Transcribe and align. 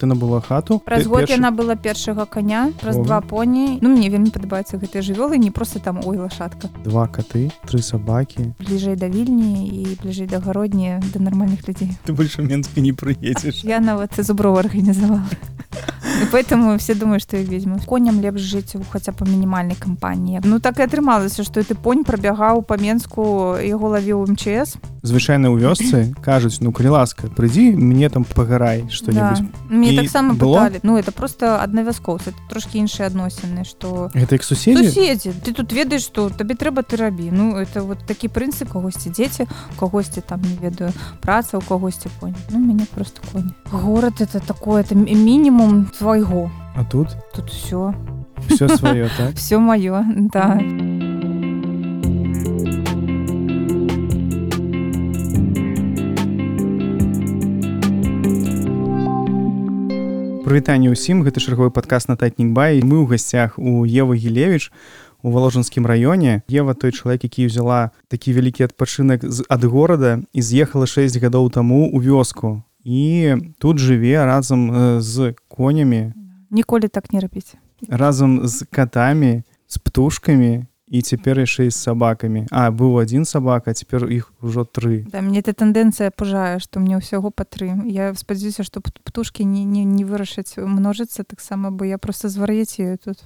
ты 0.00 0.06
набыла 0.06 0.40
хату 0.40 0.78
праз 0.80 1.02
Ты 1.04 1.08
год 1.08 1.20
першы- 1.28 1.36
яна 1.36 1.50
была 1.52 1.76
першага 1.76 2.24
коня 2.24 2.72
праз 2.80 2.96
Ого. 2.96 3.04
два 3.04 3.20
поні 3.20 3.78
ну 3.82 3.90
мне 3.92 4.08
вельмі 4.08 4.30
падабаецца 4.32 4.80
гэтыя 4.80 5.02
жывёлы 5.04 5.36
не 5.36 5.50
просто 5.50 5.78
там 5.78 6.00
ой 6.04 6.16
лашатка 6.16 6.68
два 6.84 7.06
коты 7.06 7.52
тры 7.68 7.82
сабакі 7.82 8.54
бліжэй 8.58 8.96
да 8.96 9.08
вільні 9.08 9.68
і 9.68 9.98
бліжэй 10.02 10.26
да 10.26 10.40
гародні 10.40 11.00
да 11.12 11.20
нармальных 11.20 11.68
людзей. 11.68 11.92
Ты 12.06 12.12
больше 12.12 12.42
менска 12.42 12.80
не 12.80 12.92
прыедзеш 12.92 13.60
я 13.64 13.80
нават 13.80 14.16
зуброва 14.18 14.60
арганізавала 14.60 15.22
И 15.30 15.99
поэтому 16.32 16.78
все 16.78 16.94
думают, 16.94 17.22
што 17.22 17.36
я 17.36 17.42
ведьма. 17.42 17.78
Коням 17.86 18.20
лепш 18.20 18.40
жыць 18.40 18.76
у 18.76 18.82
хаця 18.90 19.12
па 19.12 19.24
мінімальнай 19.24 19.76
кампаніі 19.76 20.40
Ну 20.44 20.60
так 20.60 20.78
і 20.78 20.82
атрымалася 20.82 21.44
што 21.44 21.62
ты 21.62 21.74
конь 21.74 22.04
прабягаў 22.04 22.62
па 22.62 22.76
менску 22.76 23.56
яго 23.60 23.88
лавіў 23.96 24.26
мчс. 24.28 24.76
Звычайна 25.02 25.48
ў 25.48 25.56
вёсцы 25.56 26.12
кажуць 26.20 26.60
ну 26.60 26.72
калі 26.72 26.96
ласка 26.96 27.28
прыйдзі 27.32 27.72
мне 27.76 28.08
там 28.10 28.24
пагарай 28.24 28.84
что-нибудь 28.90 29.40
да. 29.40 29.74
мне 29.74 29.96
таксама 29.96 30.34
было? 30.34 30.68
пытали. 30.68 30.80
Ну 30.82 30.98
это 30.98 31.12
просто 31.12 31.62
аднавяскоўцы 31.62 32.34
трошки 32.50 32.76
іншыя 32.78 33.08
адносіны 33.08 33.64
что 33.64 34.10
гэта 34.12 34.36
як 34.36 34.44
суседзі 34.44 34.88
суседзі 34.88 35.32
ты 35.40 35.52
тут 35.52 35.72
ведаеш 35.72 36.04
што 36.04 36.28
табе 36.28 36.54
трэба 36.54 36.82
ты 36.82 36.96
рабі 36.96 37.30
Ну 37.32 37.56
это 37.56 37.82
вот 37.82 38.04
такі 38.06 38.28
прынцып 38.28 38.68
когосьці 38.68 39.10
дзеці 39.10 39.48
когосьці 39.76 40.20
там 40.20 40.42
не 40.42 40.56
ведаю 40.60 40.92
праца 41.20 41.56
у 41.56 41.60
когосьці 41.60 42.12
конь 42.20 42.36
ну 42.50 42.58
мяне 42.58 42.84
просто 42.84 43.22
конь 43.32 43.54
город 43.72 44.20
это 44.20 44.40
такое 44.40 44.82
это 44.82 44.94
мінімум 44.94 45.88
2 46.00 46.09
свайго 46.10 46.50
а 46.74 46.84
тут? 46.84 47.08
Тут 47.32 47.50
все 47.50 47.94
все 48.48 48.68
свое 48.68 49.08
так? 49.16 49.36
все 49.36 49.58
маё 49.58 50.02
да. 50.32 50.58
Прывітанне 60.42 60.90
ўсім 60.90 61.22
гэта 61.22 61.38
чарговы 61.38 61.70
падказ 61.70 62.10
на 62.10 62.18
татнік 62.18 62.50
бай. 62.50 62.82
Мы 62.82 62.98
ў 62.98 63.06
гасцях 63.06 63.54
у 63.54 63.86
Евы 63.86 64.18
гілевіч 64.18 64.74
у 65.22 65.30
валожанскім 65.30 65.86
раёне. 65.86 66.42
Ева 66.50 66.74
той 66.74 66.90
чалавек 66.90 67.22
які 67.22 67.46
ўзяла 67.46 67.94
такі 68.10 68.34
вялікі 68.34 68.66
адпачынак 68.66 69.22
з 69.22 69.46
ад 69.46 69.62
горада 69.62 70.26
і 70.34 70.42
з'ехала 70.42 70.90
6 70.90 71.22
гадоў 71.22 71.54
таму 71.54 71.86
у 71.86 72.02
вёску 72.02 72.66
і 72.84 73.36
тут 73.58 73.78
жыве 73.78 74.24
разам 74.24 74.70
э, 74.72 75.00
з 75.00 75.34
конямі 75.48 76.12
ніколі 76.50 76.88
так 76.88 77.12
не 77.12 77.20
рабіць 77.20 77.54
разам 77.88 78.46
з 78.46 78.66
катамі 78.70 79.42
з 79.66 79.78
птушкамі 79.78 80.66
і 80.90 81.02
цяпер 81.02 81.38
яшчэ 81.38 81.70
з 81.70 81.78
сабакамі 81.78 82.46
а 82.50 82.70
быў 82.74 82.98
адзін 82.98 83.24
сабака 83.24 83.74
цяпер 83.74 84.10
іх 84.10 84.34
ужо 84.42 84.66
тры 84.66 85.06
да 85.06 85.22
мне 85.22 85.38
эта 85.38 85.54
тэндэнцыя 85.54 86.10
пужае 86.10 86.58
што 86.58 86.82
мне 86.82 86.98
ўсяго 86.98 87.30
па 87.30 87.46
тры 87.46 87.70
я 87.86 88.10
спадзяюся 88.14 88.66
што 88.66 88.82
птушкі 88.82 89.46
не, 89.46 89.62
не, 89.64 89.84
не 89.84 90.04
вырашаць 90.04 90.58
множыцца 90.58 91.22
таксама 91.22 91.70
бо 91.70 91.86
я 91.86 91.98
просто 91.98 92.28
звар'яцею 92.28 92.98
тут 92.98 93.22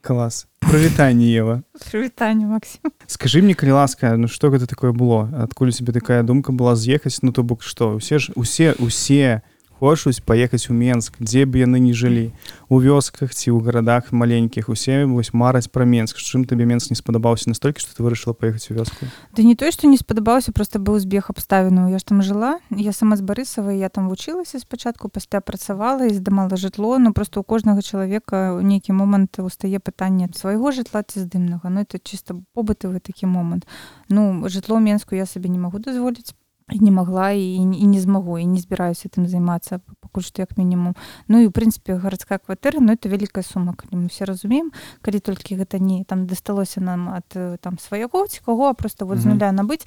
клас 0.00 0.46
прывітанне 0.60 1.24
Ева 1.24 1.62
прывітанне 1.92 2.46
Максим. 2.46 2.90
Скажи 3.06 3.42
мне 3.42 3.54
калі 3.54 3.72
ласка 3.72 4.16
ну 4.16 4.28
что 4.28 4.50
гэта 4.50 4.66
такое 4.66 4.92
было 4.92 5.28
адкуль 5.36 5.68
у 5.68 5.72
себе 5.72 5.92
такая 5.92 6.22
думка 6.22 6.52
была 6.52 6.76
з'ехаць 6.76 7.22
ну 7.22 7.32
то 7.32 7.42
бок 7.42 7.62
што 7.62 7.94
усе 7.94 8.18
ж 8.18 8.32
усе 8.34 8.72
усе 8.78 9.42
хочуць 9.80 10.20
паехаць 10.20 10.68
у 10.68 10.76
Менск 10.76 11.16
дзе 11.18 11.48
б 11.48 11.64
яны 11.64 11.80
не 11.80 11.96
жылі 11.96 12.30
у 12.68 12.78
вёсках 12.84 13.32
ці 13.32 13.56
ў 13.56 13.64
гарадах 13.64 14.12
маленькіх 14.12 14.68
усе 14.68 15.08
вось 15.08 15.32
мараць 15.32 15.72
пра 15.72 15.88
Менск 15.88 16.20
з 16.20 16.28
чым 16.28 16.44
табе 16.44 16.68
Менск 16.68 16.92
не 16.92 17.00
спадабаўся 17.00 17.48
настолькі 17.48 17.80
што 17.80 17.96
ты 17.96 18.04
вырашыла 18.04 18.36
паехаць 18.36 18.68
у 18.70 18.76
вёску 18.76 19.08
Да 19.32 19.42
не 19.42 19.54
тое, 19.54 19.70
што 19.70 19.86
не 19.86 19.96
спадабаўся, 19.96 20.52
просто 20.52 20.78
быў 20.78 20.98
збег 20.98 21.30
абставінаў. 21.30 21.88
Я 21.90 21.98
ж 21.98 22.04
там 22.04 22.22
жыла, 22.22 22.58
я 22.70 22.92
сама 22.92 23.16
з 23.16 23.22
барысавай, 23.22 23.78
я 23.78 23.88
там 23.88 24.08
вучылася 24.08 24.58
спачатку, 24.58 25.08
пасля 25.08 25.40
працавала 25.40 26.06
і 26.06 26.14
здымала 26.14 26.56
жытло, 26.56 26.98
ну 26.98 27.12
просто 27.12 27.40
у 27.40 27.44
кожнага 27.44 27.82
чалавека 27.82 28.58
ў 28.58 28.62
нейкі 28.66 28.92
момант 28.92 29.38
устае 29.38 29.78
пытанне 29.78 30.28
свайго 30.34 30.72
жытла 30.74 31.06
ці 31.06 31.24
здымнага. 31.24 31.70
Ну 31.70 31.86
это 31.86 32.02
чыста 32.02 32.36
побытавы 32.54 33.00
такі 33.00 33.26
момант. 33.26 33.66
Ну 34.08 34.48
жытло 34.48 34.78
Менску 34.78 35.14
я 35.14 35.26
сабе 35.26 35.48
не 35.48 35.58
магу 35.58 35.78
дазволіць 35.78 36.34
не 36.78 36.90
магла 36.90 37.30
і, 37.32 37.56
і 37.56 37.86
не 37.86 38.00
змагу 38.00 38.38
і 38.38 38.46
не 38.46 38.60
збіраюся 38.60 39.08
тым 39.08 39.26
займацца 39.26 39.80
пакуль 40.00 40.22
што 40.22 40.42
як 40.42 40.58
мінімум. 40.58 40.94
Ну 41.28 41.40
і 41.42 41.48
ў 41.48 41.50
прынцыпе 41.50 41.98
гарадская 41.98 42.38
кватэра 42.38 42.78
ну 42.80 42.92
это 42.92 43.08
вялікая 43.08 43.42
сума 43.42 43.74
калі 43.74 44.04
мы 44.04 44.08
все 44.08 44.24
разумеем. 44.24 44.70
Калі 45.02 45.20
толькі 45.20 45.56
гэта 45.56 45.78
не 45.78 46.04
там 46.04 46.26
дасталося 46.26 46.80
нам 46.80 47.08
ад 47.08 47.26
э, 47.34 47.56
там 47.60 47.78
сваяго 47.78 48.26
ці 48.26 48.40
каго 48.44 48.68
а 48.68 48.74
просто 48.74 49.06
вот 49.06 49.18
з 49.18 49.26
Мгм. 49.26 49.38
нуля 49.38 49.52
набыць 49.52 49.86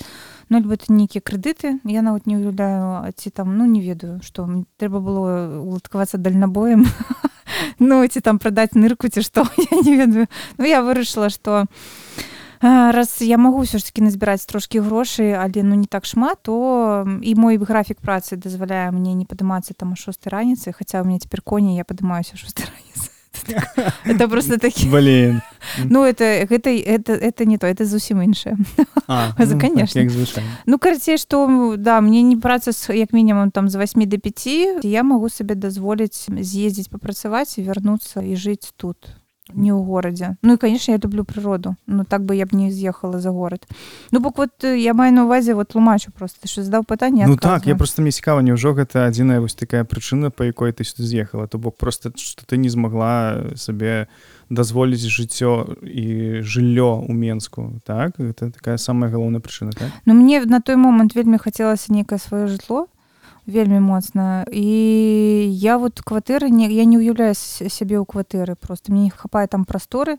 ну 0.49 0.57
альбо 0.57 0.73
это 0.73 0.91
нейкія 0.91 1.21
крэдыты 1.21 1.79
я 1.85 2.01
нават 2.01 2.27
не 2.27 2.37
уяўляю 2.37 3.11
ці 3.15 3.29
там 3.29 3.57
ну 3.57 3.65
не 3.65 3.81
ведаю 3.81 4.21
што 4.23 4.47
трэба 4.77 4.99
было 4.99 5.59
уладкавацца 5.61 6.17
дальнабоем 6.17 6.85
ну 7.79 8.07
ці 8.07 8.19
там 8.21 8.39
прадаць 8.39 8.75
нырку 8.75 9.07
ці 9.07 9.21
што 9.21 9.45
я 9.71 9.81
не 9.81 9.95
ведаю. 9.97 10.27
Ну 10.57 10.65
я 10.65 10.81
вырашыла 10.81 11.29
што 11.29 11.51
а, 11.53 11.65
раз 12.63 13.17
я 13.19 13.37
магу 13.37 13.63
ўсё 13.63 13.77
ж 13.77 13.83
таки 13.83 13.99
назбіраць 13.99 14.47
трошкі 14.47 14.79
грошай 14.79 15.35
але 15.35 15.63
ну 15.67 15.75
не 15.75 15.87
так 15.87 16.05
шмат 16.05 16.39
то 16.47 17.03
і 17.21 17.35
мой 17.35 17.57
графік 17.59 17.99
працы 17.99 18.39
дазваляе 18.39 18.91
мне 18.91 19.13
не 19.13 19.25
падымацца 19.25 19.75
там 19.75 19.95
шостой 19.95 20.31
раніцы 20.31 20.71
хаця 20.71 21.01
у 21.01 21.05
меня 21.05 21.19
цяпер 21.19 21.41
коні 21.41 21.75
я 21.75 21.83
падымаюся 21.83 22.37
шостой 22.39 22.65
раніцы 22.71 23.11
это 24.05 24.27
просто 24.29 24.57
такі 24.57 24.87
блин. 24.89 25.41
Ну 25.89 26.05
это 26.05 26.45
гэта 26.47 26.69
это 26.69 27.13
это 27.13 27.45
не 27.45 27.57
то 27.57 27.67
это 27.67 27.85
зусім 27.85 28.21
іншае 28.21 28.57
а, 29.07 29.31
За, 29.45 29.59
конечно. 29.59 30.01
ну 30.65 30.77
карацей 30.77 31.17
што 31.17 31.75
да 31.77 32.01
мне 32.01 32.21
не 32.21 32.37
праца 32.37 32.71
з 32.71 32.95
як 32.95 33.13
мінімум 33.13 33.51
там 33.51 33.69
з 33.69 33.75
8 33.75 34.07
до 34.07 34.17
5 34.17 34.47
я 34.83 35.03
магу 35.03 35.29
сабе 35.29 35.55
дазволіць 35.55 36.29
з'ездзіць 36.29 36.87
папрацаваць 36.87 37.57
і 37.57 37.63
вярнуцца 37.63 38.21
і 38.21 38.35
жыць 38.35 38.71
тут 38.77 39.22
не 39.51 39.71
ў 39.75 39.83
горадзе 39.83 40.37
ну 40.41 40.53
і 40.53 40.57
конечно 40.57 40.91
я 40.91 40.99
люблю 41.03 41.23
прыроду 41.23 41.75
ну 41.85 42.03
так 42.03 42.23
бы 42.23 42.35
я 42.35 42.45
б 42.45 42.55
не 42.55 42.71
з'ехала 42.71 43.19
за 43.19 43.31
горад 43.31 43.67
ну 44.11 44.19
бок 44.19 44.37
вот 44.37 44.63
я 44.63 44.93
маю 44.93 45.13
на 45.13 45.25
увазе 45.25 45.53
вот 45.53 45.67
тлумачу 45.67 46.11
просто. 46.11 46.47
Що 46.47 46.63
здаў 46.63 46.83
пытанне 46.85 47.27
Ну 47.27 47.35
так 47.37 47.67
я 47.67 47.75
просто 47.75 48.01
мне 48.01 48.11
цікава 48.11 48.41
няўжо 48.41 48.73
гэта 48.73 49.07
адзіная 49.07 49.39
вось 49.39 49.55
такая 49.55 49.83
прычына 49.83 50.31
па 50.31 50.45
якой 50.45 50.71
ты 50.71 50.83
сюды 50.83 51.03
з'ехала 51.03 51.47
то 51.47 51.57
бок 51.57 51.77
просто 51.77 52.11
што 52.15 52.45
ты 52.45 52.57
не 52.57 52.69
змагла 52.69 53.51
сабе 53.55 54.07
дазволіць 54.49 55.03
жыццё 55.03 55.75
і 55.83 56.39
жыллё 56.41 57.03
ў 57.03 57.11
Менску 57.11 57.81
так? 57.85 58.19
Это 58.19 58.51
такая 58.51 58.77
самая 58.77 59.11
галоўная 59.11 59.41
прычына 59.41 59.71
так? 59.71 59.91
Ну 60.05 60.13
мне 60.13 60.45
на 60.45 60.61
той 60.61 60.75
момант 60.75 61.15
вельмі 61.15 61.37
хацелася 61.37 61.93
некае 61.93 62.19
сваё 62.19 62.47
жытло 62.47 62.87
вельмі 63.45 63.79
моцна 63.79 64.45
і 64.51 64.67
я 65.51 65.77
вот 65.77 66.01
кватэры 66.01 66.49
не 66.49 66.71
я 66.71 66.85
не 66.85 66.97
ўяўляю 66.97 67.35
сябе 67.35 67.99
ў 67.99 68.05
кватэры 68.05 68.55
просто. 68.55 68.91
Мне 68.91 69.07
не 69.07 69.09
хапае 69.09 69.47
там 69.47 69.65
прасторы 69.65 70.17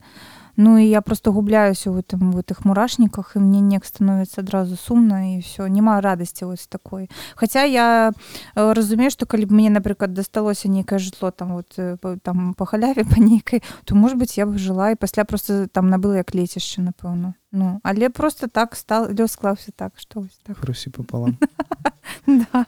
Ну 0.57 0.79
і 0.79 0.87
я 0.87 1.03
просто 1.03 1.33
губляюся 1.33 1.91
ў 1.91 1.99
гэтым 1.99 2.31
в 2.31 2.39
гэтых 2.39 2.63
мурашніках 2.63 3.35
і 3.35 3.43
мне 3.43 3.59
неяк 3.59 3.83
становіцца 3.83 4.47
адразу 4.47 4.79
сумна 4.79 5.35
і 5.35 5.43
все 5.43 5.67
няма 5.67 5.99
радасці 6.01 6.47
вось 6.47 6.67
такой. 6.71 7.11
Хаця 7.35 7.67
я 7.67 8.15
э, 8.55 8.73
разумею 8.73 9.11
што 9.11 9.27
калі 9.27 9.51
б 9.51 9.55
мне 9.55 9.71
напрыклад 9.71 10.15
дасталося 10.15 10.71
нейкае 10.71 11.03
жытло 11.03 11.35
там 11.35 11.59
вот 11.59 11.75
э, 11.77 11.99
там 12.23 12.55
па 12.55 12.65
халяве 12.67 13.03
па 13.11 13.19
нейкай 13.19 13.63
то 13.85 13.95
может 13.99 14.17
быть 14.17 14.39
я 14.39 14.47
б 14.47 14.55
жыла 14.59 14.95
і 14.95 15.01
пасля 15.01 15.25
просто 15.25 15.67
там 15.67 15.91
набыла 15.91 16.23
як 16.23 16.35
лецішча 16.35 16.83
напэўна 16.87 17.35
Ну 17.51 17.81
але 17.83 18.11
просто 18.11 18.47
так 18.47 18.77
стал 18.77 19.11
лёс 19.11 19.35
склаўся 19.35 19.73
так 19.75 19.99
што 19.99 20.27
так. 20.47 20.59
Хрусі 20.59 20.91
пополам. 20.91 21.37
Да. 22.27 22.67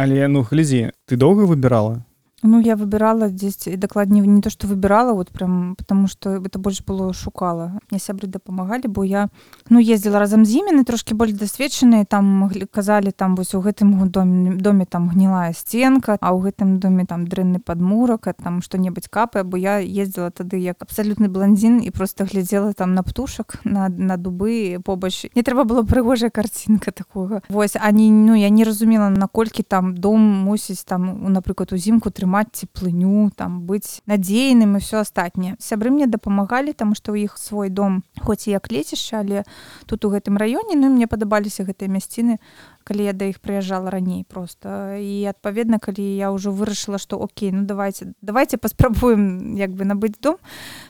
Але 0.00 0.28
ну 0.32 0.44
глядзі 0.50 0.82
ты 1.06 1.20
доўга 1.24 1.48
выбірала 1.50 1.94
Ну 2.42 2.60
я 2.60 2.74
выбирала 2.74 3.28
здесь 3.28 3.68
дакладней 3.76 4.20
не 4.26 4.40
то 4.40 4.48
что 4.50 4.66
выбирала 4.66 5.12
вот 5.12 5.28
прям 5.28 5.74
потому 5.76 6.06
что 6.06 6.36
это 6.36 6.58
больш 6.58 6.82
было 6.82 7.12
шукала. 7.12 7.78
Мне 7.90 8.00
сябры 8.00 8.28
дапамагалі 8.28 8.88
бо 8.88 9.04
я 9.04 9.28
ну 9.68 9.78
ездила 9.78 10.18
разам 10.18 10.44
з 10.44 10.54
імі 10.54 10.84
трошки 10.84 11.14
больш 11.14 11.32
дасведчаныя 11.32 12.04
там 12.04 12.24
маглі- 12.24 12.66
казалі 12.66 13.10
там 13.10 13.36
вось 13.36 13.54
у 13.54 13.60
гэтым 13.60 14.08
доме 14.08 14.56
доме 14.56 14.86
там 14.86 15.08
гнілая 15.08 15.52
сценка 15.52 16.16
а 16.20 16.32
ў 16.32 16.48
гэтым 16.48 16.78
доме 16.78 17.04
там 17.04 17.26
дрэнны 17.26 17.60
падмурак 17.60 18.26
а 18.26 18.32
там 18.32 18.62
што-небудзь 18.62 19.08
капае 19.08 19.44
бо 19.44 19.58
я 19.58 19.78
ездила 19.78 20.30
тады 20.30 20.56
як 20.56 20.80
абсалютны 20.80 21.28
бландзін 21.28 21.84
і 21.84 21.90
просто 21.90 22.24
глядзела 22.24 22.72
там 22.72 22.94
на 22.94 23.02
птушак 23.02 23.60
на, 23.64 23.88
на 23.88 24.16
дубы 24.16 24.80
побач. 24.84 25.26
Не 25.34 25.42
трэба 25.42 25.64
было 25.64 25.82
прыгожая 25.82 26.30
карцінка 26.30 26.90
такога 26.90 27.42
Вось 27.50 27.76
они 27.76 28.10
ну 28.10 28.34
я 28.34 28.48
не 28.48 28.64
разумела 28.64 29.10
наколькі 29.10 29.62
там 29.62 29.94
дом 29.94 30.20
мусіць 30.20 30.84
там 30.84 31.32
напрыклад 31.32 31.72
узімку 31.72 32.10
трымаць 32.10 32.29
цеплыню 32.52 33.30
там 33.36 33.66
быць 33.66 34.00
надзейным 34.06 34.76
і 34.76 34.80
все 34.80 35.02
астатняе 35.02 35.56
сябры 35.58 35.90
мне 35.90 36.06
дапамагалі 36.06 36.72
там 36.72 36.94
што 36.94 37.12
ў 37.12 37.26
іх 37.26 37.38
свой 37.38 37.68
дом 37.68 38.02
хоць 38.22 38.46
і 38.46 38.54
як 38.54 38.70
лецішча 38.70 39.20
але 39.20 39.44
тут 39.86 40.04
у 40.04 40.10
гэтым 40.14 40.38
раёне 40.38 40.78
ну 40.78 40.90
мне 40.90 41.10
падабаліся 41.10 41.66
гэтыя 41.66 41.90
мясціны 41.90 42.38
калі 42.84 43.04
я 43.04 43.12
да 43.12 43.26
іх 43.30 43.40
прыязджала 43.40 43.90
раней 43.90 44.24
просто 44.24 44.96
і 44.96 45.24
адпаведна 45.30 45.78
калі 45.78 46.02
я 46.02 46.30
ўжо 46.30 46.50
вырашыла 46.50 46.98
што 46.98 47.18
Окей 47.20 47.52
ну 47.52 47.64
давайте 47.64 48.12
давайте 48.22 48.56
паспрабуем 48.56 49.54
як 49.56 49.70
бы 49.70 49.84
набыць 49.84 50.18
дом 50.20 50.36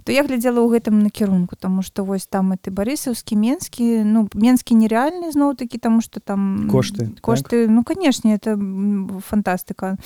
то 0.05 0.13
я 0.13 0.23
глядзела 0.23 0.63
ў 0.63 0.79
гэтым 0.79 1.03
накірунку 1.03 1.57
тому 1.57 1.83
что 1.83 2.05
вось 2.05 2.27
там 2.27 2.55
ты 2.57 2.71
барысаўскі 2.71 3.37
менскі 3.37 4.05
ну 4.05 4.29
менскі 4.35 4.75
нереальны 4.75 5.33
зноў 5.33 5.57
такі 5.57 5.79
тому 5.79 6.01
что 6.01 6.21
там 6.21 6.69
кошты 6.71 7.11
кошты 7.21 7.67
так? 7.67 7.75
ну 7.75 7.85
канешне 7.85 8.35
это 8.35 8.57
фантастыка 9.27 9.97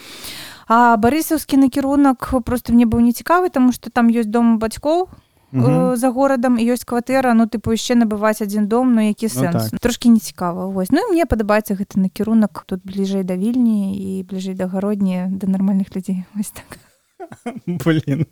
а 0.69 0.97
барысаўскі 0.97 1.57
накірунак 1.57 2.35
просто 2.45 2.73
мне 2.73 2.87
быў 2.87 3.01
нецікавы 3.01 3.51
тому 3.51 3.73
что 3.73 3.91
там 3.91 4.09
ёсць 4.09 4.31
дом 4.31 4.59
бацькоў 4.59 5.09
Угу. 5.55 5.97
за 5.97 6.11
горадам 6.11 6.59
ёсць 6.59 6.83
кватэра 6.83 7.31
ну 7.39 7.47
тыпу 7.47 7.71
яшчэ 7.71 7.95
набываць 7.95 8.43
адзін 8.43 8.67
дом 8.67 8.91
ну 8.99 9.07
які 9.07 9.31
сэнс 9.31 9.71
ну, 9.71 9.79
так. 9.79 9.81
трошки 9.81 10.11
не 10.11 10.19
цікава 10.19 10.67
вось 10.67 10.91
ну 10.91 10.99
мне 11.15 11.27
падабаецца 11.31 11.79
гэты 11.79 12.03
накірунак 12.03 12.65
тут 12.67 12.83
бліжэй 12.83 13.23
да 13.23 13.39
вільні 13.39 13.95
і 13.95 14.27
бліжэй 14.27 14.59
да 14.59 14.67
гародні 14.67 15.31
да 15.31 15.47
нармальных 15.47 15.95
людзей 15.95 16.25
вось 16.35 16.51
так. 16.51 16.79
Блин 17.67 18.27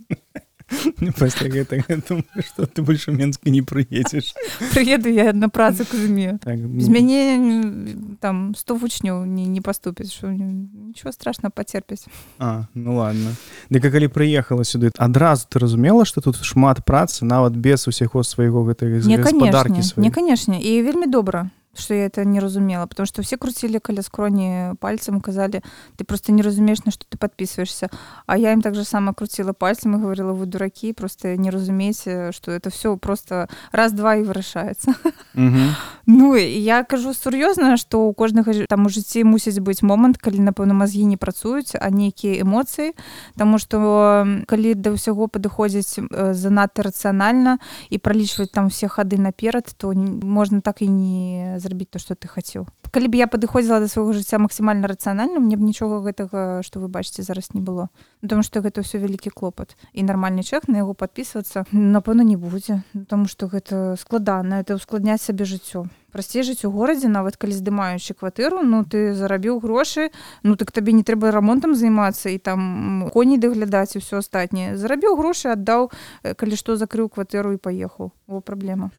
пасля 1.19 1.49
гэтага 1.49 2.03
думаю 2.09 2.43
что 2.43 2.67
ты 2.67 2.83
больше 2.83 3.13
менска 3.13 3.51
не 3.51 3.63
прыедзеш 3.63 4.35
прыеду 4.75 5.09
я 5.09 5.33
на 5.33 5.49
працу 5.49 5.85
кузме 5.85 6.39
так, 6.43 6.59
без 6.59 6.89
мяне 6.89 8.17
там 8.21 8.55
100 8.55 8.75
вучняў 8.75 9.25
не 9.25 9.47
не 9.47 9.61
паступіць 9.61 10.13
що 10.13 10.29
ничего 10.29 11.13
страшно 11.13 11.51
пацерпіць 11.51 12.07
А 12.39 12.65
ну 12.75 12.97
ладно. 12.97 13.37
Дык 13.71 13.91
калі 13.91 14.09
прыехала 14.09 14.65
сюды 14.65 14.91
адразу 14.97 15.47
ты 15.49 15.59
разумела 15.59 16.05
что 16.05 16.21
тут 16.21 16.37
шмат 16.43 16.85
працы 16.85 17.25
нават 17.25 17.57
без 17.57 17.89
усяго 17.89 18.23
свайго 18.23 18.65
гэтай 18.65 19.01
гаспадаркі 19.01 19.83
не 19.97 20.11
канешне 20.11 20.61
і 20.61 20.83
вельмі 20.83 21.07
добра 21.07 21.51
что 21.75 21.95
я 21.95 22.07
это 22.07 22.25
не 22.25 22.41
разумела 22.41 22.87
потому 22.87 23.07
что 23.07 23.23
все 23.23 23.37
крутили 23.37 23.79
каля 23.79 24.03
скрони 24.03 24.75
пальцем 24.81 25.21
казали 25.21 25.63
ты 25.97 26.05
просто 26.05 26.33
не 26.33 26.43
разумеешь 26.43 26.85
на 26.85 26.93
что 26.93 27.05
ты 27.09 27.19
подписываешься 27.19 27.91
а 28.27 28.39
я 28.39 28.53
им 28.53 28.63
также 28.63 28.85
сама 28.85 29.13
крутила 29.13 29.53
пальцем 29.53 29.97
и 29.97 29.99
говорила 29.99 30.33
вы 30.33 30.47
дураки 30.47 30.93
просто 30.93 31.37
не 31.37 31.51
разумеете 31.51 32.33
что 32.33 32.51
это 32.51 32.71
все 32.71 32.97
просто 32.97 33.49
раз-два 33.73 34.17
и 34.17 34.23
вырашается 34.23 34.95
ну 36.07 36.35
я 36.35 36.85
кажу 36.85 37.15
сур'ёзна 37.15 37.77
что 37.77 38.07
у 38.07 38.15
кожнага 38.15 38.53
там 38.67 38.87
у 38.87 38.89
жыцці 38.89 39.25
мусіць 39.25 39.61
быць 39.61 39.83
момант 39.83 40.19
калі 40.19 40.41
напэўна 40.41 40.75
мазгі 40.75 41.05
не 41.05 41.17
працуюць 41.17 41.75
а 41.79 41.91
нейкія 41.91 42.43
эмоцыі. 42.43 42.93
Тому 43.39 43.59
что 43.59 44.27
калі 44.47 44.75
да 44.75 44.93
ўсяго 44.93 45.29
падыходзіць 45.29 45.99
занадта 46.35 46.83
рацыянальна 46.83 47.59
і 47.91 47.97
пралічваць 47.99 48.53
там 48.53 48.69
все 48.69 48.89
хады 48.89 49.19
наперад 49.19 49.69
то 49.77 49.93
можна 49.95 50.61
так 50.61 50.83
і 50.83 50.89
не 50.89 51.59
зрабіць 51.63 51.91
то 51.95 52.03
что 52.03 52.19
ты 52.19 52.27
хацеў 52.27 52.67
калі 52.93 53.09
б 53.09 53.17
я 53.17 53.27
падыходзіла 53.27 53.81
да 53.81 53.89
свайго 53.89 54.13
жыцця 54.13 54.37
максімальна 54.37 54.85
рацыянальна 54.85 55.41
мне 55.41 55.57
б 55.57 55.65
нічога 55.65 56.05
гэтага 56.05 56.61
что 56.61 56.81
вы 56.81 56.93
бачыце 56.93 57.25
зараз 57.25 57.55
не 57.57 57.61
было. 57.61 57.89
Потому 58.21 58.45
что 58.45 58.61
гэта 58.61 58.85
ўсё 58.85 59.01
вялікі 59.01 59.33
клопат 59.33 59.77
і 59.97 60.05
нармальны 60.05 60.45
чэх 60.45 60.69
на 60.69 60.85
яго 60.85 60.93
подписывацца 60.93 61.65
напэўна 61.73 62.21
не 62.21 62.37
будзе. 62.37 62.85
Потому 62.93 63.27
что 63.27 63.49
гэта 63.49 63.97
складана 63.97 64.61
это 64.61 64.77
ускладняць 64.77 65.25
сабе 65.25 65.49
жыццё. 65.49 65.89
Прасцей 66.13 66.45
жыць 66.45 66.69
у 66.69 66.71
горадзе 66.71 67.09
нават 67.09 67.41
калі 67.41 67.57
здымаючы 67.57 68.13
кватэру 68.13 68.61
ну 68.61 68.85
ты 68.85 69.17
зарабіў 69.17 69.65
грошы 69.65 70.13
ну 70.45 70.61
так 70.61 70.69
табе 70.69 70.93
не 70.93 71.03
трэба 71.03 71.33
рамонтам 71.33 71.75
займацца 71.75 72.29
і 72.29 72.37
там 72.37 73.09
коней 73.09 73.41
даглядаць 73.41 73.97
і 73.97 74.05
все 74.05 74.21
астатняе. 74.21 74.77
Зарабіў 74.77 75.17
грошы 75.17 75.49
аддаў 75.49 75.89
калі 76.21 76.55
што 76.61 76.77
закрыў 76.77 77.09
кватэру 77.09 77.57
і 77.57 77.63
паехаў. 77.63 78.13
О 78.29 78.41
праблема 78.45 78.93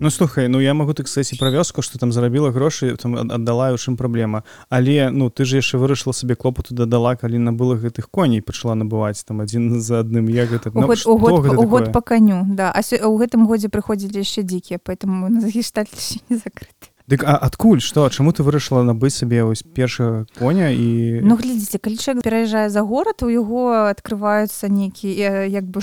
Ну 0.00 0.10
слухай 0.10 0.48
ну 0.48 0.60
я 0.60 0.74
могу 0.74 0.94
так 0.94 1.08
сказать 1.08 1.32
і 1.32 1.36
пра 1.36 1.50
вёску 1.50 1.82
что 1.82 1.98
там 1.98 2.12
зарабіла 2.12 2.50
грошы 2.50 2.96
там 2.96 3.16
аддала 3.16 3.72
у 3.72 3.76
чым 3.76 3.96
праблема 3.96 4.44
але 4.70 5.10
ну 5.10 5.28
ты 5.28 5.44
же 5.44 5.56
яшчэ 5.56 5.76
вырашыла 5.76 6.12
сабе 6.12 6.34
клопату 6.34 6.74
дадала 6.74 7.16
калі 7.16 7.36
набыла 7.36 7.76
гэтых 7.76 8.08
коней 8.08 8.40
пачала 8.40 8.74
набываць 8.74 9.20
там 9.28 9.40
адзін 9.40 9.80
за 9.86 10.00
адным 10.00 10.28
я 10.28 10.46
гэта 10.46 10.72
ну, 10.72 10.86
год, 10.86 11.04
год, 11.04 11.44
гэта 11.44 11.66
год 11.66 11.92
по 11.92 12.00
каню 12.00 12.46
да. 12.48 12.72
А 12.72 12.80
у 13.06 13.16
гэтым 13.20 13.46
годзе 13.46 13.68
прыходзілі 13.68 14.24
яшчэ 14.24 14.42
дзікія 14.42 14.80
поэтому 14.80 15.28
на 15.34 15.40
загішталь 15.40 15.92
не 16.30 16.36
закрыты 16.36 16.88
Дык 17.10 17.24
а 17.26 17.34
адкуль? 17.34 17.80
Што 17.82 18.06
чаму 18.08 18.30
ты 18.30 18.46
вырашыла 18.46 18.86
набыць 18.86 19.18
сабе 19.18 19.42
вось 19.42 19.64
першага 19.66 20.30
коня 20.38 20.70
і 20.70 21.18
ну 21.26 21.34
глядзіце 21.34 21.82
калі 21.82 21.98
чалавек 21.98 22.22
пераязджае 22.22 22.70
за 22.70 22.86
горад 22.86 23.26
у 23.26 23.30
яго 23.32 23.90
открываюцца 23.90 24.70
нейкія 24.70 25.50
як 25.50 25.66
бы 25.66 25.82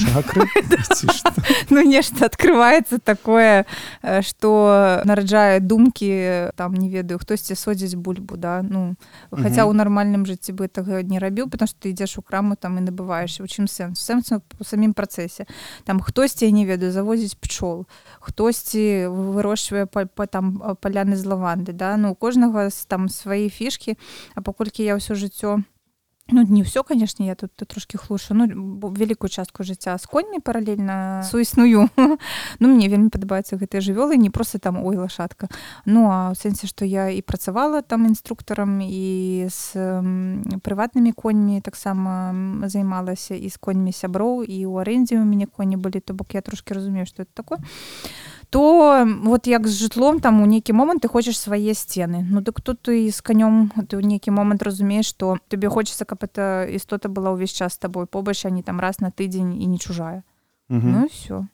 ну 1.74 1.84
нешта 1.84 2.32
открываецца 2.32 3.04
такое 3.04 3.66
что 4.24 5.02
нараджае 5.04 5.60
думкі 5.60 6.54
там 6.56 6.80
не 6.80 6.88
ведаю 6.88 7.20
хтосьці 7.20 7.60
содзіць 7.60 8.00
бульбу 8.00 8.40
да? 8.40 8.64
Ну 8.64 8.96
хаця 9.36 9.68
ў 9.68 9.76
нармальным 9.76 10.24
жыцці 10.24 10.56
бы 10.56 10.72
гэтага 10.72 11.04
не 11.04 11.20
рабіў 11.20 11.50
потому 11.50 11.68
что 11.68 11.80
ты 11.84 11.92
ідзеш 11.92 12.18
у 12.18 12.22
краму 12.22 12.56
там 12.56 12.78
і 12.78 12.88
набываеш. 12.88 13.42
У 13.42 13.48
чым 13.48 13.68
сэнс? 13.68 14.00
Сэнс 14.00 14.32
у 14.32 14.64
самім 14.64 14.94
працэсе. 14.94 15.48
Там 15.84 16.00
хтосьці 16.00 16.52
не 16.52 16.64
ведаю 16.64 16.92
завозіць 16.92 17.36
пчол 17.36 17.88
хтосьці 18.20 19.08
вырошчвае 19.08 19.86
па, 19.86 20.06
па 20.06 20.28
там 20.28 20.62
паляны 20.82 21.17
з 21.18 21.26
лаванды 21.26 21.74
да? 21.74 21.98
Ну 21.98 22.12
у 22.12 22.16
кожнага 22.16 22.70
там 22.88 23.10
свае 23.10 23.50
фішки 23.50 23.98
а 24.36 24.42
паколькі 24.42 24.86
я 24.86 24.96
ўсё 24.96 25.18
жыццё 25.18 25.66
ну 26.32 26.44
не 26.44 26.64
все 26.64 26.84
конечно 26.84 27.24
я 27.24 27.36
тут 27.36 27.56
трошки 27.56 27.98
хлушу 27.98 28.34
ну 28.34 28.46
вялікую 28.92 29.30
частку 29.30 29.64
жыцця 29.64 29.98
з 29.98 30.06
коньмі 30.06 30.40
паралельна 30.40 31.24
суісную 31.24 31.90
ну 32.60 32.68
мне 32.68 32.90
вельмі 32.90 33.10
падабаецца 33.10 33.56
гэтыя 33.56 33.82
жывёлы 33.82 34.18
не 34.18 34.30
просто 34.30 34.60
там 34.60 34.84
ой 34.84 34.98
лашатка 34.98 35.48
ну 35.86 36.12
а 36.12 36.32
ў 36.32 36.36
сэнсе 36.36 36.68
что 36.68 36.86
я 36.86 37.10
і 37.10 37.22
працавала 37.22 37.82
там 37.82 38.06
інструктарам 38.06 38.82
і 38.84 39.48
з 39.48 39.72
прыватнымі 40.64 41.14
коньмі 41.16 41.62
таксама 41.62 42.36
займалася 42.68 43.36
і 43.36 43.50
з 43.50 43.58
коньмі 43.58 43.92
сяброў 43.92 44.44
і 44.44 44.68
ў 44.68 44.84
арэндзе 44.84 45.20
у 45.20 45.26
мяне 45.26 45.48
коні 45.48 45.78
былі 45.78 46.04
то 46.04 46.14
бок 46.14 46.36
я 46.36 46.42
трошки 46.42 46.74
разумею 46.74 47.06
что 47.06 47.24
это 47.24 47.32
такое. 47.34 47.60
а 47.60 48.37
то 48.50 49.06
вот 49.24 49.48
як 49.48 49.68
з 49.68 49.76
жытлом 49.76 50.20
там 50.20 50.42
у 50.42 50.46
нейкі 50.46 50.74
момант 50.74 51.04
ты 51.04 51.08
хочаш 51.08 51.38
свае 51.38 51.74
сцены 51.74 52.24
ну 52.24 52.42
дык 52.42 52.62
тут 52.62 52.82
ты 52.82 53.12
з 53.12 53.20
канём 53.22 53.72
ты 53.76 54.00
ў 54.00 54.04
нейкі 54.08 54.32
момант 54.32 54.64
разумееш 54.64 55.12
што 55.12 55.38
табе 55.48 55.68
хочацца 55.70 56.06
каб 56.06 56.24
это 56.24 56.64
істота 56.70 57.10
была 57.10 57.36
ўвесь 57.36 57.52
час 57.52 57.76
з 57.76 57.84
табой 57.84 58.08
побач 58.08 58.46
они 58.46 58.64
там 58.64 58.80
раз 58.80 59.00
на 59.00 59.12
тыдзень 59.12 59.60
і 59.60 59.66
не 59.68 59.80
чужая. 59.80 60.24
Ну 60.70 61.08
все 61.08 61.48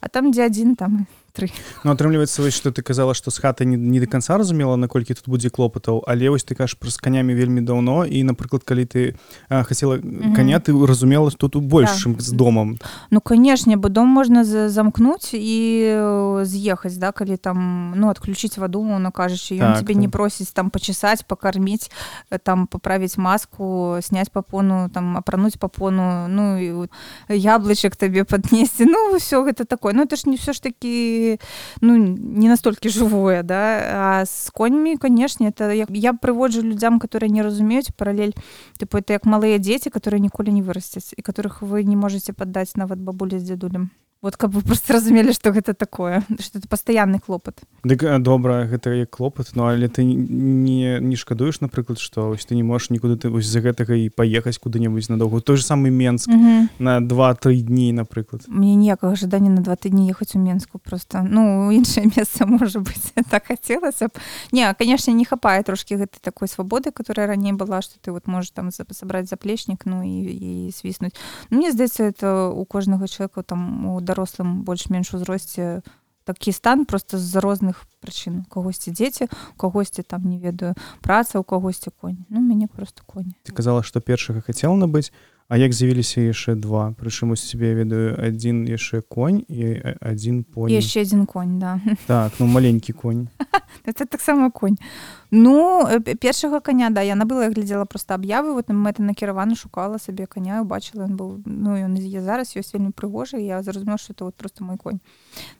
а 0.00 0.08
там 0.08 0.30
дзе 0.30 0.46
адзін 0.46 0.76
там 0.76 1.06
і 1.06 1.21
тры 1.32 1.50
Ну 1.84 1.92
атрымліваецца 1.92 2.42
вось 2.44 2.54
што 2.54 2.70
ты 2.70 2.82
казала 2.82 3.14
што 3.14 3.30
з 3.30 3.40
хаты 3.40 3.64
не, 3.64 3.76
не 3.76 4.00
до 4.00 4.06
конца 4.06 4.38
разумела 4.38 4.76
наколькі 4.76 5.14
тут 5.14 5.28
будзе 5.28 5.50
клопатаў 5.50 6.04
але 6.06 6.30
вось 6.30 6.44
ты 6.44 6.54
кажаш 6.54 6.78
праз 6.78 6.96
канямі 6.96 7.34
вельмі 7.34 7.60
даўно 7.60 8.04
і 8.04 8.22
напрыклад 8.22 8.64
калі 8.64 8.84
ты 8.84 9.14
а, 9.48 9.64
хацела 9.64 9.98
каня 10.36 10.60
ты 10.60 10.72
разумела 10.72 11.30
тут 11.30 11.56
у 11.56 11.60
большым 11.60 12.14
да. 12.14 12.22
з 12.22 12.30
домам 12.32 12.78
Ну 13.10 13.20
канешне 13.20 13.76
бо 13.76 13.88
дом 13.88 14.08
можна 14.08 14.44
замкнуць 14.44 15.34
і 15.34 15.58
э, 15.88 16.44
з'ехаць 16.44 16.96
да 16.96 17.12
калі 17.12 17.36
там 17.36 17.94
ну 17.96 18.08
адключіць 18.08 18.58
ваду 18.58 18.84
на 18.84 19.10
кажучы 19.10 19.56
ён 19.56 19.74
так, 19.74 19.84
тебе 19.84 19.94
так. 19.94 20.02
не 20.02 20.08
просіць 20.08 20.52
там 20.52 20.70
пачесаць 20.70 21.24
пакарміць 21.26 21.90
э, 22.30 22.38
там 22.38 22.66
паправіць 22.66 23.16
маску 23.16 23.98
сняць 24.00 24.28
папону 24.28 24.88
там 24.92 25.16
апрануць 25.16 25.56
папону 25.58 26.28
ну 26.28 26.86
яблычак 27.28 27.96
табе 27.96 28.24
паднесці 28.24 28.84
ну 28.86 29.16
ўсё 29.16 29.44
гэта 29.44 29.64
такое. 29.64 29.92
Ну 29.92 30.02
это 30.02 30.16
ж 30.16 30.28
не 30.28 30.36
все 30.36 30.52
ж 30.52 30.62
такі 30.62 31.21
ну 31.80 31.96
не 31.96 32.48
настолькі 32.48 32.88
жывое 32.88 33.42
да 33.42 33.62
а 33.96 34.24
з 34.26 34.50
коньмі 34.50 34.96
канешне 34.96 35.50
это 35.50 35.70
як 35.72 35.88
я 35.90 36.12
прыводжу 36.12 36.62
людзям 36.62 36.98
которые 36.98 37.30
не 37.30 37.42
разумеюць 37.42 37.94
паралель 37.96 38.34
тыпу 38.78 38.98
это 38.98 39.12
як 39.12 39.26
малыя 39.26 39.58
дзеці 39.58 39.90
которые 39.90 40.20
ніколі 40.20 40.52
не 40.52 40.62
вырасцяць 40.62 41.14
і 41.16 41.22
которых 41.22 41.62
вы 41.62 41.84
не 41.84 41.96
можете 41.96 42.32
паддаць 42.32 42.76
нават 42.76 42.98
бабулі 42.98 43.38
з 43.38 43.44
дзядулем 43.52 43.90
вот 44.22 44.36
каб 44.36 44.54
вы 44.54 44.62
просто 44.62 44.92
разумелі 44.92 45.32
что 45.32 45.50
гэта 45.50 45.74
такое 45.74 46.22
что 46.38 46.58
это 46.58 46.68
пастаянны 46.68 47.18
клопат 47.18 47.60
дык 47.84 48.22
добра 48.22 48.66
гэта 48.66 48.90
як 48.90 49.10
клопат 49.10 49.50
Ну 49.54 49.66
але 49.66 49.88
ты 49.88 50.04
не 50.04 51.00
не 51.00 51.16
шкадуеш 51.16 51.60
напрыклад 51.60 51.98
что 51.98 52.30
ось 52.30 52.46
ты 52.46 52.54
не 52.54 52.62
можешь 52.62 52.90
нікуды 52.90 53.16
ты 53.16 53.28
вось 53.28 53.46
за 53.46 53.60
гэтага 53.60 53.94
і 53.94 54.08
паехаць 54.08 54.58
куды-небудзь 54.58 55.10
надоўгу 55.10 55.40
той 55.40 55.56
же 55.56 55.64
самый 55.64 55.90
менск. 55.90 56.28
Mm 56.30 56.40
-hmm. 56.40 56.68
на 56.78 57.00
два-тры 57.00 57.62
дні 57.62 57.92
напрыклад 57.92 58.44
мне 58.48 58.74
ніякага 58.74 59.14
жадання 59.14 59.50
на 59.50 59.60
два 59.60 59.74
тыдні 59.74 60.10
ехаць 60.10 60.36
у 60.36 60.38
менску 60.38 60.78
просто. 60.78 61.26
Ну 61.30 61.72
іншае 61.72 62.06
месца 62.16 62.46
можа 62.46 62.78
быть 62.78 63.12
так 63.30 63.46
хацелася 63.46 64.08
б 64.08 64.10
не 64.52 64.74
конечно 64.78 65.14
не 65.14 65.24
хапае 65.24 65.62
трошки 65.62 65.94
гэтай 65.94 66.20
такой 66.20 66.48
свабоды 66.48 66.90
которая 66.92 67.26
раней 67.26 67.52
была 67.52 67.82
что 67.82 67.98
ты 68.00 68.12
вот 68.12 68.26
можешь 68.26 68.50
там 68.50 68.70
сабраць 68.70 69.28
заплечнік 69.28 69.86
ну 69.86 70.02
і, 70.02 70.66
і 70.68 70.72
свіснуть 70.72 71.16
ну, 71.50 71.58
мне 71.58 71.72
здаецца 71.72 72.04
это 72.04 72.48
у 72.48 72.64
кожнага 72.64 73.08
человека 73.08 73.42
там 73.42 73.86
у 73.86 74.00
дарослым 74.12 74.62
больш-менш 74.68 75.16
узросце 75.16 75.80
такі 76.24 76.52
стан 76.52 76.84
просто 76.84 77.18
з-за 77.18 77.40
розных 77.40 77.82
прычын. 77.98 78.44
Когосьці 78.46 78.92
дзеці 78.92 79.26
когосьці 79.56 80.02
там 80.02 80.28
не 80.28 80.38
ведаю 80.38 80.74
праца 81.00 81.40
у 81.40 81.44
когосьці 81.44 81.90
конь. 81.90 82.24
Ну 82.28 82.40
мяне 82.40 82.68
просто 82.68 83.02
конь. 83.06 83.34
Ты 83.42 83.52
казала 83.52 83.82
что 83.82 84.00
першага 84.00 84.40
хацела 84.40 84.76
набыць 84.76 85.10
А 85.48 85.56
як 85.56 85.72
з'явіліся 85.72 86.20
яшчэ 86.20 86.54
два? 86.54 86.94
Прычым 86.96 87.32
у 87.32 87.36
сябе 87.36 87.74
ведаю 87.74 88.16
адзін 88.16 88.64
яшчэ 88.68 89.02
конь 89.02 89.44
і 89.48 89.80
адзін 90.00 90.44
поні. 90.44 90.74
Яшчэ 90.74 91.02
адзін 91.02 91.26
конь 91.26 91.58
да. 91.58 91.80
Так 92.06 92.32
ну 92.40 92.46
маленькі 92.46 92.92
конь. 92.92 93.28
Это 93.84 94.06
таксама 94.06 94.50
конь. 94.50 94.78
Ну 95.30 95.84
першага 96.20 96.60
коня 96.60 96.90
да 96.90 97.02
я 97.02 97.14
набыла 97.14 97.48
глядзела 97.50 97.84
просто 97.84 98.14
аб'явы 98.14 98.54
вот 98.54 98.68
мэта 98.68 99.02
накіравана 99.02 99.54
шукала 99.54 99.98
сабе 99.98 100.26
коня 100.26 100.62
убачыла 100.62 101.04
ён 101.04 101.16
быў 101.16 101.42
ну 101.44 101.76
ён 101.76 101.96
я 101.96 102.22
зараз 102.22 102.56
ёсць 102.56 102.72
вельмі 102.72 102.92
прыгожы 102.92 103.40
я 103.40 103.62
зразумела 103.62 103.98
что 103.98 104.12
это 104.12 104.24
вот 104.24 104.36
просто 104.36 104.64
мой 104.64 104.78
конь. 104.78 105.00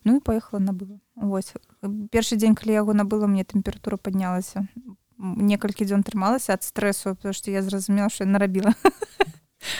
Ну 0.04 0.16
і 0.16 0.20
поехала 0.20 0.60
набыла 0.60 1.00
Вось. 1.16 1.52
Першы 2.10 2.36
дзень 2.36 2.54
калі 2.54 2.72
яго 2.72 2.94
набыла 2.94 3.26
мне 3.26 3.44
тэмпература 3.44 3.96
паднялася. 3.96 4.66
Некалькі 5.18 5.84
дзён 5.84 6.02
трымалася 6.02 6.56
ад 6.56 6.64
стрэсу 6.64 7.14
потому 7.14 7.34
что 7.34 7.50
я 7.50 7.62
зразумела 7.62 8.08
что 8.08 8.24
я 8.24 8.30
нарабіла 8.30 8.74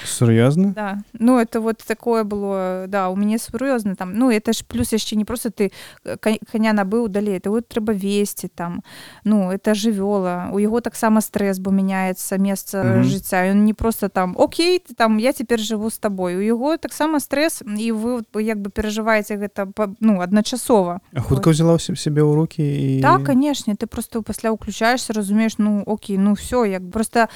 сур'ёзна 0.05 0.73
да. 0.75 0.99
Ну 1.13 1.39
это 1.39 1.61
вот 1.61 1.79
такое 1.87 2.25
было 2.25 2.87
да 2.89 3.11
у 3.11 3.17
мяне 3.17 3.39
сур'ёзна 3.39 3.97
там. 3.97 4.15
Ну 4.15 4.31
это 4.31 4.53
ж 4.53 4.65
плюс 4.67 4.93
яшчэ 4.93 5.17
не 5.17 5.25
просто 5.25 5.51
ты 5.51 5.73
коня 6.53 6.73
набыў 6.73 7.09
далей 7.09 7.39
это 7.39 7.51
вот 7.51 7.69
трэба 7.69 7.93
весці 7.93 8.49
там. 8.49 8.83
Ну 9.25 9.51
это 9.51 9.75
жывёла 9.75 10.51
у 10.53 10.59
яго 10.59 10.81
таксама 10.81 11.21
стрэс 11.21 11.59
бо 11.59 11.71
мяняецца 11.71 12.39
месца 12.39 12.83
mm 12.83 13.03
-hmm. 13.03 13.05
жыцця 13.05 13.53
ён 13.53 13.65
не 13.65 13.75
просто 13.75 14.09
там 14.09 14.35
Окей 14.39 14.79
ты 14.79 14.95
там 14.95 15.19
я 15.19 15.33
цяпер 15.33 15.59
жыву 15.59 15.91
з 15.91 15.99
табой 15.99 16.37
у 16.37 16.41
яго 16.41 16.77
таксама 16.77 17.21
стрэс 17.21 17.63
і 17.79 17.93
вы 17.93 18.23
як 18.43 18.59
бы 18.59 18.71
перажываеце 18.71 19.37
гэта 19.37 19.73
ну 20.01 20.21
адначасова 20.21 21.01
хутка 21.29 21.51
взяла 21.51 21.79
сябе 21.79 22.23
ў 22.23 22.35
руки 22.35 22.63
і 22.63 23.01
так 23.03 23.25
канешне 23.25 23.75
ты 23.75 23.87
просто 23.87 24.23
пасля 24.23 24.51
уключаешься 24.51 25.13
разумееш 25.13 25.59
ну 25.59 25.83
Окей 25.87 26.19
ну 26.19 26.33
все 26.33 26.67
як 26.67 26.91
просто 26.91 27.29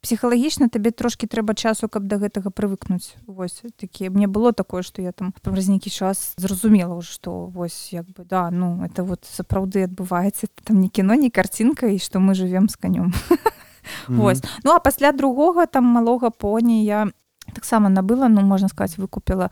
псіхалагічна 0.00 0.68
табе 0.68 0.90
трошки 0.90 1.26
трэба 1.26 1.54
часу 1.54 1.88
каб 1.92 2.08
да 2.08 2.16
гэтага 2.16 2.48
прывыкнуць. 2.48 3.20
Вось 3.28 3.60
такі 3.76 4.08
мне 4.08 4.26
было 4.26 4.52
такое 4.56 4.82
что 4.82 5.04
я 5.04 5.12
там 5.12 5.34
праз 5.44 5.68
нейкі 5.68 5.92
час 5.92 6.32
зразумела 6.40 6.96
ўжо 6.96 7.12
что 7.12 7.30
вось 7.52 7.92
як 7.92 8.08
бы 8.08 8.24
да 8.24 8.50
ну 8.50 8.80
это 8.80 9.04
вот 9.04 9.28
сапраўды 9.28 9.84
адбываецца 9.84 10.48
там 10.64 10.80
не 10.80 10.88
кіно 10.88 11.14
не 11.14 11.30
карцінка 11.30 11.86
і 11.86 11.98
что 11.98 12.18
мы 12.18 12.34
живвем 12.34 12.68
с 12.68 12.76
канём. 12.76 13.12
Вось. 14.08 14.42
Ну 14.64 14.72
а 14.72 14.78
пасля 14.78 15.12
другога 15.12 15.66
там 15.66 15.84
малога 15.84 16.30
поні 16.30 16.84
я 16.84 17.12
таксама 17.54 17.88
набыла 17.88 18.28
ну 18.28 18.40
можна 18.40 18.68
сказать 18.68 18.98
выкупила 18.98 19.50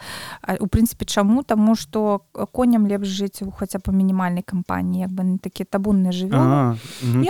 у 0.61 0.67
прынцыпе 0.67 1.05
чаму 1.05 1.43
таму 1.43 1.75
что 1.75 2.23
коням 2.53 2.87
лепш 2.87 3.09
жыць 3.09 3.43
у 3.43 3.51
хаця 3.51 3.79
по 3.79 3.93
мінімальнай 3.93 4.43
кампаніі 4.43 5.01
як 5.01 5.11
бы 5.11 5.39
такі 5.39 5.65
табунны 5.65 6.13
жыве 6.13 6.37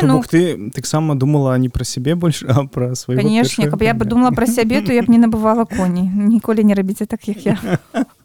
ну, 0.03 0.23
ты 0.23 0.71
таксама 0.71 1.15
думала 1.15 1.59
не 1.59 1.69
пра 1.69 1.85
сябе 1.85 2.15
больш 2.15 2.45
а 2.49 2.65
пра 2.65 2.95
свой 2.95 3.17
канешне 3.17 3.71
каб 3.71 3.83
я 3.83 3.95
бы 3.95 4.05
думала 4.05 4.31
пра 4.31 4.47
сябе 4.47 4.81
то 4.83 4.93
я 4.93 5.03
б 5.03 5.11
не 5.11 5.19
набывала 5.19 5.65
коней. 5.65 6.11
Ніколі 6.15 6.65
не 6.65 6.75
рабіце 6.75 7.07
так 7.07 7.29
як 7.29 7.47
я 7.47 7.79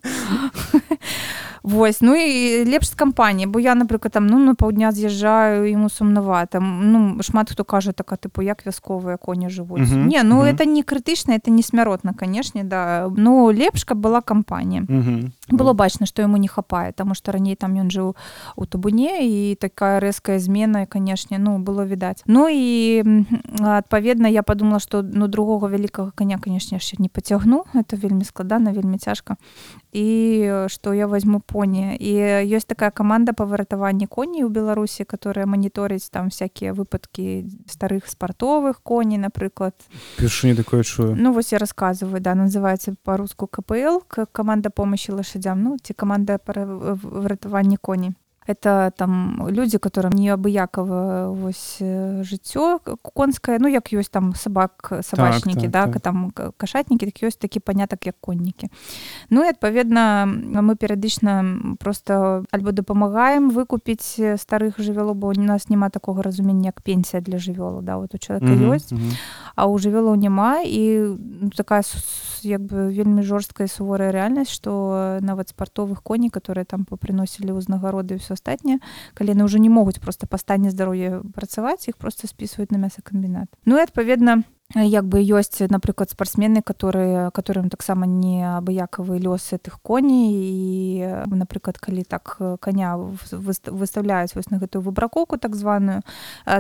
Вось 1.66 2.02
ну 2.02 2.16
і 2.16 2.66
лепш 2.70 2.94
з 2.94 2.94
кампаніі 2.94 3.50
бо 3.50 3.60
я 3.60 3.74
напрыклад 3.74 4.14
там 4.14 4.28
ну 4.28 4.38
на 4.38 4.54
паўдня 4.54 4.92
з'язджаю 4.92 5.66
ему 5.66 5.90
сумнавата 5.90 6.60
ну 6.62 7.18
шмат 7.26 7.50
хто 7.50 7.64
кажа 7.64 7.92
така 7.92 8.16
тыпу 8.22 8.46
як 8.46 8.62
вясковыя 8.66 9.18
коні 9.18 9.50
жывуць 9.50 9.82
uh 9.82 9.90
-huh, 9.90 10.06
не 10.06 10.24
ну 10.24 10.36
uh 10.36 10.46
-huh. 10.46 10.54
это 10.54 10.66
не 10.66 10.84
крытычна 10.84 11.34
это 11.34 11.50
не 11.50 11.64
смяротна 11.64 12.14
канешне 12.14 12.64
да. 12.64 13.10
Ну 13.18 13.52
лепш 13.52 13.84
каб 13.84 13.98
была 13.98 14.22
кампанія 14.22 14.82
uh 14.82 14.88
-huh. 14.90 15.32
было 15.50 15.74
бачна 15.74 16.06
што 16.06 16.22
яму 16.22 16.38
не 16.38 16.48
хапае 16.48 16.92
таму 16.92 17.16
што 17.16 17.32
раней 17.32 17.56
там 17.56 17.74
ён 17.74 17.90
жыў 17.90 18.16
у 18.56 18.66
табуне 18.66 19.26
і 19.26 19.56
такая 19.56 20.00
рэзкая 20.00 20.40
змена 20.40 20.86
канешне 20.86 21.40
ну 21.40 21.58
было 21.58 21.86
відаць. 21.86 22.24
Ну 22.28 22.50
і 22.50 23.04
адпаведна 23.62 24.28
я 24.28 24.44
подумала 24.44 24.80
што 24.80 25.02
ну 25.14 25.28
другога 25.28 25.68
вялікага 25.68 26.12
коня 26.16 26.38
канешне 26.38 26.78
яшчэ 26.78 26.96
не 27.00 27.10
пацягну 27.10 27.64
это 27.74 27.96
вельмі 27.98 28.24
складана 28.24 28.72
вельмі 28.72 28.98
цяжка 28.98 29.36
і 29.94 30.68
што 30.68 30.94
я 30.94 31.08
возьму 31.08 31.40
поні 31.56 31.96
і 31.96 32.12
ёсць 32.52 32.68
такая 32.68 32.92
каманда 32.92 33.32
па 33.32 33.48
выратаванні 33.48 34.12
коней 34.12 34.44
у 34.44 34.50
беларусі 34.52 35.08
которая 35.08 35.48
маніторыць 35.48 36.12
там 36.12 36.28
всякие 36.28 36.76
выпадкі 36.76 37.48
старых 37.72 38.12
спартовых 38.12 38.84
коней 38.84 39.18
напрыклад 39.18 39.72
першыню 40.20 40.60
такое 40.60 40.84
чую 40.84 41.16
ну 41.16 41.32
вось 41.32 41.56
я 41.56 41.64
рассказываю 41.64 42.20
да 42.20 42.36
называется 42.36 42.96
по-руску 43.04 43.48
кпл 43.48 44.04
команда 44.32 44.70
помощи 44.70 45.12
лошадям. 45.12 45.64
Ну 45.64 45.78
ці 45.80 45.94
команда 45.94 46.40
выратаванні 46.46 47.78
коней 47.78 48.14
это 48.48 48.92
там 48.98 49.48
людзі 49.50 49.78
которым 49.78 50.14
неабыякова 50.14 51.34
вось 51.34 51.82
жыццё 51.82 52.80
конскае 53.02 53.58
ну 53.60 53.68
як 53.68 53.90
ёсць 53.94 54.10
там 54.10 54.36
сабак 54.36 55.02
сабачнікі 55.02 55.70
так, 55.70 55.72
так, 55.72 55.94
да 55.94 55.94
так. 55.94 56.02
там 56.02 56.32
кашатнікі 56.58 57.06
так 57.06 57.18
ёсць 57.24 57.38
такі 57.38 57.60
панятак 57.60 58.06
як 58.06 58.16
коннікі 58.22 58.70
ну 59.30 59.44
і 59.44 59.50
адпаведна 59.50 60.26
мы 60.26 60.76
перыядычна 60.76 61.76
просто 61.80 62.46
альбо 62.52 62.72
дапамагаем 62.72 63.50
выкупіць 63.50 64.38
старых 64.38 64.78
жывёлу 64.78 65.14
бо 65.14 65.28
у 65.28 65.34
нас 65.34 65.70
няма 65.70 65.90
такога 65.90 66.22
разумення 66.22 66.70
як 66.70 66.82
пенсія 66.82 67.22
для 67.22 67.38
жывёлу 67.38 67.82
да 67.82 67.98
вот 67.98 68.14
у 68.14 68.18
человека 68.18 68.54
mm 68.54 68.60
-hmm, 68.60 68.74
ёсць 68.76 68.94
mm 68.94 68.98
-hmm. 68.98 69.18
а 69.56 69.66
у 69.68 69.78
жывёлаў 69.78 70.16
няма 70.16 70.62
і 70.62 71.00
ну, 71.42 71.50
такая 71.50 71.84
як 72.46 72.62
бы 72.62 72.90
вельмі 72.94 73.26
жорсткая 73.26 73.68
суворая 73.68 74.12
рэальнасць 74.16 74.54
што 74.54 75.20
нават 75.22 75.50
спартовых 75.50 76.02
коней 76.04 76.30
которые 76.30 76.66
там 76.66 76.86
попрыносілі 76.86 77.58
ўзнагароды 77.58 78.18
все 78.18 78.34
астатняе 78.38 78.80
калі 79.14 79.36
яны 79.36 79.46
ўжо 79.46 79.58
не 79.58 79.70
могуць 79.70 80.00
просто 80.00 80.28
па 80.28 80.38
стане 80.38 80.70
здароўя 80.70 81.22
працаваць 81.34 81.88
іх 81.90 81.98
просто 81.98 82.28
спісваюць 82.28 82.72
на 82.72 82.78
мясакамбінат. 82.78 83.50
Ну 83.66 83.78
і 83.78 83.84
адпаведна 83.84 84.44
як 84.74 85.06
бы 85.06 85.22
ёсць 85.22 85.62
напрыклад 85.70 86.10
спартсмены 86.10 86.62
которые 86.62 87.30
которым 87.32 87.70
таксама 87.70 88.08
не 88.08 88.42
абыякавыя 88.42 89.22
лёсы 89.22 89.58
тых 89.62 89.78
коней. 89.82 90.34
І 90.34 91.06
напрыклад 91.30 91.78
калі 91.78 92.04
так 92.04 92.38
коня 92.60 92.98
выставляюць 92.98 94.34
вось 94.34 94.50
на 94.50 94.58
гэтую 94.58 94.82
выбракоўку 94.82 95.38
так 95.38 95.56
званую 95.56 96.02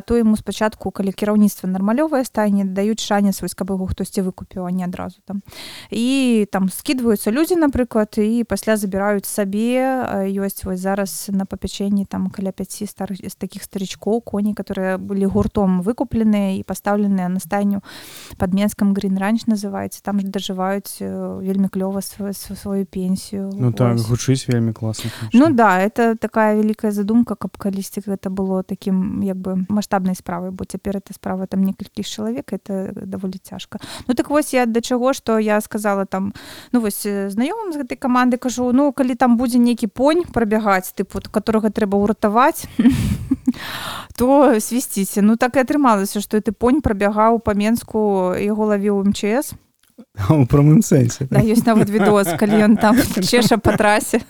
то 0.05 0.15
ему 0.15 0.37
спачатку 0.37 0.91
калі 0.91 1.11
кіраўніцтва 1.11 1.67
нармалёвае 1.67 2.23
стане 2.25 2.63
даюць 2.65 3.01
шанец 3.01 3.41
вось 3.41 3.57
каб 3.57 3.71
яго 3.71 3.87
хтосьці 3.87 4.21
выкупіў 4.21 4.65
а 4.65 4.71
не 4.71 4.85
адразу 4.85 5.17
там. 5.25 5.41
І 5.89 6.47
там 6.51 6.69
скидваюцца 6.69 7.31
людзі 7.31 7.55
напрыклад 7.57 8.21
і 8.21 8.43
пасля 8.43 8.77
забіраюць 8.77 9.25
сабе 9.25 10.29
ёсць 10.29 10.63
вось 10.63 10.79
зараз 10.79 11.29
на 11.33 11.45
папячэнні 11.45 12.05
там 12.05 12.29
каля 12.29 12.51
5 12.51 12.85
старых 12.85 13.17
з 13.17 13.35
таких 13.35 13.63
старичкоў 13.63 14.21
коней 14.21 14.53
которые 14.53 14.97
былі 14.97 15.25
гуртом 15.25 15.81
выкупленыя 15.81 16.53
і 16.55 16.63
пастаўленыя 16.63 17.27
на 17.27 17.39
стайню 17.39 17.81
под 18.37 18.53
менском 18.53 18.93
гринранч 18.93 19.45
называецца 19.45 20.01
там 20.03 20.19
же 20.19 20.27
дажываюць 20.27 20.99
вельмі 20.99 21.69
клёва 21.69 22.01
свою, 22.01 22.33
сваю 22.33 22.85
пенсію 22.85 23.51
ну 23.53 23.69
Ось. 23.69 23.75
так 23.75 23.97
гучыць 23.97 24.47
вельмі 24.47 24.73
класна 24.73 25.11
ну 25.33 25.49
да 25.53 25.79
это 25.79 26.15
такая 26.17 26.55
вялікая 26.55 26.91
задумка 26.91 27.35
каб 27.35 27.57
калісьці 27.57 28.01
гэта 28.05 28.29
было 28.29 28.63
таким 28.63 29.21
як 29.23 29.37
бы 29.37 29.65
масштабнай 29.69 30.15
справай 30.15 30.51
бо 30.51 30.65
цяпер 30.65 30.97
эта 30.97 31.13
справа 31.13 31.47
там 31.47 31.63
некалькі 31.63 32.03
чалавек 32.03 32.53
это 32.53 32.91
даволі 33.05 33.39
цяжка 33.43 33.79
ну 34.07 34.13
так 34.13 34.29
вось 34.29 34.53
я 34.53 34.65
да 34.65 34.81
чаго 34.81 35.13
что 35.13 35.39
я 35.39 35.61
сказала 35.61 36.05
там 36.05 36.33
ну 36.71 36.81
вось 36.81 37.05
знаёмым 37.05 37.73
з 37.73 37.77
гэтай 37.77 37.97
каманды 37.97 38.37
кажу 38.37 38.71
ну 38.71 38.91
калі 38.91 39.15
там 39.15 39.37
будзе 39.37 39.59
нейкі 39.59 39.87
понь 39.87 40.23
прабягаць 40.23 40.93
тыпу 40.95 41.21
которого 41.31 41.69
трэба 41.69 41.97
ўратаваць 41.97 42.67
то 44.15 44.59
свісціце 44.59 45.21
ну 45.21 45.35
так 45.35 45.55
і 45.55 45.63
атрымалася 45.63 46.21
што 46.23 46.39
ты 46.39 46.51
понь 46.51 46.81
прабягаў 46.81 47.39
па 47.43 47.53
менску 47.53 48.33
яго 48.39 48.71
лавіў 48.71 49.03
МЧС. 49.11 49.55
У 50.29 50.43
прамым 50.47 50.83
сэнсе. 50.83 51.27
Да, 51.31 51.39
ёсць 51.39 51.67
нават 51.67 51.91
відос 51.91 52.35
калі 52.39 52.67
ён 52.67 52.73
там 52.79 52.99
чеша 53.29 53.57
па 53.57 53.75
трасе. 53.79 54.23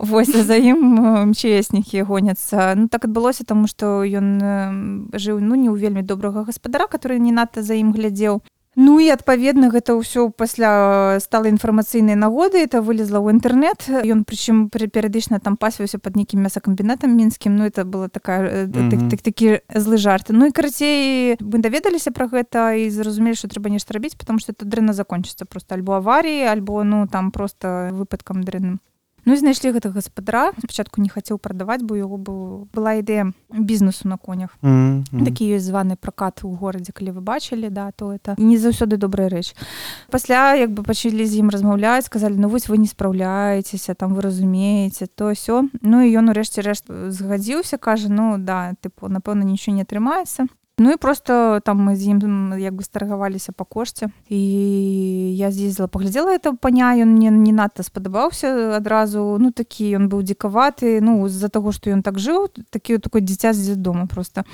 Вось 0.00 0.32
за 0.32 0.56
ім 0.56 1.30
мчеснікі 1.30 2.02
гоняцца. 2.08 2.74
Ну 2.74 2.88
так 2.88 3.04
адбылося 3.04 3.44
таму 3.44 3.68
што 3.68 4.02
ён 4.06 5.10
жыў 5.12 5.42
ну 5.44 5.54
не 5.54 5.68
ў 5.68 5.76
вельмі 5.76 6.02
добрага 6.02 6.46
гаспадара 6.46 6.86
который 6.86 7.18
не 7.18 7.34
надта 7.34 7.62
за 7.62 7.74
ім 7.74 7.92
глядзеў 7.92 8.42
Ну 8.80 8.96
і 8.96 9.12
адпаведна 9.12 9.68
гэта 9.68 9.92
ўсё 9.92 10.32
пасля 10.32 11.20
стала 11.20 11.52
інфармацыйнай 11.52 12.16
нагоды 12.16 12.64
это 12.64 12.80
вылезла 12.80 13.20
ў 13.20 13.36
інтэрнэт. 13.36 14.08
Ён 14.08 14.24
прычым 14.24 14.72
перыядычна 14.72 15.36
там 15.36 15.60
пасваўся 15.60 16.00
под 16.00 16.16
нейкім 16.16 16.40
мясакамбінатам 16.40 17.12
мінскім. 17.12 17.60
Ну 17.60 17.68
это 17.68 17.84
была 17.84 18.08
такая 18.08 18.40
mm 18.40 18.72
-hmm. 18.72 18.90
так, 18.90 19.00
так, 19.10 19.20
такі 19.20 19.60
злы 19.76 20.00
жарт. 20.00 20.32
Ну 20.32 20.46
і 20.46 20.50
карацей 20.50 21.36
мы 21.36 21.60
даведаліся 21.60 22.10
пра 22.10 22.26
гэта 22.26 22.72
і 22.72 22.90
зразумелі 22.90 23.36
што 23.36 23.48
трэба 23.48 23.68
нешта 23.68 23.92
рабіць 23.92 24.16
потому 24.16 24.38
что 24.38 24.52
это 24.52 24.64
дрэнна 24.64 24.92
закончыцца. 24.92 25.44
Просто 25.44 25.74
альбо 25.74 25.92
аваріі 25.92 26.48
альбо 26.48 26.84
ну 26.84 27.06
там 27.06 27.30
просто 27.30 27.90
выпадкам 27.92 28.40
дрэнным 28.40 28.80
Ну 29.24 29.36
знайшлі 29.36 29.72
гэтага 29.72 30.00
гаспадара. 30.00 30.52
Спачатку 30.58 31.00
не 31.00 31.08
хацеў 31.08 31.38
прадаваць 31.38 31.82
бо 31.82 31.96
яго 31.96 32.16
быў 32.16 32.68
была 32.72 32.98
ідэя 33.00 33.32
бізнесу 33.50 34.08
на 34.08 34.16
конях. 34.16 34.56
Mm 34.62 35.04
-hmm. 35.12 35.24
такі 35.24 35.56
ёсць 35.56 35.70
званы 35.70 35.96
пракат 35.96 36.44
у 36.44 36.50
горадзе 36.54 36.92
калі 36.92 37.10
вы 37.10 37.20
бачылі 37.20 37.70
да 37.70 37.90
то 37.90 38.12
это 38.12 38.34
не 38.38 38.58
заўсёды 38.58 38.96
добрая 38.96 39.28
рэч. 39.28 39.56
Пасля 40.10 40.54
як 40.54 40.70
бы 40.70 40.82
пачалі 40.82 41.26
з 41.26 41.36
ім 41.36 41.50
размаўляць 41.50 42.04
сказалі 42.04 42.34
ну 42.38 42.48
вось 42.48 42.68
вы 42.68 42.78
не 42.78 42.86
спраўляецеся 42.86 43.94
там 43.94 44.14
вы 44.14 44.22
разумееце 44.22 45.06
то 45.06 45.30
ўсё 45.30 45.68
Ну 45.82 46.02
і 46.02 46.18
ён 46.18 46.28
урэшце 46.30 46.62
рэшт 46.62 46.84
згадзіўся 46.88 47.78
кажа 47.78 48.08
ну 48.08 48.38
да 48.38 48.74
тыпу 48.82 49.08
напэўна 49.08 49.44
нічого 49.44 49.76
не 49.76 49.82
атрымаецца 49.82 50.46
Ну 50.80 50.90
і 50.90 50.96
просто 50.96 51.60
там 51.60 51.76
мы 51.84 51.96
з 51.96 52.08
ім 52.08 52.56
як 52.56 52.72
бы 52.72 52.82
старгаваліся 52.82 53.52
па 53.52 53.64
кошце. 53.68 54.08
І 54.32 55.36
я 55.36 55.52
з'ездила 55.52 55.88
паглядзела 55.92 56.32
это 56.32 56.56
паня 56.56 56.96
ён 56.96 57.20
мне 57.20 57.28
не 57.28 57.52
надта 57.52 57.82
спадабаўся 57.82 58.72
адразу. 58.80 59.36
Ну 59.36 59.52
такі 59.52 60.00
ён 60.00 60.08
быў 60.08 60.24
дзікаваты 60.24 61.04
ну 61.04 61.28
з-за 61.28 61.52
таго 61.52 61.76
што 61.76 61.92
ён 61.92 62.00
так 62.00 62.16
жыў 62.16 62.48
такі 62.72 62.96
такой 62.96 63.20
дзіця 63.20 63.52
з 63.52 63.76
дома 63.76 64.08
просто 64.08 64.48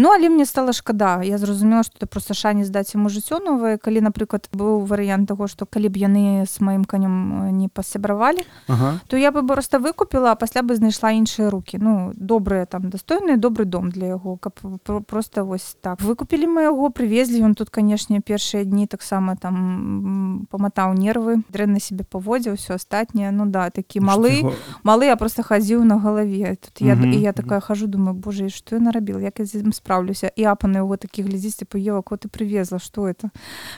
ну 0.00 0.08
але 0.16 0.32
мне 0.32 0.46
стала 0.46 0.72
шкада. 0.72 1.20
Я 1.20 1.36
зразумела 1.36 1.84
што 1.84 2.00
это 2.00 2.06
просто 2.08 2.32
шанец 2.32 2.72
даць 2.72 2.96
яму 2.96 3.12
жыццё 3.12 3.44
новае. 3.44 3.76
Калі 3.76 4.00
напрыклад 4.00 4.48
быў 4.56 4.80
варыянт 4.88 5.28
таго 5.28 5.44
што 5.44 5.68
калі 5.68 5.92
б 5.92 6.00
яны 6.00 6.48
з 6.48 6.56
маім 6.64 6.88
канём 6.88 7.52
не 7.52 7.68
пасябравалі 7.68 8.48
ага. 8.64 8.96
то 9.08 9.20
я 9.20 9.28
бы 9.28 9.44
просто 9.46 9.76
выкупіла 9.76 10.32
а 10.32 10.40
пасля 10.40 10.64
бы 10.64 10.72
знайшла 10.72 11.12
іншыя 11.12 11.50
руки 11.50 11.76
ну 11.76 12.16
добрыя 12.16 12.64
там 12.64 12.88
дастойны 12.88 13.36
добры 13.36 13.68
дом 13.68 13.90
для 13.92 14.16
яго 14.16 14.40
каб 14.40 14.56
просто 15.04 15.44
вось 15.44 15.65
так. 15.80 16.00
Выкупілі 16.00 16.46
мы 16.46 16.62
яго 16.68 16.90
прывезлі 16.90 17.42
ён 17.42 17.54
тут 17.54 17.70
канешне 17.70 18.20
першыя 18.20 18.64
дні 18.64 18.86
таксама 18.86 19.36
там 19.36 20.46
паматаў 20.50 20.94
нервы 20.94 21.42
дрэнна 21.50 21.80
себе 21.80 22.04
паводзіў 22.04 22.54
все 22.54 22.78
астатняе 22.78 23.30
ну 23.32 23.46
да 23.46 23.70
такі 23.70 24.00
малы 24.00 24.30
его... 24.40 24.54
малы 24.82 25.10
я 25.10 25.16
просто 25.16 25.42
хадзіў 25.42 25.84
на 25.84 25.98
галаве 25.98 26.56
тут 26.56 26.80
я 26.80 26.94
і 26.94 27.18
я 27.20 27.32
такая 27.32 27.60
хожу 27.60 27.86
думаю 27.86 28.14
Боже 28.14 28.48
что 28.48 28.76
я 28.76 28.82
нарабіл 28.82 29.20
як 29.20 29.38
я 29.38 29.44
з 29.44 29.64
ім 29.64 29.72
спраўлюся 29.72 30.30
і 30.36 30.44
апа 30.44 30.68
на 30.68 30.84
яго 30.84 30.96
такі 30.96 31.22
глядзіць 31.22 31.64
типа 31.64 31.78
ева 31.78 32.02
ко 32.02 32.16
ты 32.16 32.28
привезла 32.28 32.78
что 32.78 33.08
это 33.08 33.30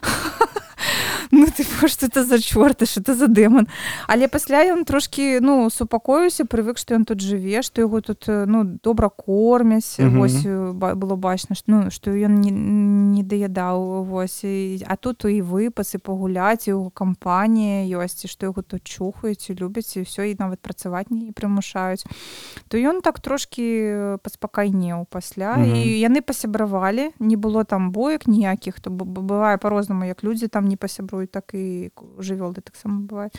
ну 1.33 1.47
типу, 1.47 1.89
что 1.89 2.07
это 2.07 2.25
за 2.25 2.41
чорты 2.41 2.87
что 2.87 3.01
это 3.01 3.15
за 3.15 3.29
дэман 3.29 3.69
але 4.07 4.29
пасля 4.29 4.65
ён 4.73 4.85
трошки 4.85 5.39
ну 5.41 5.71
супакоюся 5.71 6.45
прывык 6.45 6.79
что 6.79 6.95
ён 6.95 7.05
тут 7.05 7.21
жыве 7.21 7.63
что 7.63 7.81
яго 7.81 8.01
тут 8.01 8.25
ну 8.29 8.65
добра 8.65 9.09
кормясь 9.09 9.99
mm 9.99 10.09
-hmm. 10.09 10.19
вось 10.19 10.47
было 10.97 11.17
бачна 11.17 11.57
ну 11.67 11.91
что 11.91 12.11
ён 12.11 12.41
не, 12.41 12.51
не 12.51 13.23
даядаў 13.23 14.05
вось 14.05 14.45
і, 14.45 14.85
а 14.89 14.97
тут 14.97 15.25
і 15.25 15.43
выпасы 15.43 15.99
пагуляць 15.99 16.69
у 16.69 16.91
кампанія 16.91 17.99
ёсць 17.99 18.27
что 18.27 18.47
яго 18.47 18.63
тут 18.63 18.83
чухаюць 18.85 19.51
любяць 19.61 19.97
і 19.97 20.03
все 20.03 20.31
і 20.31 20.37
нават 20.39 20.61
працаваць 20.61 21.11
не 21.11 21.33
прымушаюць 21.33 22.05
то 22.69 22.79
ён 22.79 23.01
так 23.01 23.21
трошки 23.21 24.19
паспакайнеў 24.23 25.07
пасля 25.11 25.57
mm 25.57 25.65
-hmm. 25.65 25.77
і 25.77 26.09
яны 26.09 26.21
пасябравалі 26.21 27.11
не 27.21 27.37
было 27.37 27.65
там 27.65 27.91
боек 27.91 28.27
ніякіх 28.27 28.81
то 28.81 28.91
бывае 28.91 29.59
по-рознаму 29.59 30.05
як 30.05 30.25
людзі 30.25 30.49
там 30.49 30.69
не 30.69 30.77
пасябру 30.77 31.18
працуюць 31.19 31.31
так 31.31 31.55
і 31.55 31.91
жывёлы 32.19 32.63
таксама 32.63 33.03
бывае 33.03 33.31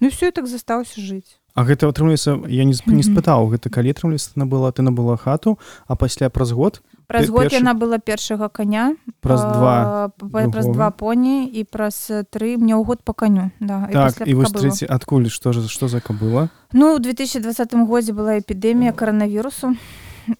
Ну 0.00 0.08
і 0.08 0.10
все 0.10 0.30
так 0.30 0.46
застаўся 0.46 1.00
жыць 1.00 1.38
А 1.54 1.62
гэта 1.62 1.86
атрымліваецца 1.86 2.50
я 2.50 2.64
не 2.64 2.74
не 2.86 3.02
спытаў 3.02 3.50
гэта 3.50 3.70
калі 3.70 3.90
атрымліваецца 3.90 4.38
набыла 4.38 4.72
ты 4.72 4.82
набыла 4.82 5.16
хату 5.16 5.58
а 5.86 5.96
пасля 5.96 6.30
праз 6.30 6.52
год 6.52 6.82
праз 7.06 7.30
год 7.30 7.50
першы... 7.50 7.62
яна 7.62 7.74
была 7.74 7.98
першага 7.98 8.48
коня 8.48 8.96
праз 9.20 9.42
два 9.42 10.10
праз 10.18 10.66
два 10.66 10.90
поні 10.90 11.46
і 11.46 11.64
праз 11.64 12.10
тры 12.30 12.56
мне 12.58 12.74
ў 12.74 12.82
год 12.84 13.02
по 13.02 13.14
каню 13.14 13.50
да, 13.60 13.88
так, 13.90 14.26
і, 14.26 14.30
і 14.30 14.34
вось 14.34 14.54
трэці 14.54 14.86
адкуль 14.86 15.30
што 15.30 15.52
ж 15.52 15.66
што 15.68 15.88
за 15.88 16.00
кабыла 16.00 16.50
Ну 16.72 16.94
у 16.94 16.98
2020 16.98 17.74
годзе 17.86 18.12
была 18.12 18.38
эпідэмія 18.38 18.92
каранавірусу 18.92 19.78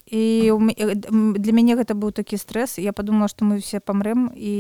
і 0.07 0.53
для 1.39 1.53
мяне 1.53 1.77
гэта 1.77 1.95
быў 1.95 2.13
такі 2.13 2.37
стрэс 2.37 2.79
я 2.79 2.93
подумала 2.93 3.29
што 3.29 3.45
мы 3.45 3.59
все 3.59 3.81
памрэм 3.81 4.33
і 4.35 4.55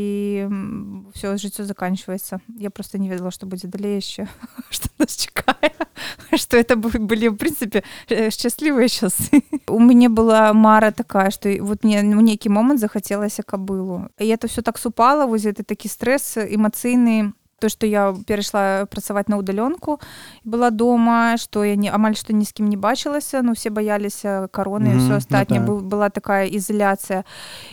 все 1.14 1.36
жыццё 1.36 1.64
заканчивается. 1.64 2.40
Я 2.58 2.70
просто 2.70 2.98
не 2.98 3.08
ведала 3.08 3.30
што 3.30 3.46
будзе 3.46 3.68
далей 3.68 3.96
яшчэ 3.96 4.28
что 4.70 4.88
нас 4.98 5.16
чакае 5.16 5.72
что 6.36 6.56
это 6.56 6.76
былі 6.76 7.28
в 7.28 7.36
прынцыпе 7.36 7.84
шчаслівыя 8.08 8.88
часы. 8.88 9.42
У 9.68 9.78
мяне 9.78 10.08
была 10.08 10.52
мара 10.52 10.90
такая 10.90 11.30
что 11.30 11.48
вот 11.60 11.84
мне 11.84 12.02
у 12.02 12.20
нейкі 12.20 12.48
момант 12.48 12.80
захацелася 12.80 13.42
кабылу 13.42 14.08
і 14.18 14.26
это 14.26 14.46
все 14.46 14.62
так 14.62 14.78
супала 14.78 15.26
воз 15.26 15.46
это 15.46 15.64
такі 15.64 15.88
стрэс 15.88 16.38
эмацыйны 16.38 17.32
то 17.64 17.70
что 17.70 17.86
я 17.86 18.14
перайшла 18.28 18.84
працаваць 18.84 19.32
на 19.32 19.40
ўдаленку 19.40 19.96
была 20.44 20.68
дома 20.68 21.40
что 21.40 21.64
я 21.64 21.80
не 21.80 21.88
амаль 21.88 22.12
што 22.12 22.36
ні 22.36 22.44
з 22.44 22.52
кім 22.52 22.68
не 22.68 22.76
бачылася 22.76 23.40
ну 23.40 23.56
все 23.56 23.72
баяліся 23.72 24.52
короны 24.52 24.92
mm 24.92 25.00
-hmm, 25.00 25.04
все 25.04 25.16
астатняе 25.16 25.64
ну, 25.64 25.80
так. 25.80 25.88
была 25.88 26.10
такая 26.10 26.44
ізоляцыя 26.44 27.24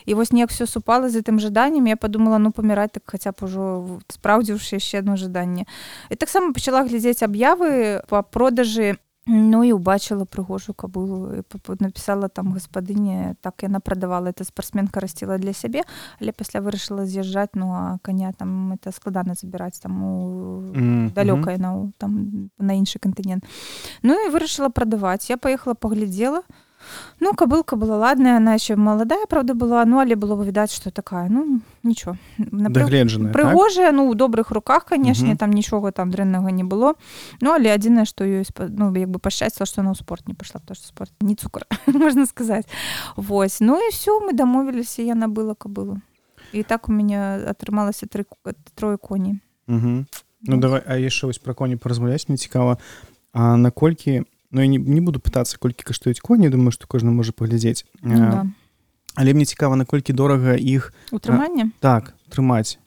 і 0.06 0.14
вось 0.14 0.32
неяк 0.32 0.50
все 0.50 0.66
супала 0.66 1.10
з 1.10 1.20
гэтым 1.20 1.40
жаданнем 1.40 1.88
я 1.88 1.98
подумала 1.98 2.40
ну 2.40 2.52
паміраць 2.52 2.92
так 2.94 3.04
хаця 3.06 3.32
б 3.32 3.36
ужо 3.44 4.00
спраўдзіўшы 4.08 4.80
яшчэ 4.80 5.00
одно 5.00 5.18
жаданне 5.18 5.66
і 6.10 6.16
таксама 6.16 6.54
пачала 6.54 6.88
глядзець 6.88 7.24
аб'явы 7.24 8.02
по 8.08 8.24
продажы 8.24 8.96
Ну 9.28 9.64
і 9.64 9.74
убачыла 9.74 10.26
прыгожую 10.26 10.74
кабулу 10.74 11.44
напісала 11.80 12.28
там 12.28 12.54
гаспадыня 12.54 13.36
так 13.42 13.62
яна 13.62 13.80
прадавала 13.80 14.28
это 14.34 14.44
спартсменка 14.44 15.00
расціла 15.00 15.38
для 15.38 15.54
сябе 15.54 15.84
але 16.20 16.32
пасля 16.32 16.62
вырашыла 16.62 17.06
з'язджаць 17.06 17.54
ну 17.54 17.70
а 17.70 18.00
коня 18.02 18.34
там 18.34 18.74
это 18.74 18.92
складана 18.92 19.34
забіраць 19.34 19.80
там 19.80 20.04
у 20.04 20.62
mm 20.62 20.74
-hmm. 20.74 21.14
далёкай 21.14 21.60
на 21.60 21.92
там 21.98 22.50
на 22.58 22.74
іншы 22.74 22.98
кантынент. 23.00 23.44
Ну 24.04 24.14
і 24.14 24.30
вырашыла 24.30 24.70
прадаваць. 24.70 25.30
Я 25.30 25.38
паехала 25.38 25.76
паглядзела. 25.76 26.42
то 26.42 26.71
Ну, 27.20 27.34
кабылка 27.34 27.76
была 27.76 27.98
ладная, 27.98 28.38
она 28.38 28.54
еще 28.54 28.76
молодая, 28.76 29.26
правда, 29.28 29.54
была, 29.54 29.86
ну, 29.86 30.00
але 30.00 30.16
было 30.16 30.42
відаць, 30.44 30.74
что 30.74 30.92
такая, 30.92 31.30
ну, 31.30 31.62
нічого. 31.84 32.18
Дагледжаная, 32.38 33.32
Прыгожая, 33.32 33.88
так? 33.88 33.96
ну, 33.96 34.10
у 34.10 34.16
добрых 34.16 34.52
руках, 34.52 34.86
конечно, 34.86 35.30
угу. 35.30 35.38
там 35.38 35.52
нічога 35.52 35.92
там 35.92 36.12
дрэннага 36.12 36.52
не 36.52 36.64
было. 36.64 36.96
Ну, 37.42 37.52
але 37.52 37.74
адзінае, 37.74 38.06
што 38.06 38.26
ёсць, 38.26 38.52
ну, 38.58 38.96
як 38.96 39.10
бы 39.10 39.20
пашчасціла, 39.20 39.66
што 39.66 39.82
она 39.82 39.92
ў 39.92 39.96
спорт 39.96 40.28
не 40.28 40.34
пашла, 40.34 40.60
потому 40.60 40.76
что 40.76 40.88
спорт 40.88 41.12
не 41.22 41.36
цукар, 41.36 41.66
можна 41.88 42.26
сказаць. 42.26 42.66
Вось, 43.16 43.62
ну 43.62 43.78
і 43.78 43.90
все, 43.92 44.20
мы 44.20 44.34
дамовіліся, 44.34 45.02
я 45.02 45.16
набыла 45.16 45.54
кабылу. 45.54 46.02
І 46.54 46.64
так 46.64 46.90
у 46.90 46.92
мяне 46.92 47.48
атрымалася 47.48 48.08
тры, 48.08 48.26
трое 48.76 48.98
коні. 48.98 49.40
Угу. 49.68 50.06
Ну, 50.42 50.58
давай, 50.58 50.82
а 50.86 50.98
яшчэ 50.98 51.30
вось 51.30 51.40
пра 51.40 51.54
коні 51.54 51.78
паразмаўляць, 51.78 52.28
мне 52.28 52.38
цікава, 52.38 52.78
а 53.34 53.58
наколькі 53.58 54.26
Ну 54.52 54.62
я 54.62 54.68
не, 54.68 54.78
не 54.78 55.02
буду 55.02 55.20
пытацца 55.20 55.58
колькі 55.58 55.88
каштуюць 55.88 56.20
коні 56.20 56.52
думаю 56.52 56.72
што 56.76 56.88
кожны 56.88 57.12
можа 57.12 57.32
паглядзець. 57.32 57.86
Ну, 58.02 58.20
да. 58.20 58.48
але 59.16 59.34
мне 59.34 59.46
цікава 59.46 59.76
наколькі 59.76 60.14
дорага 60.14 60.56
іх 60.56 60.94
утрыманне? 61.12 61.72
так 61.80 62.14
трымаць 62.30 62.78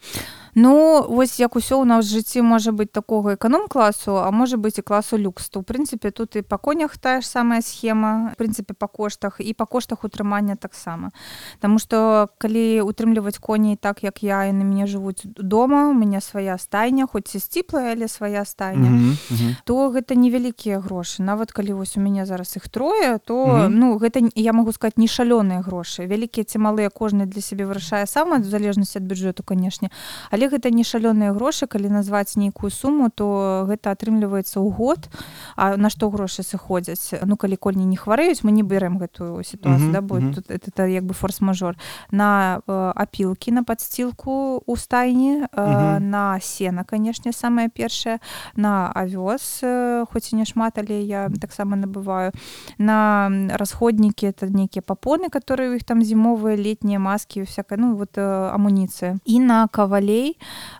Ну 0.54 1.02
вось 1.08 1.40
як 1.40 1.56
усё 1.56 1.82
ў 1.82 1.84
нас 1.84 2.06
жыцці 2.06 2.42
можа 2.46 2.70
быць 2.70 2.90
такога 2.92 3.34
эканом-класу 3.34 4.22
а 4.22 4.30
можа 4.30 4.56
быць 4.56 4.78
і 4.78 4.86
класу 4.86 5.18
люкс 5.18 5.50
то 5.50 5.60
у 5.60 5.62
прынцыпе 5.66 6.10
тут 6.14 6.36
і 6.36 6.42
па 6.42 6.58
конях 6.58 6.94
тая 6.98 7.20
ж 7.20 7.26
самая 7.26 7.60
схема 7.60 8.34
прынцыпе 8.38 8.74
па 8.78 8.86
коштах 8.86 9.42
і 9.42 9.50
па 9.54 9.66
коштах 9.66 10.04
утрымання 10.04 10.54
таксама 10.54 11.10
Таму 11.58 11.78
што 11.78 12.30
калі 12.38 12.86
утрымліваць 12.86 13.38
коней 13.42 13.76
так 13.76 14.04
як 14.06 14.22
я 14.22 14.46
і 14.46 14.52
на 14.52 14.62
мяне 14.62 14.86
жывуць 14.86 15.26
дома 15.26 15.90
у 15.90 15.94
мяне 15.94 16.20
свая 16.20 16.58
стайня 16.58 17.06
хоць 17.06 17.34
і 17.34 17.40
сціплая 17.42 17.92
але 17.98 18.08
свая 18.08 18.44
стайня 18.44 18.88
mm 18.88 18.98
-hmm, 18.98 19.10
mm 19.10 19.36
-hmm. 19.36 19.56
то 19.64 19.90
гэта 19.90 20.14
невялікія 20.14 20.78
грошы. 20.78 21.22
Нават 21.22 21.52
калі 21.52 21.72
вось 21.72 21.96
у 21.96 22.00
мяне 22.00 22.26
зараз 22.26 22.56
іх 22.56 22.68
трое 22.68 23.18
то 23.24 23.34
mm 23.34 23.50
-hmm. 23.50 23.68
ну 23.68 23.98
гэта 23.98 24.30
я 24.34 24.52
могу 24.52 24.72
сказать 24.72 24.98
не 24.98 25.06
шалёныя 25.06 25.62
грошы. 25.62 26.06
Вялікія 26.06 26.44
ці 26.44 26.58
малыя 26.58 26.90
кожны 26.90 27.26
для 27.26 27.40
сябе 27.40 27.66
вырашае 27.66 28.06
сама 28.06 28.36
в 28.36 28.44
залежнасці 28.44 28.98
ад 28.98 29.04
бюджэту 29.04 29.42
канешне. 29.42 29.90
Але 30.30 30.43
але 30.44 30.52
гэта 30.52 30.70
не 30.70 30.84
шалёныя 30.84 31.32
грошы 31.32 31.66
калі 31.66 31.88
назваць 31.88 32.36
нейкую 32.36 32.70
суму 32.70 33.08
то 33.08 33.64
гэта 33.64 33.96
атрымліваецца 33.96 34.60
ў 34.60 34.68
год. 34.68 35.08
А 35.56 35.76
на 35.76 35.88
што 35.88 36.10
грошы 36.12 36.44
сыходзяць? 36.44 37.24
Ну 37.24 37.36
калі 37.36 37.56
кольні 37.56 37.88
не 37.88 37.96
хварэюць 37.96 38.44
мы 38.44 38.52
не 38.52 38.62
берем 38.62 38.98
гэтую 38.98 39.40
сітуацыю 39.40 39.88
mm 39.88 39.88
-hmm, 39.88 39.92
да, 39.92 40.00
mm 40.00 40.20
-hmm. 40.20 40.34
тут 40.34 40.50
это 40.50 40.86
як 40.86 41.04
бы 41.04 41.14
форс-мажор. 41.14 41.76
На 42.10 42.60
э, 42.66 42.92
апілкі 42.96 43.52
на 43.52 43.62
падсцілку 43.62 44.62
у 44.66 44.76
стайні 44.76 45.42
э, 45.42 45.48
mm 45.56 45.76
-hmm. 45.76 45.98
на 46.00 46.40
сена 46.40 46.84
канешне 46.84 47.32
самае 47.32 47.68
першае 47.68 48.18
на 48.56 48.92
авёс 48.94 49.64
э, 49.64 50.06
хоць 50.12 50.32
і 50.32 50.36
не 50.36 50.44
шмат 50.44 50.78
але 50.78 51.02
я 51.02 51.30
таксама 51.40 51.76
набываю. 51.76 52.32
На 52.78 53.30
расходнікі 53.50 54.26
это 54.26 54.50
нейкія 54.50 54.82
папоны 54.82 55.28
которые 55.30 55.70
у 55.70 55.74
іх 55.74 55.82
там 55.82 56.02
зімовыя 56.02 56.56
летнія 56.56 56.98
маски 56.98 57.42
всякая 57.42 57.80
ну 57.80 57.96
вот 57.96 58.18
э, 58.18 58.54
амуніцыя. 58.54 59.18
І 59.24 59.40
на 59.40 59.68
кавалей 59.68 60.33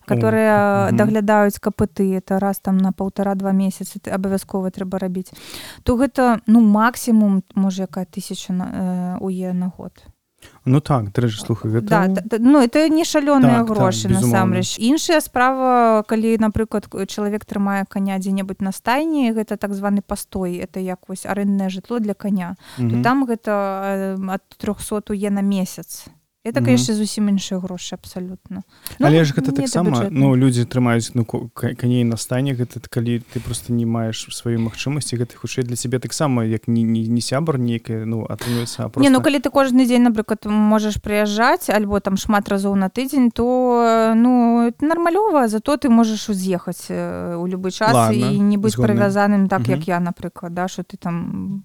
которые 0.06 0.88
угу. 0.88 0.96
даглядаюць 0.96 1.58
капыты 1.58 2.14
это 2.14 2.38
раз 2.38 2.58
там 2.58 2.78
на 2.78 2.92
полтора-два 2.92 3.52
месяцы 3.52 3.98
ты 4.00 4.10
абавязкова 4.10 4.70
трэба 4.70 4.98
рабіць 4.98 5.32
то 5.82 5.96
гэта 5.96 6.40
ну 6.46 6.60
максимум 6.60 7.42
можа 7.54 7.84
якая 7.84 8.06
тысяча 8.06 8.52
на 8.52 8.66
э, 8.72 9.24
уе 9.24 9.52
на 9.52 9.68
год. 9.68 9.92
Ну 10.64 10.80
так 10.80 11.12
дрэжа 11.12 11.40
слухай 11.40 11.70
гэта... 11.70 12.08
да, 12.08 12.22
да, 12.24 12.36
ну 12.40 12.60
это 12.60 12.88
не 12.88 13.04
шалёныя 13.04 13.60
так, 13.60 13.68
грошы 13.68 14.08
так, 14.08 14.16
насамрэч 14.16 14.78
іншая 14.78 15.20
справа 15.20 16.04
калі 16.08 16.36
напрыклад 16.40 16.88
чалавек 17.08 17.44
трымае 17.44 17.84
коня 17.84 18.18
дзе-небудзь 18.18 18.64
на 18.64 18.72
стайні 18.72 19.32
гэта 19.32 19.56
так 19.56 19.74
званы 19.74 20.00
пастой 20.00 20.56
это 20.56 20.80
як 20.80 21.08
вось 21.08 21.26
аренднае 21.26 21.68
жытло 21.68 22.00
для 22.00 22.14
коня 22.14 22.56
там 22.76 23.26
гэта 23.28 24.16
ад 24.16 24.44
300 24.56 25.12
уе 25.12 25.30
на 25.30 25.40
месяц 25.40 26.08
это 26.44 26.61
Мгм. 26.61 26.64
конечно 26.66 26.94
зусім 26.94 27.28
іншыя 27.28 27.59
грошы 27.61 27.94
абсалютна 27.94 28.62
Ну, 29.00 29.07
Але 29.07 29.24
ж 29.24 29.33
гэта 29.33 29.50
не 29.50 29.57
таксама 29.64 30.09
ну 30.11 30.37
людзі 30.37 30.64
трымаюць 30.64 31.11
ну 31.14 31.24
ко- 31.24 31.48
ка- 31.54 31.74
каней 31.74 32.04
на 32.04 32.16
стане 32.16 32.52
гэта 32.54 32.80
т- 32.80 32.88
калі 32.90 33.22
ты 33.35 33.40
просто 33.40 33.72
не 33.72 33.87
маеш 33.87 34.28
свае 34.30 34.59
магчымасці 34.59 35.16
гэта 35.16 35.37
хутчэй 35.37 35.64
для 35.64 35.76
цябе 35.76 35.98
таксама 35.98 36.44
як 36.44 36.68
не, 36.68 36.83
не, 36.83 37.09
не 37.09 37.20
сябар 37.20 37.59
нейкая 37.59 38.04
ну 38.04 38.26
атрымліваецца 38.28 38.78
а 38.78 38.85
Не, 38.85 38.90
просто 38.90 39.11
ну 39.11 39.20
калі 39.22 39.38
ты 39.40 39.48
кожны 39.50 39.87
дзень 39.87 40.02
напрыклад 40.04 40.44
можаш 40.44 40.96
прыязджаць 41.00 41.70
альбо 41.70 42.00
там 42.00 42.16
шмат 42.16 42.48
разоў 42.48 42.74
на 42.76 42.88
тыдзень 42.90 43.30
то 43.33 44.12
ну 44.14 44.68
нармалёва 44.80 45.48
зато 45.48 45.76
ты 45.76 45.88
можаш 45.88 46.28
уз'ехаць 46.28 46.90
у 47.40 47.46
любы 47.48 47.70
час 47.70 47.94
Ладно, 47.94 48.30
і 48.30 48.38
не 48.40 48.59
быць 48.59 48.76
прывязаным 48.76 49.48
так 49.48 49.61
Мгм. 49.61 49.70
як 49.70 49.88
я 49.88 49.98
напрыклад 50.00 50.52
да 50.54 50.68
що 50.68 50.83
ты 50.83 50.96
там 50.98 51.64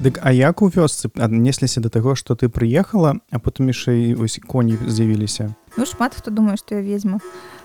Дык 0.00 0.18
а 0.22 0.32
як 0.32 0.62
у 0.62 0.68
вёсцы 0.68 1.10
аднесліся 1.20 1.80
да 1.80 1.88
таго 1.88 2.16
што 2.16 2.34
ты 2.34 2.48
прыехала 2.48 3.20
а 3.30 3.38
потым 3.38 3.68
яшчэ 3.68 3.92
і 4.08 4.14
вось 4.14 4.40
коні 4.46 4.78
з'явіліся 4.88 5.52
ну 5.76 5.86
шмат 5.86 6.14
хто 6.14 6.30
думае 6.30 6.56
што 6.56 6.74
я 6.74 6.80
ведьма 6.80 7.20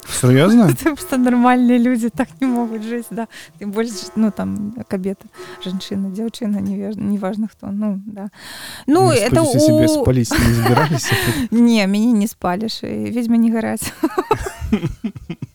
сур'ёзна 0.09 0.75
что 0.99 1.17
нормальные 1.17 1.77
люди 1.77 2.09
так 2.09 2.27
не 2.41 2.47
могут 2.47 2.83
жить, 2.83 3.07
да. 3.09 3.27
Тем 3.59 3.71
больше, 3.71 3.93
ну, 4.15 4.31
там, 4.31 4.75
кабета, 4.87 5.25
женщина, 5.63 6.09
девчина, 6.09 6.57
неваж- 6.57 6.99
неважно 6.99 7.47
кто, 7.47 7.67
ну, 7.67 8.01
да. 8.05 8.29
Ну, 8.87 9.11
это 9.11 9.41
у... 9.41 9.87
спаліць 9.87 10.31
не 10.31 11.49
Не, 11.59 11.87
меня 11.87 12.11
не 12.11 12.27
спалишь, 12.27 12.83
и 12.83 13.11
ведьма 13.11 13.37
не 13.37 13.51
горать. 13.51 13.93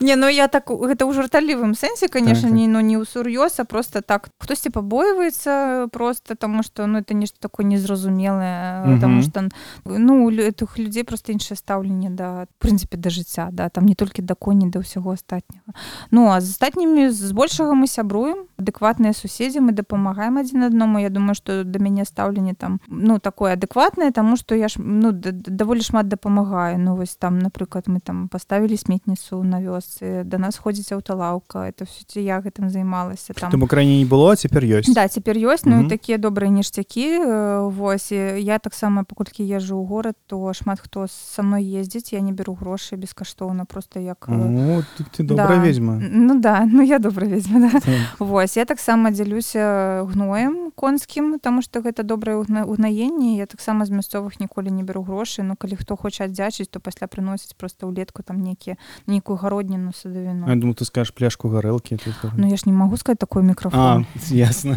Не, 0.00 0.16
ну 0.16 0.28
я 0.28 0.48
так, 0.48 0.66
гэта 0.66 1.06
ў 1.06 1.14
жарталівым 1.14 1.74
сэнсе, 1.74 2.08
конечно, 2.08 2.50
Так, 2.50 2.50
так. 2.50 2.58
не, 2.58 2.66
ну, 2.66 2.80
не 2.80 2.98
ў 2.98 3.06
сур'ёз, 3.06 3.60
а 3.60 3.64
просто 3.64 4.02
так. 4.02 4.30
Хтосьці 4.38 4.70
пабойваецца 4.70 5.88
просто 5.92 6.34
тому 6.34 6.62
что, 6.62 6.86
ну, 6.86 6.98
это 6.98 7.14
нешта 7.14 7.38
такое 7.38 7.66
незразумелае, 7.66 8.94
потому 8.94 9.22
что, 9.22 9.48
ну, 9.84 10.30
этих 10.30 10.78
людей 10.78 11.04
просто 11.04 11.32
іншае 11.32 11.56
стаўленне 11.56 12.10
да, 12.10 12.46
в 12.58 12.66
прынцыпе, 12.66 12.96
да 12.96 13.10
жыцця, 13.10 13.48
да, 13.52 13.68
там 13.68 13.86
не 13.86 13.94
толькі 13.94 14.22
да 14.22 14.34
коней, 14.34 14.70
да 14.70 14.80
ўсяго 14.80 15.14
астатняга. 15.14 15.78
Ну, 16.10 16.26
а 16.30 16.40
з 16.40 16.50
астатнімі 16.50 17.10
збольшага 17.10 17.74
мы 17.74 17.86
сябруем, 17.86 18.50
адэкватныя 18.58 19.14
суседзі, 19.14 19.60
мы 19.60 19.72
дапамагаем 19.72 20.38
адзін 20.38 20.66
аднаму. 20.66 20.98
Я 20.98 21.10
думаю, 21.10 21.34
што 21.34 21.62
да 21.64 21.78
мяне 21.78 22.04
стаўленне 22.04 22.54
там, 22.54 22.80
ну, 22.88 23.18
такое 23.18 23.54
адэкватнае, 23.54 24.10
таму 24.10 24.36
што 24.36 24.54
я 24.54 24.68
ж, 24.68 24.82
ну, 24.82 25.12
даволі 25.12 25.82
шмат 25.82 26.08
дапамагаю. 26.08 26.78
Ну, 26.78 26.96
вось 26.96 27.16
там, 27.16 27.38
напрыклад, 27.38 27.86
мы 27.86 28.00
там 28.00 28.28
паставілі 28.28 28.76
сметніцу 29.04 29.42
на 29.44 29.60
вёсцы, 29.60 30.24
да 30.24 30.38
нас 30.38 30.56
ходзіць 30.56 30.92
аўталаўка, 30.92 31.68
это 31.68 31.84
все 31.84 32.20
я 32.24 32.40
гэтым 32.40 32.70
займалася 32.70 33.34
там. 33.34 33.50
там 33.50 33.62
у 33.62 33.66
краіне 33.66 33.98
не 33.98 34.04
было 34.04 34.32
а 34.32 34.36
цяпер 34.36 34.64
ёсць 34.64 34.92
Да, 34.94 35.08
цяпер 35.08 35.36
ёсць, 35.36 35.64
ну 35.66 35.76
Мгм. 35.76 35.86
і 35.86 35.88
такія 35.88 36.18
добрыя 36.18 36.50
ніштякі. 36.50 37.20
э, 37.20 37.68
Вось 37.70 38.12
я 38.12 38.58
таксама 38.58 39.04
паколькі 39.04 39.42
езжу 39.44 39.76
ў 39.76 39.86
горад, 39.86 40.16
то 40.26 40.52
шмат 40.52 40.80
хто 40.80 41.06
са 41.08 41.42
мной 41.42 41.64
ездзіць, 41.64 42.12
я 42.12 42.20
не 42.20 42.32
беру 42.32 42.54
грошы 42.54 42.96
бескаштоўна 42.96 43.64
просто 43.64 44.00
як 44.00 44.26
э, 44.28 44.32
О, 44.32 44.82
ты, 44.96 45.04
ты 45.16 45.22
добрая 45.22 45.58
да. 45.60 45.64
ведьма 45.64 45.98
Ну 46.00 46.40
да, 46.40 46.64
ну 46.64 46.82
я 46.82 46.98
добра 46.98 47.26
ведьма, 47.26 47.60
да. 47.60 47.80
Так. 47.80 47.84
Вось 48.18 48.56
я 48.56 48.64
таксама 48.64 49.10
дзялюся 49.10 50.06
гноем 50.12 50.72
конскім, 50.74 51.38
таму 51.38 51.62
што 51.62 51.80
гэта 51.80 52.02
добрае 52.02 52.36
угнаенне. 52.36 53.36
Я 53.36 53.46
таксама 53.46 53.84
з 53.84 53.90
мясцовых 53.90 54.40
ніколі 54.40 54.70
не 54.70 54.82
беру 54.82 55.02
грошы, 55.02 55.42
ну 55.42 55.56
калі 55.56 55.76
хто 55.76 55.96
хоча 55.96 56.24
аддзячыць, 56.24 56.70
то 56.70 56.80
пасля 56.80 57.06
прыносіць 57.06 57.54
проста 57.56 57.86
ўлетку 57.86 58.22
там 58.22 58.40
нейкія 58.40 58.76
нейкую 59.06 59.36
гародніну 59.38 59.92
садавіну. 59.92 60.46
я 60.48 60.54
думаю 60.56 60.74
ты 60.74 60.84
скажешь 60.84 61.12
пляшку 61.14 61.48
гарэлкі 61.48 61.96
тут 61.96 62.14
Ну 62.36 62.48
я 62.48 62.56
ж 62.56 62.62
не 62.66 62.72
магу 62.72 62.96
сказаць 62.96 63.18
такой 63.18 63.42
А, 63.42 63.46
мікрафон. 63.46 64.06
ясно. 64.30 64.76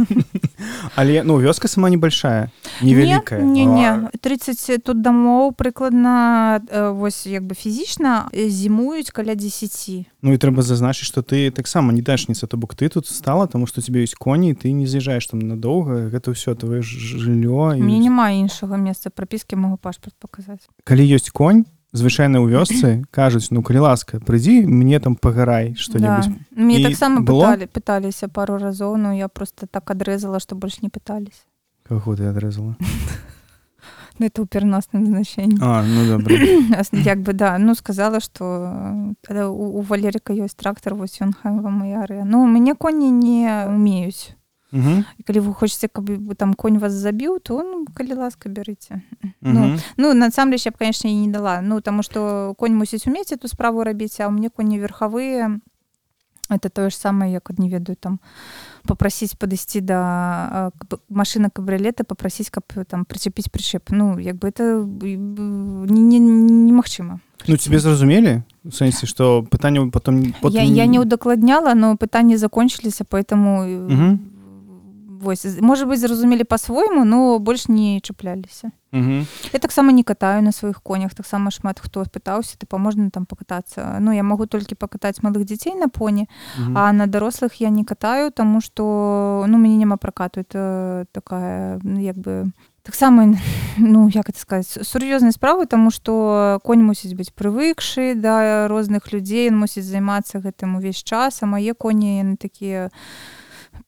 Але 0.95 1.23
ну 1.23 1.37
вёска 1.39 1.67
сама 1.67 1.89
небольшая, 1.89 2.51
невялікая. 2.81 3.41
Не, 3.41 3.65
не, 3.65 4.09
30 4.21 4.83
тут 4.83 5.01
дамоў 5.01 5.53
прыкладна 5.53 6.61
э, 6.69 6.91
вось 6.91 7.25
як 7.27 7.43
бы 7.43 7.55
фізічна 7.55 8.29
э, 8.33 8.49
зімуюць 8.49 9.11
каля 9.11 9.35
10. 9.35 10.05
Ну 10.21 10.33
і 10.33 10.37
трэба 10.37 10.61
зазначыць, 10.61 11.05
што 11.05 11.21
ты 11.21 11.51
таксама 11.51 11.93
не 11.93 12.01
дачніца, 12.01 12.47
то 12.47 12.57
бок 12.57 12.75
ты 12.75 12.89
тут 12.89 13.07
стала, 13.07 13.47
таму 13.47 13.67
што 13.67 13.81
цябе 13.81 14.03
ёсць 14.03 14.15
коні, 14.17 14.53
ты 14.53 14.71
не 14.71 14.85
з'язджаеш 14.87 15.27
там 15.27 15.39
надоўга, 15.39 16.09
гэта 16.09 16.31
ўсё 16.33 16.55
твоё 16.55 16.81
ж- 16.81 16.97
жыллё 17.17 17.77
і... 17.77 17.81
няма 17.81 18.31
іншага 18.31 18.77
месца 18.77 19.09
прапіскі 19.09 19.55
могу 19.55 19.77
пашпарт 19.77 20.15
паказаць. 20.19 20.67
Калі 20.83 21.03
ёсць 21.15 21.29
конь, 21.31 21.65
звычайна 21.91 22.39
ў 22.43 22.51
вёсцы 22.51 23.03
кажуць 23.11 23.51
ну 23.51 23.63
калі 23.63 23.87
ласка 23.87 24.19
прыйдзі 24.19 24.67
мне 24.67 24.99
там 24.99 25.15
пагарай 25.15 25.75
што-небудзь 25.75 26.27
Да. 26.27 26.63
Мне 26.63 26.83
таксама 26.83 27.21
было? 27.21 27.55
пыталі 27.55 27.67
пыталіся 27.67 28.27
пару 28.27 28.57
разоў, 28.57 28.97
но 28.97 29.13
я 29.13 29.27
просто 29.27 29.67
так 29.67 29.89
адрэзала, 29.91 30.39
што 30.39 30.55
больш 30.55 30.81
не 30.81 30.89
пытались. 30.89 31.45
каго 31.87 32.15
ты 32.15 32.25
адрэзала 32.25 32.75
Ну, 34.19 34.25
это 34.25 34.41
ў 34.41 34.47
пераносным 34.49 35.05
значэнні. 35.05 35.61
А 35.61 35.85
ну 35.85 36.17
Як 37.05 37.21
бы 37.21 37.33
да, 37.33 37.57
ну 37.59 37.75
сказала, 37.75 38.19
што 38.19 39.13
э, 39.29 39.45
у, 39.45 39.77
у 39.77 39.81
Валерыка 39.81 40.33
ёсць 40.33 40.57
трактар, 40.57 40.95
вось 40.97 41.21
ён 41.21 41.37
хай 41.37 41.53
вам 41.53 41.85
і 41.85 41.93
арэ. 42.01 42.25
Ну, 42.25 42.41
у 42.41 42.47
мяне 42.49 42.73
коні 42.73 43.11
не 43.11 43.69
умеюць. 43.69 44.33
Мгм, 44.71 45.05
І 45.19 45.23
калі 45.23 45.39
вы 45.39 45.53
хочаце, 45.53 45.87
каб 45.87 46.09
бы 46.09 46.35
там 46.35 46.53
конь 46.53 46.77
вас 46.79 46.91
забіў, 46.93 47.39
то 47.39 47.63
ну, 47.63 47.85
калі 47.95 48.13
ласка 48.13 48.49
бярыце. 48.49 49.01
мгм. 49.41 49.79
Ну, 49.97 50.13
насамрэч 50.13 50.65
я 50.65 50.71
б, 50.71 50.77
конечно, 50.77 51.09
і 51.09 51.15
не 51.15 51.31
дала. 51.31 51.61
Ну, 51.61 51.79
таму 51.81 52.03
што 52.03 52.53
конь 52.59 52.75
мусіць 52.75 53.07
умець 53.07 53.31
эту 53.31 53.47
справу 53.47 53.83
рабіць, 53.83 54.19
а 54.19 54.27
ў 54.27 54.31
мяне 54.31 54.49
коні 54.49 54.79
верхавыя. 54.79 55.59
Это 56.49 56.69
тое 56.69 56.89
ж 56.89 56.95
самае, 56.95 57.31
як 57.31 57.51
не 57.59 57.69
ведаю 57.69 57.95
там 57.99 58.19
попросіць 58.87 59.35
падысці 59.35 59.81
да 59.81 60.71
э, 60.91 60.97
машына 61.11 61.49
кабрылета, 61.51 62.03
попросіць, 62.03 62.49
каб 62.49 62.63
там 62.87 63.03
прычапіць 63.05 63.51
прычэп. 63.51 63.91
Ну, 63.91 64.19
як 64.19 64.35
бы 64.35 64.47
это 64.47 64.63
э, 64.83 65.15
не- 65.15 66.19
не- 66.19 66.71
немагчыма. 66.71 67.19
Ну 67.47 67.55
тебе 67.57 67.79
зразумелі 67.79 68.43
сэнсе 68.71 69.05
што 69.07 69.43
пытанне 69.43 69.91
потом 69.91 70.33
потым... 70.41 70.55
Я, 70.55 70.63
я 70.63 70.85
не 70.85 70.99
удакладняла, 70.99 71.73
но 71.73 71.95
пытанні 71.95 72.35
закончыліся, 72.37 73.03
поэтому 73.03 73.63
э, 73.63 73.87
Мгм. 73.87 74.19
Вось, 75.21 75.45
можа 75.61 75.85
быць, 75.85 75.99
зразумелі 75.99 76.43
па-свойму, 76.43 77.05
но 77.05 77.39
больш 77.39 77.67
не 77.67 77.99
чапляліся. 78.01 78.71
Мгм. 78.91 79.27
Я 79.53 79.59
таксама 79.59 79.91
не 79.91 80.03
катаю 80.03 80.41
на 80.41 80.51
сваіх 80.51 80.81
конях, 80.81 81.13
таксама 81.13 81.51
шмат 81.51 81.79
хто 81.79 82.03
пытаўся, 82.03 82.55
ты 82.57 82.77
можна 82.77 83.09
там 83.09 83.25
пакатацца. 83.25 83.99
Ну 83.99 84.11
я 84.11 84.23
магу 84.23 84.45
толькі 84.47 84.75
пакатаць 84.75 85.21
малых 85.21 85.45
дзяцей 85.45 85.75
на 85.75 85.87
поні, 85.89 86.27
Мгм. 86.57 86.77
а 86.77 86.93
на 86.93 87.07
дарослых 87.07 87.59
я 87.59 87.69
не 87.69 87.83
катаю, 87.83 88.31
таму 88.31 88.61
што 88.61 89.45
ну 89.47 89.57
мяне 89.57 89.77
няма 89.77 89.97
пракату, 89.97 90.39
это 90.39 91.05
такая 91.11 91.79
ну, 91.83 91.99
як 91.99 92.15
бы 92.17 92.51
таксама 92.83 93.35
ну 93.77 94.07
як 94.07 94.29
это 94.29 94.39
сказаць 94.39 94.79
сур'ёзнай 94.87 95.31
справы, 95.31 95.67
таму 95.67 95.91
што 95.91 96.59
конь 96.63 96.83
мусіць 96.83 97.13
быць 97.13 97.35
прывыкшы 97.35 98.15
да 98.15 98.67
розных 98.67 99.11
людзей, 99.11 99.51
ён 99.51 99.59
мусіць 99.59 99.83
займацца 99.83 100.39
гэтым 100.39 100.77
увесь 100.77 101.03
час, 101.03 101.43
а 101.43 101.45
мае 101.45 101.73
коні 101.73 102.23
яны 102.23 102.37
такія 102.37 102.89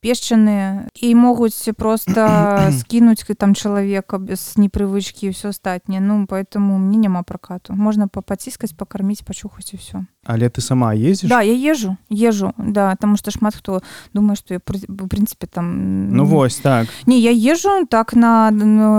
пешчаныя 0.01 0.87
і 0.95 1.15
могуць 1.15 1.69
просто 1.77 2.71
скінуць 2.79 3.23
там 3.37 3.55
чалавека 3.55 4.17
без 4.17 4.55
непрывычкі 4.55 5.27
і 5.27 5.31
ўсё 5.35 5.51
астатняе 5.51 5.99
ну 5.99 6.25
поэтому 6.25 6.79
мне 6.79 6.97
няма 6.97 7.23
пракату 7.23 7.73
можна 7.73 8.07
папаціскаць 8.07 8.73
пакарміць 8.73 9.23
пачухаць 9.27 9.73
і 9.73 9.77
ўсё 9.77 9.97
але 10.25 10.49
ты 10.49 10.61
сама 10.61 10.95
ездзіш 10.95 11.29
да 11.29 11.41
я 11.41 11.53
езжу 11.53 11.97
езжу 12.09 12.53
да 12.57 12.95
таму 12.95 13.17
што 13.17 13.31
шмат 13.31 13.55
хто 13.55 13.81
думае 14.13 14.35
што 14.35 14.55
я 14.55 14.59
в 14.63 15.07
прынцыпе 15.07 15.47
там 15.47 16.09
Ну 16.09 16.25
вось 16.25 16.57
так. 16.57 16.87
Не 17.05 17.19
я 17.19 17.31
езжу 17.31 17.85
так 17.89 18.13
на, 18.13 18.51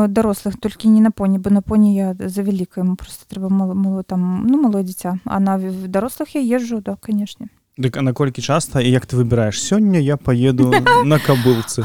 дарослых 0.09 0.57
толькі 0.61 0.89
не 0.89 1.01
на 1.01 1.11
поні 1.11 1.39
бо 1.39 1.51
на 1.51 1.63
поні 1.63 1.95
я 1.95 2.15
за 2.19 2.43
вялікая 2.43 2.85
яму 2.85 2.97
просто 2.97 3.25
трэба 3.29 3.49
мало, 3.49 3.75
мало 3.75 4.03
там 4.03 4.47
ну 4.47 4.61
малое 4.61 4.83
дзіця 4.83 5.19
а 5.25 5.41
на 5.41 5.59
дарослых 5.59 6.35
я 6.35 6.41
езжу 6.41 6.81
да 6.81 6.97
канешне 6.97 7.49
Дык 7.81 7.97
а 7.97 8.03
наколькі 8.03 8.43
часта 8.45 8.81
і 8.85 8.90
як 8.93 9.09
ты 9.09 9.16
выбіраеш? 9.16 9.57
Сёння 9.57 9.97
я 9.97 10.16
поеду 10.21 10.69
на 11.05 11.16
кабылцы. 11.16 11.81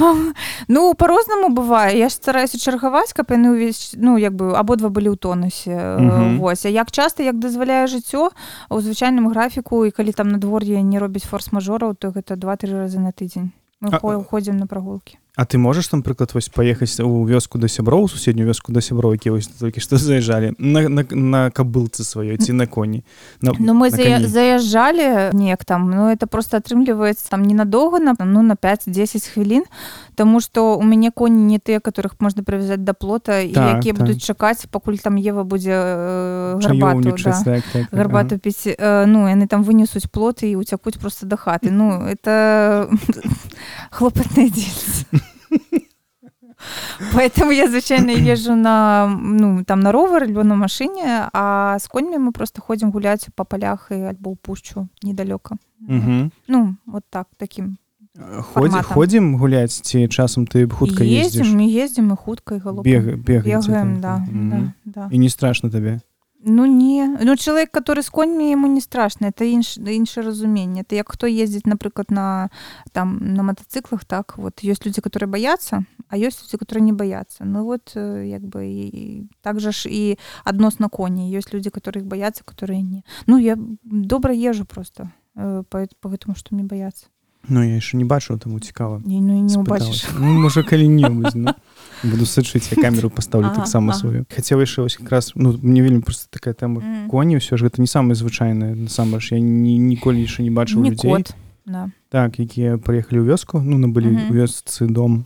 Ну 0.68 0.94
по-рознаму 0.94 1.56
бывае. 1.56 1.96
Я 1.96 2.10
ж 2.10 2.20
стараюся 2.20 2.60
чаргаваць 2.60 3.16
каб 3.16 3.32
яны 3.32 3.56
ўвесь 3.56 3.96
ну 3.96 4.20
як 4.20 4.36
бы 4.36 4.52
абодва 4.60 4.92
былі 4.92 5.16
ў 5.16 5.18
тонусе. 5.18 5.96
Вось. 6.36 6.68
А 6.68 6.70
як 6.70 6.92
часта 6.92 7.24
як 7.24 7.40
дазваляе 7.40 7.88
жыццё 7.88 8.36
у 8.70 8.78
звычайным 8.84 9.32
графіку 9.32 9.86
і 9.88 9.96
калі 9.96 10.12
там 10.12 10.36
надвор'е 10.36 10.84
не 10.84 11.00
робіць 11.00 11.24
форс-мажораў 11.24 11.96
то 11.96 12.12
гэта 12.12 12.36
два-тры 12.36 12.76
разы 12.76 13.00
на 13.00 13.16
тыдзень. 13.16 13.56
Мы 13.80 13.96
ходзім 14.24 14.60
на 14.60 14.68
прагулкі 14.68 15.16
А 15.38 15.46
ты 15.46 15.58
можаш 15.58 15.88
там 15.88 16.02
прыклад 16.02 16.34
вось 16.34 16.48
паехаць 16.48 17.00
у 17.04 17.26
вёску 17.28 17.58
да 17.60 17.68
сяброў 17.68 18.08
суседнюю 18.08 18.48
вёску 18.48 18.72
да 18.72 18.80
сяброў 18.80 19.14
які 19.20 19.30
вось 19.36 19.48
толькі 19.48 19.82
што 19.84 19.98
заязджалі 20.00 20.54
на, 20.58 20.88
на, 20.90 21.04
на 21.12 21.50
кабылцы 21.52 22.04
сваёй 22.08 22.38
ці 22.38 22.54
на 22.54 22.68
коні 22.68 23.04
на, 23.42 23.52
Ну 23.60 23.74
мы 23.74 23.92
коні. 23.92 24.28
заязджалі 24.28 25.36
неяк 25.36 25.66
там 25.66 25.90
ну 25.92 26.08
это 26.08 26.28
просто 26.28 26.58
атрымліваецца 26.58 27.28
там 27.30 27.44
ненадоўга 27.44 28.00
на 28.00 28.16
ну 28.20 28.44
на 28.44 28.56
5-10 28.56 29.28
хвілін 29.34 29.64
Таму 30.16 30.40
што 30.40 30.78
у 30.80 30.84
мяне 30.84 31.12
коні 31.12 31.44
не 31.44 31.60
тыя 31.60 31.80
которых 31.84 32.16
можна 32.20 32.44
прывязаць 32.44 32.80
да 32.88 32.94
плота 32.94 33.40
і 33.44 33.52
Так, 33.52 33.78
якія 33.84 33.94
так. 33.94 34.08
будуць 34.08 34.24
чакаць 34.24 34.66
пакуль 34.72 34.96
там 34.96 35.16
Ева 35.20 35.44
будзе 35.44 35.76
э, 35.76 36.60
гарбату 36.64 37.12
да. 37.12 37.32
так, 37.44 37.44
так, 37.44 37.64
так, 37.74 37.88
гарбату 37.92 38.38
піць 38.40 38.68
э, 38.72 39.06
ну 39.06 39.28
яны 39.28 39.48
там 39.48 39.64
вынесуць 39.68 40.08
плоты 40.08 40.48
і 40.48 40.56
уцякуць 40.56 40.96
просто 40.96 41.26
да 41.26 41.36
хаты 41.36 41.72
ну 41.72 42.08
это 42.08 42.88
хлопатныя 43.92 44.48
дзеці 44.50 45.25
Поэтому 47.14 47.52
я 47.52 47.68
звычайно 47.68 48.12
езжу 48.12 48.56
на 48.56 49.08
ну 49.08 49.64
там 49.66 49.82
на 49.82 49.92
ровер 49.92 50.24
альбо 50.24 50.44
на 50.44 50.56
машине 50.56 51.30
а 51.34 51.78
с 51.80 51.88
коньми 51.88 52.18
мы 52.18 52.32
просто 52.32 52.62
ходим 52.62 52.92
гулять 52.92 53.28
по 53.36 53.44
полях 53.44 53.92
и 53.92 53.96
альбо 53.96 54.32
ў 54.32 54.38
пушчу 54.42 54.88
недалёка 55.04 55.58
ну 56.48 56.76
вот 56.86 57.04
так 57.10 57.28
таким 57.38 57.78
Ходзі, 58.16 58.80
ходзім 58.80 59.36
гуляць 59.36 59.76
ці 59.76 60.08
часам 60.08 60.48
ты 60.48 60.64
хутка 60.72 61.04
ездзіш 61.04 61.52
мы 61.52 61.68
ездим 61.68 62.14
и 62.14 62.16
хуткай 62.16 62.60
галопам 62.60 62.88
Бег, 62.88 63.20
бегаеце, 63.20 63.68
бегаем 63.68 64.00
да, 64.00 64.26
да, 64.32 64.72
да. 64.86 65.10
і 65.12 65.20
не 65.20 65.30
страшно 65.30 65.70
табе 65.70 66.00
Ну 66.48 66.66
не. 66.66 67.18
Ну 67.22 67.36
чалавек 67.36 67.72
который 67.72 68.04
з 68.04 68.10
коньмі 68.10 68.52
ему 68.52 68.68
не 68.68 68.82
страшно. 68.82 69.28
Это 69.28 69.44
інш 69.44 69.78
інше 69.78 70.22
разуменне 70.22 70.82
это 70.82 70.96
як 70.96 71.12
хто 71.12 71.28
ездзіць 71.28 71.66
напрыклад 71.66 72.12
на 72.12 72.50
там 72.92 73.18
на 73.34 73.44
мотоциклах 73.44 74.06
так 74.06 74.38
вот. 74.38 74.64
Есть 74.64 74.86
люди 74.86 75.02
которые 75.02 75.28
боятся 75.28 75.86
а 76.08 76.18
есть 76.18 76.44
люди 76.44 76.58
которые 76.58 76.84
не 76.84 76.94
боятся. 76.94 77.46
Ну 77.46 77.66
вот 77.66 77.94
э, 77.96 78.26
як 78.26 78.42
бы 78.44 78.62
і 78.64 79.30
так 79.42 79.60
же 79.60 79.72
ж 79.72 79.90
і 79.90 80.18
адносна 80.44 80.88
коні 80.88 81.38
есть 81.38 81.54
люди 81.54 81.70
которых 81.70 82.04
боятся 82.04 82.44
которые 82.44 82.82
не. 82.84 83.04
Ну 83.28 83.40
я 83.40 83.58
добра 83.84 84.34
езжу 84.34 84.66
просто 84.66 85.10
э, 85.36 85.64
по, 85.70 85.88
по 86.00 86.10
гэтаму 86.10 86.36
что 86.36 86.56
мне 86.56 86.64
бояться 86.64 87.08
Ну 87.50 87.62
я 87.62 87.76
яшчэ 87.76 87.98
не 87.98 88.06
бачыў 88.06 88.38
таму 88.40 88.60
цікава 88.60 89.02
ну 89.06 89.38
і 89.38 89.42
не 89.42 89.58
убачыш 89.58 90.06
ну, 90.18 90.34
можа 90.42 90.64
калі-небудзь 90.64 91.36
ну, 91.36 91.54
буду 92.04 92.26
сачыць 92.26 92.70
я 92.74 92.82
камеру 92.82 93.10
пастаўлю 93.10 93.54
таксама 93.56 93.94
сваю 93.94 94.26
хацеў 94.30 94.62
яшчэ 94.62 94.82
вось 94.82 94.98
якраз 95.00 95.32
ну 95.36 95.54
мне 95.62 95.82
вельмі 95.82 96.02
просто 96.02 96.28
такая 96.30 96.54
тэма 96.54 96.82
Мгм. 96.82 97.10
коні 97.10 97.38
ўсё 97.38 97.58
ж 97.58 97.70
гэта 97.70 97.82
не 97.82 97.88
самае 97.88 98.16
звычайнае 98.16 98.74
насамрэч 98.76 99.34
я 99.34 99.40
ні, 99.40 99.78
ніколі 99.78 100.22
яшчэ 100.22 100.42
не 100.44 100.52
бачыў 100.52 100.82
не 100.82 100.92
людзей 100.92 101.26
да. 101.66 101.90
так 102.10 102.40
якія 102.40 102.78
прыехалі 102.78 103.22
ў 103.22 103.30
вёску 103.30 103.62
ну 103.62 103.78
набылі 103.78 104.10
Мгм. 104.10 104.30
у 104.30 104.34
вёсцы 104.34 104.90
дом 104.90 105.26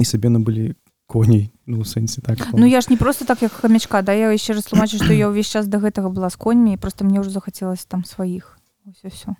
і 0.00 0.04
сабе 0.04 0.28
набылі 0.32 0.76
коней 1.06 1.52
ну 1.66 1.84
сэнсе 1.84 2.24
так 2.24 2.40
Ну 2.52 2.64
я 2.66 2.80
ж 2.80 2.86
не 2.88 2.96
просто 2.96 3.24
так 3.24 3.42
як 3.42 3.52
хамячка 3.52 4.00
да 4.02 4.12
я 4.12 4.32
яшчэ 4.32 4.54
раз 4.56 4.64
тлумачу 4.64 4.96
што 4.96 5.12
я 5.12 5.28
ўвесь 5.28 5.52
час 5.52 5.68
да 5.68 5.78
гэтага 5.78 6.08
была 6.08 6.30
з 6.32 6.36
коньмі 6.36 6.76
просто 6.80 7.04
мне 7.04 7.20
ўжо 7.20 7.30
захацелася 7.30 7.84
там 7.88 8.04
сваіх 8.04 8.56
ось 8.88 9.04
і 9.04 9.08
все 9.08 9.36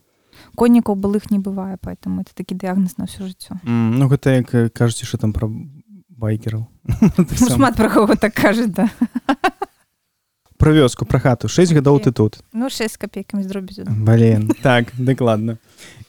коннікаў 0.57 0.97
былых 0.97 1.31
не 1.31 1.39
бывае 1.39 1.77
поэтому 1.81 2.23
это 2.23 2.35
такі 2.35 2.55
дыягноз 2.55 2.99
на 2.99 3.05
ўсё 3.05 3.27
жыццё. 3.27 3.59
М, 3.65 3.99
ну 3.99 4.09
гэта 4.09 4.37
як 4.37 4.55
э, 4.55 4.69
кажуце 4.69 5.07
що 5.07 5.19
там 5.19 5.33
пра 5.33 5.49
байкераў. 6.09 6.67
Ну, 7.19 7.49
шмат 7.49 7.77
пра 7.77 7.89
кого 7.89 8.15
так 8.15 8.35
кажа 8.35 8.67
да 8.67 8.89
про 10.63 10.73
вёску 10.73 11.05
про 11.05 11.19
хату. 11.19 11.49
6 11.49 11.73
гадоў 11.75 11.99
ты 11.99 12.13
тут. 12.13 12.39
Ну 12.53 12.71
6 12.71 12.97
копейкамі 12.97 13.43
зробіць 13.43 13.83
Блин 13.83 14.51
так 14.63 14.95
дакладна 14.99 15.59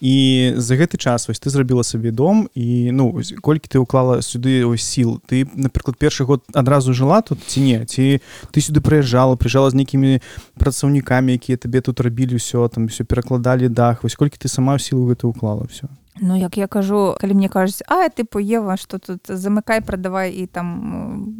і 0.03 0.53
за 0.57 0.75
гэты 0.75 0.97
час 0.97 1.27
вось 1.27 1.39
ты 1.39 1.49
зрабіла 1.49 1.83
сабе 1.83 2.11
дом 2.11 2.49
і 2.53 2.91
ну 2.91 3.17
колькі 3.41 3.65
ты 3.71 3.79
ўклала 3.79 4.21
сюды 4.21 4.61
сіл? 4.77 5.23
Ты 5.25 5.47
напрыклад 5.55 5.97
першы 5.97 6.25
год 6.25 6.43
адразу 6.53 6.93
жыла 6.93 7.21
тут 7.21 7.39
ці 7.47 7.61
не? 7.61 7.85
Ці 7.85 8.21
ты 8.51 8.61
сюды 8.61 8.83
прыязджала 8.83 9.39
прыжала 9.39 9.71
з 9.71 9.79
нейкімі 9.79 10.21
працаўнікамі 10.59 11.33
якія 11.33 11.57
табе 11.57 11.81
тут 11.81 12.01
рабілі 12.01 12.37
ўсё 12.37 12.69
там 12.69 12.85
все 12.91 13.03
перакладалі 13.07 13.73
дах? 13.73 14.03
Вось 14.03 14.15
колькі 14.15 14.37
ты 14.37 14.47
сама 14.51 14.77
сілу 14.77 15.09
гэта 15.09 15.25
ўклала 15.25 15.65
все 15.65 15.89
Ну 16.21 16.37
як 16.37 16.57
я 16.57 16.67
кажу 16.67 17.15
калі 17.19 17.33
мне 17.33 17.49
кажуць 17.49 17.81
а 17.87 18.05
ты 18.09 18.23
поева 18.23 18.77
что 18.77 18.99
тут 18.99 19.25
замыкай 19.25 19.81
прадавай 19.81 20.35
і 20.35 20.45
там 20.45 21.32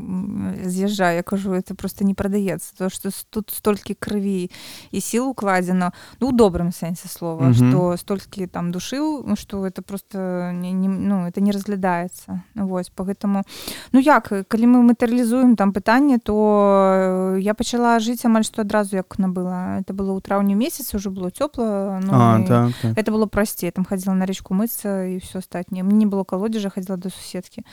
м, 0.63 0.69
з'язджай 0.69 1.15
я 1.15 1.23
кажу 1.23 1.52
это 1.52 1.76
просто 1.76 2.04
не 2.06 2.13
прадаецца 2.13 2.73
то 2.78 2.89
что 2.89 3.10
тут 3.30 3.49
столькі 3.49 3.93
крыві 3.93 4.49
і 4.91 4.99
сіл 5.02 5.30
укладзена 5.30 5.91
ну 6.19 6.30
у 6.30 6.32
добрым 6.32 6.71
сэнсе 6.71 7.08
слова 7.08 7.49
Мгм. 7.49 7.54
что 7.54 7.97
столькі 7.97 8.47
там 8.47 8.71
душыў 8.71 9.23
ну, 9.26 9.36
что 9.36 9.65
это 9.65 9.82
просто 9.82 10.52
не, 10.54 10.71
не, 10.71 10.88
ну 10.88 11.28
это 11.28 11.41
не 11.41 11.52
разглядаецца 11.52 12.41
Ну, 12.56 12.67
вось 12.67 12.89
по 12.89 13.04
гэтаму 13.04 13.43
ну 13.91 13.99
як 13.99 14.32
калі 14.47 14.65
мы 14.67 14.93
матэрыялізуем 14.93 15.56
там 15.56 15.73
пытанне 15.73 16.19
то 16.19 17.36
э, 17.36 17.39
я 17.41 17.54
пачала 17.54 17.99
жыць 17.99 18.26
амаль 18.26 18.43
што 18.43 18.62
адразу 18.62 18.95
як 18.95 19.17
набыла. 19.17 19.80
Это 19.80 19.93
было 19.93 20.13
ў 20.17 20.21
траўню 20.21 20.56
месяц 20.56 20.93
уже 20.93 21.10
было 21.10 21.30
цёпла 21.30 21.99
ну, 22.04 22.12
а 22.13 22.43
так, 22.47 22.71
так. 22.82 22.97
это 22.97 23.12
было 23.12 23.26
прасцей 23.26 23.71
там 23.71 23.86
хадзіла 23.86 24.13
на 24.15 24.26
рэчку 24.26 24.54
мыцца 24.54 25.06
і 25.06 25.17
все 25.19 25.39
астатняе 25.39 25.84
мне 25.84 26.06
не 26.06 26.06
было 26.06 26.23
калодзежа 26.23 26.69
хадзіла 26.69 26.97
до 26.97 27.10
суседкі 27.10 27.63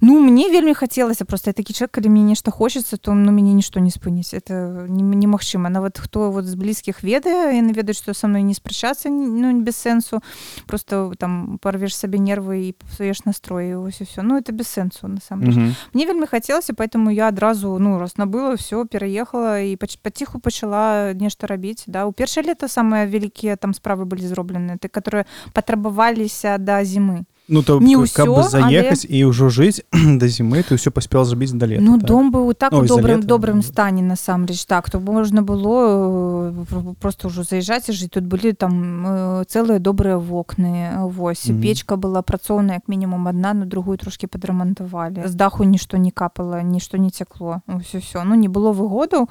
ну 0.00 0.20
мне 0.20 0.50
вельмі 0.50 0.74
хацелася 0.74 1.24
просто 1.24 1.50
я 1.50 1.54
такі 1.54 1.72
чэк 1.72 1.90
калі 1.90 2.08
мне 2.08 2.22
нешта 2.22 2.47
хочацца 2.50 2.96
то 2.96 3.14
ну 3.14 3.32
мяне 3.32 3.54
нішто 3.54 3.80
не 3.80 3.90
спыніць 3.90 4.34
это 4.34 4.86
не- 4.88 5.16
немагчыма 5.16 5.68
нават 5.68 5.98
хто 5.98 6.30
вот 6.30 6.44
з 6.44 6.54
блізкіх 6.54 7.02
ведае 7.02 7.56
яны 7.58 7.72
ведаюць 7.72 7.98
што 7.98 8.14
са 8.14 8.28
мной 8.28 8.42
не 8.42 8.54
спрачацца 8.54 9.10
ну 9.10 9.60
без 9.62 9.76
сэнсу 9.76 10.20
просто 10.66 11.12
там 11.18 11.58
парвеш 11.62 11.96
сабе 11.96 12.18
нервы 12.18 12.68
і 12.68 12.72
псуеш 12.72 13.24
настрой 13.24 13.70
і 13.70 13.74
вось 13.74 14.00
і 14.00 14.04
все 14.04 14.22
ну 14.22 14.38
это 14.38 14.52
без 14.52 14.68
сэнсу 14.68 15.08
насамрэч 15.08 15.54
Мгм. 15.56 15.74
мне 15.94 16.06
вельмі 16.06 16.26
хацелася 16.26 16.72
поэтому 16.72 17.10
я 17.10 17.28
адразу 17.28 17.78
ну 17.78 17.98
раз 17.98 18.16
набыла 18.18 18.54
все 18.56 18.84
пераехала 18.84 19.58
і 19.60 19.76
паціху 19.76 20.38
пачала 20.40 21.14
нешта 21.14 21.46
рабіць 21.46 21.84
да. 21.86 22.06
У 22.06 22.12
першае 22.12 22.44
лета 22.46 22.68
самыя 22.68 23.06
вялікія 23.06 23.56
там 23.56 23.72
справы 23.74 24.04
былі 24.04 24.26
зроблены 24.26 24.78
ты 24.78 24.88
которые 24.88 25.24
патрабаваліся 25.52 26.58
да 26.58 26.84
зімы 26.84 27.24
ну 27.48 27.62
то 27.62 27.80
не 27.80 27.96
ўсё 27.96 28.12
каб 28.12 28.44
заехаць 28.44 29.08
але... 29.08 29.18
і 29.18 29.24
ўжо 29.32 29.48
жыць 29.48 29.80
да 29.92 30.28
зімы 30.28 30.60
ты 30.62 30.76
ўсё 30.76 30.92
паспел 30.92 31.24
зрабіць 31.24 31.56
да 31.56 31.66
лета 31.66 31.82
ну 31.82 31.96
так. 31.96 32.06
дом 32.06 32.30
быў 32.30 32.52
так 32.52 32.72
Ой, 32.72 32.86
добрым 32.86 33.24
лета, 33.24 33.28
добрым 33.28 33.62
стане 33.62 34.04
насамрэч 34.04 34.64
так 34.68 34.90
то 34.90 35.00
можна 35.00 35.42
было 35.42 36.52
э, 36.52 36.94
просто 37.00 37.28
ўжо 37.32 37.42
заязджаць 37.42 37.88
і 37.88 37.96
жыць 37.96 38.12
тут 38.12 38.28
былі 38.28 38.52
там 38.52 38.72
э, 39.06 39.44
цэлыя 39.48 39.80
добрыя 39.80 40.20
вокны 40.20 41.08
вось 41.08 41.48
mm 41.48 41.56
-hmm. 41.56 41.62
печка 41.62 41.96
была 41.96 42.22
працоўна 42.22 42.74
як 42.74 42.88
мінімум 42.88 43.28
адна 43.28 43.54
на 43.54 43.64
другую 43.64 43.96
трошки 43.96 44.26
падрамантавалі 44.26 45.24
з 45.24 45.34
даху 45.34 45.64
нішто 45.64 45.96
не 45.96 46.10
капала 46.10 46.62
нішто 46.62 46.98
не 46.98 47.10
цякло 47.10 47.60
ўсё 47.68 47.98
все 47.98 48.24
ну 48.24 48.34
не 48.34 48.48
было 48.48 48.72
выгодаў 48.72 49.28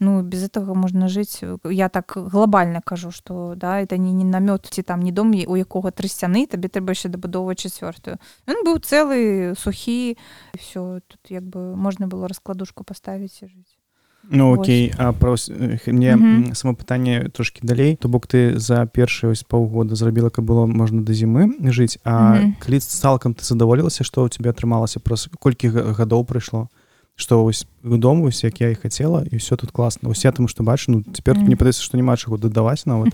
ну 0.00 0.22
без 0.22 0.42
этого 0.42 0.74
можна 0.74 1.08
жыць 1.08 1.44
я 1.70 1.88
так 1.88 2.16
глобальна 2.16 2.80
кажу 2.80 3.10
что 3.10 3.54
да 3.56 3.80
это 3.82 3.98
не 3.98 4.12
не 4.12 4.24
намёт 4.24 4.66
ці 4.70 4.82
там 4.82 5.00
не 5.02 5.12
дом 5.12 5.30
у 5.46 5.56
якога 5.56 5.90
тры 5.90 6.08
сцяны 6.08 6.46
табе 6.46 6.68
трэба 6.68 6.90
яшчэ 6.90 7.08
дабудова 7.08 7.49
4 7.54 8.18
ён 8.46 8.56
быў 8.64 8.80
цэлы 8.80 9.54
сухі 9.56 10.16
все 10.54 11.00
тут 11.06 11.20
як 11.30 11.44
бы 11.44 11.76
можна 11.76 12.06
было 12.06 12.28
раскладушку 12.28 12.84
паставіць 12.84 13.42
і 13.42 13.46
жыць 13.46 13.80
Ну 14.28 14.52
Окей 14.52 14.92
а 14.98 15.12
про 15.12 15.36
мне 15.86 16.16
mm 16.16 16.20
-hmm. 16.20 16.54
само 16.54 16.74
пытанне 16.74 17.30
трошки 17.30 17.66
далей 17.66 17.96
то 17.96 18.08
бок 18.08 18.26
ты 18.26 18.58
за 18.58 18.86
першыя 18.86 19.30
ось 19.32 19.42
паўгода 19.42 19.94
зрабіла 19.94 20.30
каб 20.30 20.44
было 20.44 20.66
можна 20.66 21.02
да 21.02 21.12
зімы 21.12 21.48
жыць 21.70 21.98
а 22.04 22.10
mm 22.10 22.36
-hmm. 22.36 22.52
калі 22.58 22.80
цалкам 22.80 23.32
ты 23.34 23.42
задаволілася 23.44 24.04
што 24.04 24.24
ў 24.24 24.28
тебе 24.28 24.50
атрымалася 24.50 25.00
праз 25.00 25.28
колькі 25.38 25.68
гадоў 25.68 26.24
прыйшло 26.24 26.68
што 27.16 27.44
ось 27.44 27.66
дом 27.82 28.22
вось 28.22 28.44
як 28.44 28.60
я 28.60 28.70
і 28.70 28.74
хацела 28.74 29.24
і 29.30 29.36
все 29.36 29.56
тут 29.56 29.70
класна 29.70 30.08
ось 30.10 30.24
я 30.24 30.32
таму 30.32 30.48
што 30.48 30.62
бачу 30.62 30.92
ну 30.92 31.04
цяпер 31.14 31.36
Мгм. 31.36 31.46
мне 31.46 31.56
падаецца 31.56 31.82
што 31.82 31.96
няма 31.96 32.16
чаго 32.16 32.36
дадаваць 32.36 32.86
нават 32.86 33.12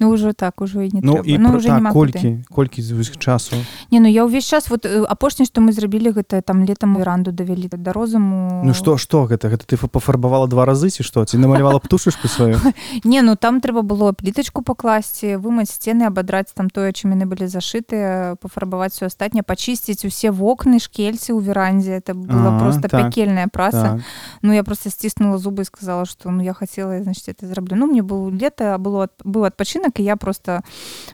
ну 0.00 0.10
ўжо 0.14 0.32
так 0.32 0.60
ужо 0.60 0.82
і 0.82 0.90
не 0.92 1.00
ну 1.02 1.22
і 1.24 1.38
ну, 1.42 1.56
уже 1.56 1.68
так, 1.68 1.92
колькі 1.92 2.44
колькі 2.50 2.82
з 2.82 3.16
часу. 3.18 3.56
Не 3.90 4.00
ну 4.00 4.08
я 4.08 4.24
ўвесь 4.24 4.48
час 4.48 4.70
вот 4.70 4.86
э, 4.86 5.04
апошняе 5.04 5.46
што 5.46 5.60
мы 5.60 5.72
зрабілі 5.72 6.12
гэта 6.12 6.42
там 6.42 6.64
летом 6.64 6.96
веранду 6.96 7.32
давялі 7.32 7.68
да 7.72 7.92
розуму. 7.92 8.62
Ну 8.64 8.74
што 8.74 8.96
што 8.96 9.26
гэта 9.26 9.48
гэта 9.48 9.66
ты 9.66 9.76
фа- 9.76 9.88
пафарбавала 9.88 10.46
два 10.48 10.64
разы 10.64 10.90
ці 10.90 11.02
што 11.02 11.24
ці 11.24 11.36
намалявала 11.38 11.78
птушачку 11.78 12.28
сваю 12.28 12.56
не 13.04 13.22
ну 13.22 13.36
там 13.36 13.60
трэба 13.60 13.82
было 13.82 14.12
плітачку 14.12 14.62
пакласці 14.62 15.36
вымыць 15.36 15.70
сцены 15.70 16.06
абадраць 16.06 16.52
там 16.54 16.70
тое 16.70 16.92
чым 16.92 17.12
яны 17.12 17.26
былі 17.26 17.46
зашытыя 17.46 18.36
пафарбаваць 18.40 18.92
все 18.94 19.06
астатняе 19.06 19.42
пачысціць 19.42 20.04
усе 20.06 20.30
вокны 20.30 20.78
шкельцы 20.78 21.32
ў 21.36 21.40
верандзе 21.42 22.00
это 22.00 22.14
была 22.14 22.56
А, 22.56 22.60
просто 22.60 22.88
так, 22.88 23.10
пякельная 23.12 23.48
праца 23.48 23.98
так. 23.98 24.00
Ну 24.42 24.52
я 24.52 24.62
просто 24.62 24.90
сціснула 24.90 25.38
зубы 25.38 25.62
і 25.62 25.64
сказала 25.64 26.04
что 26.04 26.30
ну 26.30 26.42
я 26.42 26.52
хацела 26.52 27.02
значит 27.02 27.28
это 27.28 27.46
зраблю 27.46 27.76
ну 27.76 27.86
мне 27.86 28.02
было 28.02 28.30
лета 28.30 28.78
было 28.78 29.08
быў 29.24 29.46
адпачынак 29.46 30.00
і 30.00 30.04
я 30.04 30.16
просто 30.16 30.62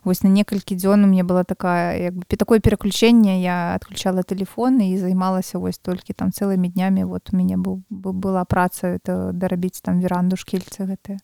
вось 0.05 0.22
на 0.22 0.28
некалькі 0.28 0.74
дзён 0.74 1.05
у 1.05 1.07
мне 1.07 1.22
была 1.22 1.44
такая 1.44 1.98
як 1.98 2.14
бы 2.14 2.24
такое 2.37 2.61
пераключэнне 2.61 3.42
я 3.42 3.74
адключала 3.74 4.22
телефон 4.22 4.81
і 4.81 4.98
займалася 4.98 5.59
вось 5.59 5.78
толькі 5.78 6.12
там 6.12 6.33
цэлымі 6.33 6.68
днямі 6.68 7.05
вот 7.05 7.31
у 7.33 7.37
мяне 7.37 7.57
быў 7.57 7.83
была 7.90 8.44
праца 8.44 8.88
это 8.88 9.33
дарабіць 9.33 9.81
там 9.83 10.00
веранду 10.00 10.37
шкельцы 10.37 10.85
гэтыя 10.85 11.18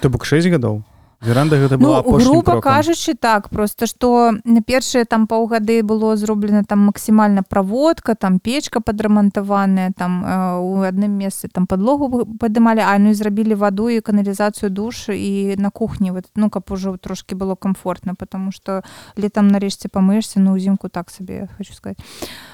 то 0.00 0.10
бок 0.10 0.24
6 0.24 0.46
гадоў 0.48 0.82
веранда 1.26 1.56
гэта 1.58 1.76
Ну, 1.76 1.88
была 1.88 1.98
апошнім 1.98 2.30
грубо 2.30 2.60
кажучы 2.60 3.14
так 3.14 3.48
просто 3.48 3.86
что 3.86 4.32
на 4.44 4.62
першыя 4.62 5.04
там 5.04 5.26
паўгады 5.26 5.82
было 5.82 6.16
зроблена 6.16 6.64
там 6.64 6.86
максімальна 6.86 7.42
праводка 7.42 8.14
там 8.14 8.38
печка 8.38 8.80
падрамантаваная 8.80 9.92
там 9.96 10.24
э, 10.24 10.58
у 10.60 10.82
адным 10.82 11.18
месцы 11.18 11.48
там 11.48 11.66
подлогу 11.66 12.24
падымалі 12.38 12.80
а 12.80 12.98
ну 12.98 13.10
і 13.10 13.14
зрабілі 13.14 13.54
ваду 13.54 13.88
і 13.88 14.00
каналізацыю 14.00 14.70
душ 14.70 15.08
і 15.08 15.56
на 15.58 15.70
кухні. 15.70 16.10
Вот 16.10 16.24
ну 16.36 16.50
каб 16.50 16.64
ужо 16.70 16.96
трошки 16.96 17.34
было 17.34 17.54
комфортно 17.56 18.14
потому 18.14 18.52
что 18.52 18.82
летом 19.16 19.48
нарэшце 19.48 19.88
памыешься 19.88 20.40
ну 20.40 20.52
узімку 20.52 20.88
так 20.88 21.10
сабе 21.10 21.48
хочу 21.56 21.74
сказать. 21.74 21.98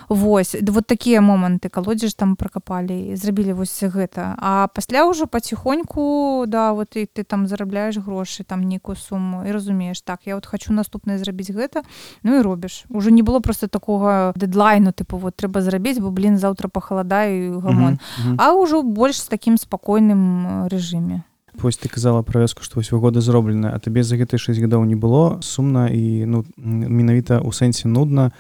Вось 0.09 0.57
вот 0.63 0.87
такія 0.87 1.21
моманты. 1.21 1.69
Калодзеж 1.69 2.15
там 2.15 2.37
пракапалі 2.37 3.17
зрабілі 3.17 3.53
вось 3.53 3.83
гэта. 3.83 4.35
А 4.39 4.69
пасля 4.75 5.05
ўжо 5.05 5.27
паціхоньку 5.27 6.45
да 6.47 6.73
вот 6.73 6.97
і 6.97 7.07
ты 7.07 7.25
там 7.25 7.47
зарабляеш 7.47 7.99
грошы 7.99 8.45
там 8.45 8.62
там 8.63 8.69
нейкую 8.69 8.97
суму 8.97 9.45
і 9.47 9.53
разумееш 9.53 10.01
так 10.03 10.21
я 10.27 10.35
вот 10.35 10.47
хочу 10.47 10.73
наступнае 10.73 11.19
зрабіць 11.19 11.51
гэта 11.51 11.83
ну 12.23 12.39
і 12.39 12.43
робіш 12.43 12.85
уже 12.89 13.11
не 13.11 13.23
было 13.23 13.41
просто 13.41 13.69
такого 13.69 14.33
дэдлайну 14.37 14.93
тыпу 14.93 15.19
вот 15.19 15.37
трэба 15.37 15.61
зрабіць 15.61 15.99
бо 15.99 16.11
блин 16.11 16.39
заўтра 16.39 16.69
пахаладаю 16.69 17.61
гамон 17.61 17.99
а 18.39 18.55
ўжо 18.55 18.83
больш 18.83 19.19
з 19.19 19.29
такім 19.29 19.59
спакойным 19.59 20.69
рэжыме 20.69 21.23
вось 21.55 21.77
ты 21.77 21.89
казала 21.89 22.23
пра 22.23 22.41
вёску 22.41 22.63
што 22.63 22.79
вось 22.79 22.91
года 22.91 23.21
зроблена 23.21 23.75
а 23.75 23.79
табе 23.79 24.03
за 24.03 24.17
гэтыя 24.17 24.39
6 24.39 24.61
гадоў 24.63 24.85
не 24.85 24.95
было 24.95 25.43
сумна 25.43 25.89
і 25.91 26.25
ну 26.27 26.45
менавіта 26.57 27.43
ў 27.43 27.51
сэнсе 27.53 27.89
нудна 27.89 28.33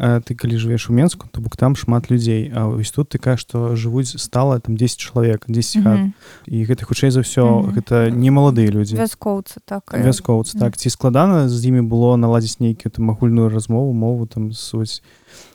ты 0.00 0.32
калі 0.34 0.56
жывеш 0.56 0.88
у 0.88 0.96
менску 0.96 1.28
то 1.28 1.40
бок 1.40 1.56
там 1.56 1.76
шмат 1.76 2.10
людзей. 2.10 2.50
А 2.54 2.66
вось 2.66 2.90
тут 2.90 3.10
ты 3.10 3.18
кажа 3.18 3.36
што 3.36 3.76
жывуць 3.76 4.16
стала 4.16 4.60
там 4.60 4.76
10 4.76 4.96
чалавек 4.96 5.44
10 5.46 5.84
хат. 5.84 6.00
І 6.48 6.64
гэта 6.64 6.88
хутчэй 6.88 7.12
за 7.12 7.20
ўсё 7.20 7.68
гэта 7.76 8.08
не 8.08 8.32
маладыя 8.32 8.72
людзі. 8.72 8.96
Вяскоўцы 8.96 9.60
так 9.64 9.92
вяскоўцы 9.92 10.58
так. 10.58 10.76
ці 10.76 10.88
складана 10.88 11.48
з 11.48 11.60
імі 11.68 11.84
было 11.84 12.16
наладзіць 12.16 12.60
нейкію 12.64 12.90
там 12.90 13.10
агульную 13.10 13.52
размову 13.52 13.92
мову 13.92 14.26
там 14.26 14.52
суть 14.52 15.02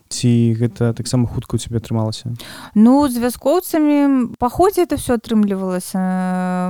ці 0.07 0.53
гэта 0.53 0.93
таксама 0.93 1.27
хутка 1.27 1.55
у 1.55 1.59
цябе 1.59 1.81
атрымалася? 1.81 2.33
Ну 2.75 3.07
з 3.09 3.17
вяскоўцамі 3.17 4.37
па 4.37 4.49
ходзе 4.49 4.85
это 4.85 4.97
все 5.01 5.17
атрымлівалася. 5.17 5.97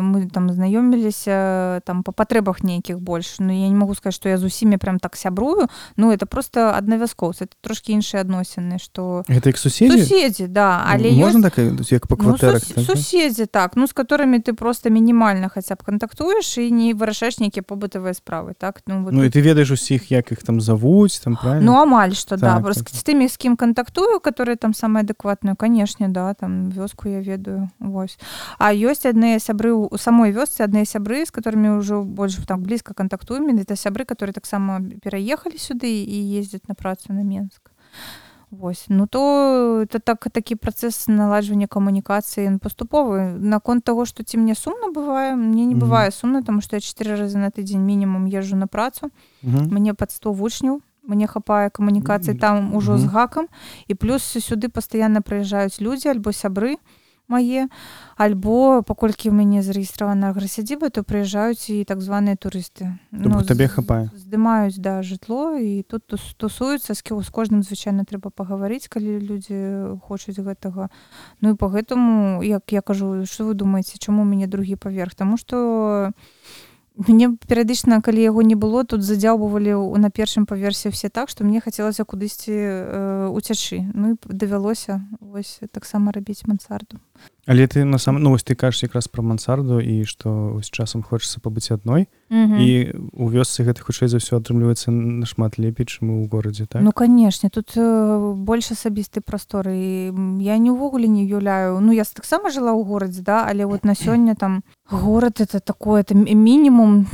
Мы 0.01 0.31
там 0.31 0.49
знаёміліся 0.49 1.81
там 1.85 2.03
по 2.03 2.11
патрэбах 2.11 2.63
нейкіх 2.63 2.99
больш. 2.99 3.39
Ну 3.39 3.51
я 3.51 3.67
не 3.67 3.75
могу 3.75 3.95
сказать 3.95 4.15
что 4.15 4.29
я 4.29 4.37
з 4.37 4.43
усімі 4.43 4.77
прям 4.77 4.99
так 4.99 5.15
сябрую. 5.15 5.67
Ну 5.97 6.11
это 6.11 6.25
просто 6.25 6.71
адна 6.75 6.97
вяскоўца 6.97 7.45
это 7.45 7.55
трошки 7.61 7.91
іншыя 7.91 8.23
адносіны 8.23 8.79
что 8.79 9.23
гэта 9.27 9.51
як 9.51 9.57
суседзі? 9.57 9.99
Суседзі 9.99 10.47
да 10.47 10.87
але 10.87 11.11
можна 11.11 11.49
так 11.49 11.59
як 11.91 12.07
па 12.07 12.15
кватэрах 12.15 12.63
ну, 12.75 12.83
сус 12.83 12.85
суседзі 12.85 13.45
так. 13.45 13.75
Ну 13.75 13.87
з 13.87 13.93
которыми 13.93 14.39
ты 14.39 14.53
просто 14.53 14.89
мінімальна 14.89 15.49
хаця 15.49 15.75
б 15.75 15.83
кантактуеш 15.83 16.57
і 16.57 16.71
не 16.71 16.93
вырашаеш 16.93 17.39
нейкія 17.39 17.63
побытавыя 17.67 18.13
справы 18.13 18.53
так? 18.57 18.81
Ну, 18.87 19.03
вот, 19.03 19.13
ну 19.13 19.23
і 19.23 19.29
ты 19.29 19.41
ведаеш 19.41 19.71
усіх 19.71 20.11
як 20.11 20.31
іх 20.31 20.43
там 20.43 20.61
завуць 20.61 21.19
там 21.19 21.35
правильно? 21.35 21.65
ну 21.65 21.77
амаль 21.81 22.13
что 22.13 22.37
так, 22.37 22.63
да 22.63 22.73
так. 22.73 22.89
з 22.89 23.03
тымі 23.03 23.24
з 23.27 23.37
кім 23.37 23.57
кантактую 23.57 24.19
которые 24.19 24.55
там 24.55 24.73
самая 24.73 25.03
адэкватную 25.03 25.55
канешне 25.55 26.07
да 26.07 26.33
там 26.33 26.69
вёску 26.69 27.09
я 27.09 27.21
ведаю 27.21 27.69
вось. 27.79 28.17
А 28.57 28.73
ёсць 28.73 29.05
адныя 29.05 29.39
сябры 29.39 29.73
у 29.73 29.97
самой 29.97 30.31
вёсцы 30.31 30.61
адныя 30.63 30.85
сябры 30.85 31.25
з 31.25 31.31
которыми 31.31 31.77
ўжо 31.77 32.03
больш 32.03 32.35
так 32.47 32.59
блізка 32.59 32.93
кантактуем 32.93 33.47
это 33.57 33.75
сябры 33.75 34.05
которые 34.05 34.33
таксама 34.33 34.81
пераехалі 34.81 35.57
сюды 35.57 36.03
і 36.03 36.17
ездзяць 36.39 36.67
на 36.67 36.75
працу 36.75 37.13
на 37.13 37.23
менск 37.23 37.71
Вось. 38.51 38.85
Ну 38.89 39.07
то 39.07 39.81
это 39.83 39.99
так 39.99 40.27
такі 40.31 40.55
працэс 40.55 41.07
наладжвання 41.07 41.67
камунікацыі 41.67 42.57
паступовы 42.61 43.35
наконт 43.35 43.83
того 43.83 44.05
што 44.05 44.23
ці 44.23 44.37
мне 44.37 44.55
сумна 44.55 44.93
бывае 44.93 45.35
мне 45.35 45.65
не 45.65 45.75
бывае 45.75 46.11
сумна 46.11 46.43
тому 46.43 46.61
што 46.61 46.77
я 46.77 46.79
чатыры 46.79 47.17
разы 47.17 47.37
на 47.37 47.49
тыдзень 47.49 47.81
мінімум 47.81 48.25
езжу 48.25 48.55
на 48.55 48.67
працу. 48.67 49.09
Мне 49.41 49.93
пад 49.93 50.11
100 50.11 50.33
вучняў 50.33 50.81
мне 51.07 51.27
хапае 51.27 51.69
камунікацыі 51.69 52.37
там 52.37 52.75
ужо 52.75 52.97
з 52.97 53.05
гакам. 53.05 53.47
І 53.87 53.95
плюс 53.95 54.23
сюды 54.23 54.69
пастаянна 54.69 55.21
прыязджаюць 55.21 55.81
людзі 55.81 56.13
альбо 56.13 56.33
сябры 56.33 56.77
мае 57.27 57.67
альбо 58.15 58.81
паколькі 58.85 59.29
ў 59.29 59.35
мяне 59.35 59.59
зарэгістравана 59.65 60.29
аграсядзіба 60.31 60.93
то 60.93 61.01
прыязджаюць 61.01 61.73
і 61.73 61.83
так 61.83 61.99
званыя 62.05 62.37
турысты. 62.37 62.95
Ну, 63.11 63.41
табе 63.41 63.67
хапае? 63.67 64.13
здымаюць 64.13 64.77
да 64.77 65.01
жытло 65.01 65.57
і 65.57 65.83
тут 65.83 66.05
стосуецца 66.15 66.93
з 66.93 67.01
з 67.01 67.29
кожным 67.33 67.65
звычайна 67.65 68.05
трэба 68.05 68.29
пагаварыць 68.29 68.87
калі 68.87 69.19
людзі 69.19 69.97
хочуць 70.05 70.39
гэтага. 70.39 70.89
Ну 71.41 71.53
і 71.53 71.55
по 71.57 71.67
гэтаму 71.67 72.45
як 72.45 72.71
я 72.71 72.81
кажу 72.81 73.25
что 73.25 73.49
вы 73.49 73.53
думаеце 73.53 73.97
чаму 73.97 74.21
у 74.21 74.25
мяне 74.25 74.47
другі 74.47 74.75
паверх? 74.75 75.15
Тому 75.15 75.37
что 75.37 75.57
у 75.57 76.64
мне 76.95 77.35
перыядычна 77.47 78.01
калі 78.01 78.21
яго 78.23 78.41
не 78.41 78.55
было 78.55 78.83
тут 78.83 79.03
задзяўбывалі 79.03 79.75
на 79.99 80.09
першым 80.09 80.45
паверсе 80.45 80.89
все 80.89 81.09
так 81.09 81.29
што 81.29 81.43
мне 81.43 81.59
хацелася 81.59 82.05
кудысьці 82.05 82.55
э, 82.55 83.27
уцячы 83.27 83.83
ну 83.93 84.15
і 84.15 84.17
давялося 84.23 85.03
вось 85.19 85.59
таксама 85.71 86.11
рабіць 86.11 86.47
мансарду 86.47 86.99
але 87.45 87.67
ты 87.67 87.83
на 87.83 87.97
сам 87.97 88.17
ну 88.17 88.31
вось 88.31 88.43
ты 88.43 88.55
кажаш 88.55 88.83
якраз 88.83 89.07
пра 89.07 89.21
мансарду 89.21 89.79
і 89.79 90.03
што 90.03 90.59
з 90.63 90.69
часам 90.69 91.03
хочацца 91.03 91.39
пабыць 91.39 91.71
адной. 91.71 92.07
Mm 92.29 92.51
-hmm. 92.51 92.59
і 92.59 92.93
у 93.13 93.29
вёсцы 93.29 93.63
гэта 93.63 93.81
хутчэй 93.81 94.07
за 94.07 94.17
ўсё 94.17 94.41
атрымліваецца 94.41 94.91
нашмат 94.91 95.59
лепей 95.59 95.85
чым 95.85 96.09
у 96.09 96.27
горадзе 96.27 96.65
так? 96.65 96.81
Ну 96.81 96.91
канешне 96.91 97.49
тут 97.49 97.77
э, 97.77 98.33
больш 98.33 98.71
асабістай 98.71 99.21
прасторы. 99.21 100.11
Я 100.41 100.57
не 100.57 100.71
ўвогуле 100.71 101.07
не 101.07 101.23
уяўляю 101.23 101.79
ну 101.79 101.91
я 101.93 102.03
таксама 102.03 102.49
жыла 102.49 102.71
ў 102.73 102.83
горадзе 102.85 103.21
да 103.21 103.45
але 103.49 103.65
вот 103.65 103.85
на 103.85 103.93
сёння 103.93 104.35
там 104.35 104.63
горад 104.89 105.41
это 105.41 105.59
такое 105.59 106.01
это 106.01 106.15
мінімум 106.15 107.07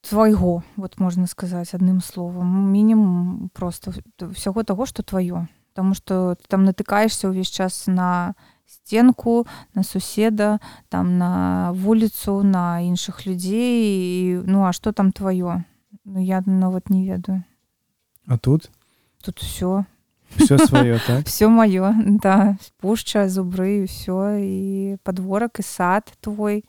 твайго 0.00 0.62
вот 0.76 1.00
можна 1.00 1.26
сказаць 1.26 1.74
адным 1.74 2.00
словам. 2.00 2.72
Мінімум 2.72 3.50
просто 3.52 3.92
ўсяго 4.20 4.62
таго 4.64 4.86
што 4.86 5.02
тваё. 5.02 5.46
Таму 5.74 5.94
што 5.94 6.36
там 6.48 6.64
натыкаешься 6.64 7.28
ўвесь 7.28 7.50
час 7.50 7.86
на 7.86 8.34
сценку 8.70 9.46
на 9.74 9.82
суседа 9.82 10.58
там 10.88 11.18
на 11.18 11.72
вуліцу 11.72 12.42
на 12.42 12.80
іншых 12.80 13.26
людзей 13.26 13.82
і, 13.84 14.42
ну 14.46 14.62
а 14.64 14.72
что 14.72 14.92
там 14.92 15.10
твоё? 15.12 15.62
Ну, 16.04 16.20
я 16.20 16.42
нават 16.46 16.90
не 16.90 17.06
ведаю. 17.06 17.42
А 18.26 18.38
тут? 18.38 18.70
Тут 19.24 19.38
все 19.40 19.84
все 20.36 20.58
свое 20.58 21.00
так? 21.06 21.26
все 21.26 21.48
маё 21.48 21.94
да. 22.22 22.56
Пушча 22.78 23.28
зубры 23.28 23.84
все 23.84 24.38
і 24.40 24.96
подворак 25.02 25.58
і 25.58 25.62
сад 25.62 26.12
твой 26.20 26.64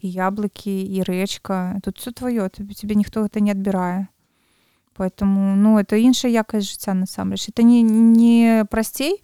і 0.00 0.06
яблыкі 0.10 0.70
і 0.70 1.02
рэчка 1.02 1.80
тут 1.82 1.98
все 1.98 2.10
твоё 2.12 2.48
тебе 2.48 2.94
ніхто 2.94 3.22
гэта 3.22 3.40
не 3.40 3.50
адбірае 3.50 4.06
поэтому 4.94 5.56
ну 5.56 5.78
это 5.78 5.96
іншая 5.96 6.30
якасць 6.32 6.70
жыцця 6.70 6.94
насамрэч 6.94 7.48
это 7.48 7.62
не 7.62 7.82
не 7.82 8.64
прасцей 8.70 9.20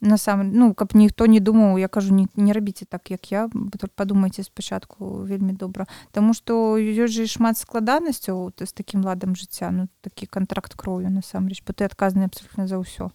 на 0.00 0.16
сам 0.16 0.52
ну 0.52 0.74
каб 0.74 0.94
ніхто 0.94 1.26
не 1.26 1.40
думаў 1.40 1.78
я 1.78 1.88
кажу 1.88 2.14
не, 2.14 2.26
не 2.36 2.52
рабіце 2.52 2.84
так 2.84 3.10
як 3.10 3.32
я 3.32 3.48
подумайте 3.94 4.42
спачатку 4.42 5.24
вельмі 5.24 5.52
добра 5.52 5.86
Таму 6.12 6.34
что 6.34 6.78
ёсць 6.78 7.12
же 7.12 7.26
шмат 7.26 7.58
ты 7.58 8.66
з 8.66 8.72
таким 8.72 9.04
ладам 9.04 9.36
жыцця 9.36 9.70
ну 9.70 9.88
такі 10.00 10.26
контракт 10.26 10.74
кроўю 10.74 11.10
насамрэч 11.10 11.62
бо 11.66 11.72
ты 11.72 11.84
адказаны 11.84 12.24
абсолютно 12.24 12.66
за 12.66 12.78
ўсё 12.78 13.10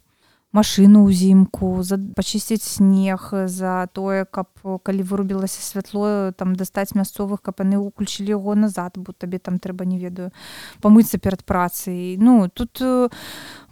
машыну 0.54 1.02
ўзімку 1.10 1.82
за 1.82 1.98
пачысціць 1.98 2.62
снег 2.62 3.34
за 3.50 3.90
тое 3.90 4.22
каб 4.22 4.46
калі 4.62 5.02
вырубілася 5.02 5.58
святло 5.58 6.30
там 6.38 6.54
дастаць 6.54 6.94
мясцовых 6.94 7.42
каб 7.42 7.58
яны 7.58 7.82
уключылі 7.82 8.38
яго 8.38 8.54
назад 8.54 8.94
бо 8.94 9.10
табе 9.10 9.42
там 9.42 9.58
трэба 9.58 9.82
не 9.82 9.98
ведаю 9.98 10.30
памыцца 10.78 11.18
перад 11.18 11.42
працай 11.42 12.14
ну 12.22 12.46
тут 12.46 12.78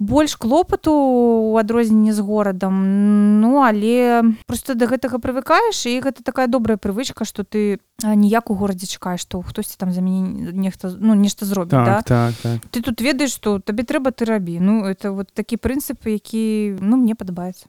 больш 0.02 0.34
клопату 0.34 0.92
у 0.92 1.56
адрозненне 1.56 2.12
з 2.12 2.20
горадам 2.20 3.40
ну 3.40 3.62
але 3.62 4.26
просто 4.50 4.74
да 4.74 4.90
гэтага 4.90 5.22
прывыкаеш 5.22 5.86
і 5.86 6.02
гэта 6.02 6.26
такая 6.26 6.50
добрая 6.50 6.76
прывычка 6.76 7.24
что 7.24 7.46
ты 7.46 7.78
ніяк 8.02 8.50
у 8.50 8.58
горадзе 8.58 8.90
чакаеш 8.90 9.22
што 9.22 9.38
хтосьці 9.38 9.78
там 9.78 9.94
за 9.94 10.02
мяне 10.02 10.50
нехта 10.50 10.90
ну 10.98 11.14
нешта 11.14 11.46
зробіць 11.46 11.78
так, 11.78 11.86
да? 11.86 12.02
так, 12.02 12.34
так. 12.42 12.58
ты 12.74 12.82
тут 12.82 12.98
ведаеш 13.00 13.30
што 13.30 13.62
табе 13.62 13.86
трэба 13.86 14.10
ты 14.10 14.26
рабі 14.26 14.58
ну 14.58 14.82
это 14.82 15.14
вот 15.14 15.30
такі 15.30 15.62
прынцып 15.62 16.10
які 16.10 16.71
ну 16.80 16.96
мне 16.96 17.14
падабаецца 17.14 17.66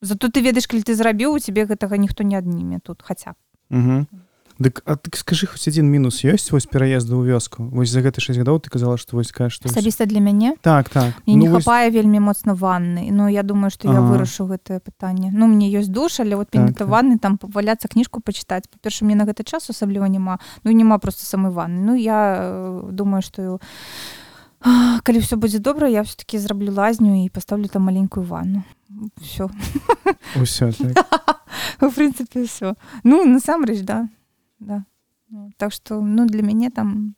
зато 0.00 0.28
ты 0.28 0.40
ведаеш 0.40 0.66
калі 0.66 0.82
ты 0.82 0.94
зрабіў 0.94 1.36
у 1.36 1.38
цябе 1.38 1.66
гэтага 1.66 1.96
ніхто 1.96 2.24
не 2.24 2.36
адніме 2.36 2.80
тут 2.80 3.02
хаця 3.02 3.36
б 3.70 4.06
Дык 4.60 4.82
а 4.84 5.00
так 5.00 5.16
скажы 5.16 5.48
хоць 5.48 5.64
адзін 5.72 5.88
мінус 5.88 6.20
ёсць 6.20 6.52
вось 6.52 6.68
пераезду 6.68 7.16
ў 7.16 7.32
вёску? 7.32 7.64
Вось 7.72 7.88
за 7.88 8.04
гэты 8.04 8.20
6 8.20 8.36
гадоў 8.44 8.60
ты 8.60 8.68
казала 8.68 9.00
што 9.00 9.16
вось 9.16 9.32
кажа 9.32 9.56
што 9.56 9.72
асабіста 9.72 10.04
для 10.04 10.20
мяне 10.20 10.52
так 10.60 10.92
так. 10.92 11.16
І 11.24 11.32
ну, 11.32 11.40
не 11.40 11.48
хапае 11.48 11.88
вось... 11.88 11.96
вельмі 11.96 12.20
моцна 12.20 12.52
ванны 12.52 13.08
Ну 13.08 13.24
я 13.32 13.40
думаю 13.40 13.72
што 13.72 13.88
я 13.88 14.04
вырашу 14.04 14.44
гэтае 14.44 14.84
пытанне 14.84 15.32
Ну 15.32 15.48
мне 15.48 15.72
ёсць 15.72 15.88
душ 15.88 16.20
але 16.20 16.36
вот 16.36 16.52
так, 16.52 16.76
так. 16.76 16.84
ванны 16.92 17.16
там 17.16 17.40
паваляцца 17.40 17.88
кніжку 17.88 18.20
пачытаць 18.20 18.68
па-перша 18.68 19.08
мне 19.08 19.16
на 19.16 19.24
гэты 19.24 19.48
час 19.48 19.72
асабліва 19.72 20.12
няма 20.12 20.36
Ну 20.60 20.76
няма 20.76 21.00
просто 21.00 21.24
самой 21.24 21.56
ванны. 21.56 21.80
Ну 21.80 21.94
я 21.96 22.20
э, 22.36 22.92
думаю 22.92 23.24
што 23.24 23.64
калі 25.02 25.18
все 25.18 25.36
будзе 25.36 25.58
добра 25.58 25.88
я 25.88 26.02
все-таки 26.02 26.38
зраблю 26.38 26.72
лазню 26.72 27.24
і 27.24 27.28
поставлю 27.28 27.68
там 27.68 27.82
маленькую 27.82 28.26
ванну 28.26 28.62
все 29.20 29.48
ўсё 30.36 30.72
так. 30.72 31.40
в 31.80 31.94
прынцыпе 31.94 32.44
все 32.44 32.74
ну 33.04 33.24
насамрэч 33.24 33.82
да 33.82 34.08
да. 34.58 34.84
Ну, 35.30 35.50
так 35.56 35.72
что 35.72 36.00
ну 36.00 36.26
для 36.26 36.42
мяне 36.42 36.70
там 36.70 37.14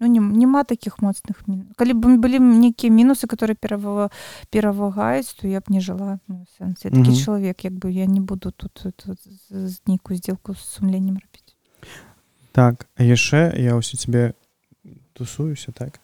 ну 0.00 0.06
не 0.06 0.20
няма 0.20 0.64
таких 0.64 0.98
моцных 1.00 1.44
калі 1.76 1.92
бы 1.94 2.18
былі 2.18 2.38
нейкія 2.38 2.92
мінусы 2.92 3.26
которые 3.26 3.56
перава 3.56 4.10
перавагаюць 4.50 5.32
то 5.40 5.48
я 5.48 5.60
б 5.60 5.64
не 5.68 5.80
жыла 5.80 6.18
ну, 6.28 6.44
такі 6.58 6.88
mm 6.88 7.04
-hmm. 7.04 7.24
чалавек 7.24 7.64
як 7.64 7.72
бы 7.72 7.88
я 7.88 8.06
не 8.06 8.20
буду 8.20 8.50
тут, 8.50 8.72
тут, 8.72 8.96
тут 8.96 9.18
нейкую 9.86 10.16
сделку 10.16 10.54
з 10.54 10.58
сумленнем 10.58 11.16
рабіць 11.16 11.56
так 12.52 12.86
яшчэ 12.98 13.56
я 13.56 13.74
ўсё 13.74 13.96
тебе 13.96 14.34
тусуюся 15.12 15.72
так 15.72 16.00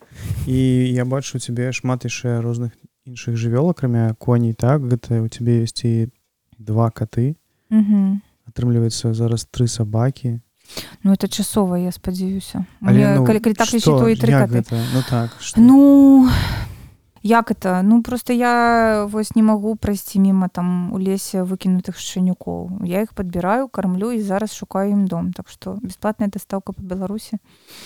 і 0.47 0.59
я 0.93 1.05
бачу 1.05 1.39
цябе 1.39 1.73
шмат 1.73 2.05
яшчэ 2.05 2.41
розных 2.41 2.73
іншых 3.07 3.37
жывёл 3.37 3.71
акрамя 3.71 4.15
коней. 4.19 4.55
Так 4.55 4.83
гэта 4.83 5.23
у 5.23 5.29
цябе 5.29 5.65
ёсць 5.65 5.85
і 5.85 6.09
два 6.59 6.91
коты. 6.91 7.37
-hmm. 7.71 8.21
атрымліваецца 8.49 9.15
зараз 9.15 9.47
тры 9.51 9.69
сабакі 9.69 10.41
Ну 11.03 11.13
это 11.13 11.29
часова 11.29 11.79
я 11.79 11.93
спадзяюся 11.93 12.65
Але, 12.83 13.17
ну, 13.19 13.27
калі, 13.27 13.41
калі 13.41 13.55
так 13.55 13.69
лічыць, 13.75 13.85
то 13.85 14.09
і 14.09 14.15
тры 14.15 14.31
Як 14.31 14.51
каты 14.51 14.63
гэта? 14.63 14.83
Ну 14.95 15.03
так 15.11 15.31
што? 15.41 15.61
Ну 15.61 16.29
як 17.23 17.51
это? 17.51 17.83
Ну 17.83 18.03
просто 18.03 18.33
я 18.33 19.05
вось 19.05 19.37
не 19.37 19.43
магу 19.43 19.77
прайсці 19.77 20.21
міма 20.21 20.49
там 20.49 20.93
у 20.93 20.99
лесе 20.99 21.43
выкінутых 21.43 21.99
шчанюкоў 21.99 22.87
я 22.87 23.03
іх 23.03 23.13
падбіраю 23.13 23.69
кармлю 23.69 24.13
і 24.13 24.23
зараз 24.23 24.55
шукаю 24.55 24.91
ім 24.91 25.07
дом. 25.07 25.33
Так 25.33 25.49
што 25.49 25.79
бясплатная 25.83 26.29
дастаўка 26.29 26.73
па 26.73 26.83
беларусі 26.83 27.39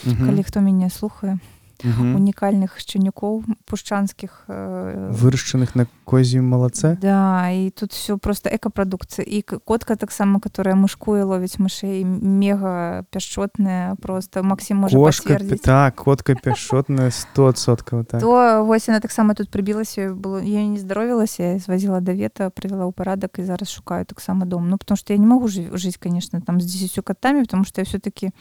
Мгм. 0.04 0.26
калі 0.26 0.42
хто 0.42 0.60
мяне 0.60 0.90
слухае 0.90 1.38
Мгм. 1.84 2.16
унікальных 2.16 2.80
шчанюкоў 2.80 3.44
пушчанскіх 3.68 4.48
э, 4.48 5.12
вырашчаных 5.12 5.76
на 5.76 5.84
козім 6.08 6.48
малацэ 6.48 6.96
Да, 6.96 7.50
і 7.52 7.68
тут 7.70 7.92
все 7.92 8.16
просто 8.16 8.48
экапрадукцыя 8.48 9.20
і 9.20 9.42
котка 9.42 9.96
таксама 9.96 10.40
которая 10.40 10.74
мышкуе 10.80 11.28
ловіць 11.28 11.60
мышэй 11.60 12.04
мега 12.04 13.04
пяшчотная 13.12 13.96
просто. 14.00 14.42
Максім 14.42 14.88
можа 14.88 14.96
кошка 14.96 15.36
пацвердзіць 15.36 15.60
так 15.60 15.94
котка 16.00 16.34
пяшотная 16.44 17.10
стосоткаў 17.10 18.04
так. 18.04 18.20
То 18.20 18.64
вось 18.64 18.88
яна 18.88 19.00
таксама 19.04 19.34
тут 19.34 19.52
прыбілася 19.52 20.16
было 20.16 20.40
я 20.40 20.64
не 20.64 20.80
здаровілася 20.80 21.42
я 21.42 21.58
звазіла 21.58 22.00
да 22.00 22.16
вета 22.16 22.48
прывяла 22.48 22.88
ў 22.88 22.92
парадак 22.96 23.36
і 23.38 23.44
зараз 23.44 23.68
шукаю 23.68 24.08
таксама 24.08 24.48
дом. 24.48 24.72
Ну 24.72 24.78
потому 24.78 24.96
что 24.96 25.12
я 25.12 25.18
не 25.18 25.26
могу 25.26 25.48
жыць 25.52 26.00
конечно 26.00 26.40
там 26.40 26.60
с 26.60 26.64
10 26.64 27.04
котами 27.04 27.44
потому 27.44 27.64
что 27.64 27.80
я 27.80 27.84
все-таки 27.84 28.32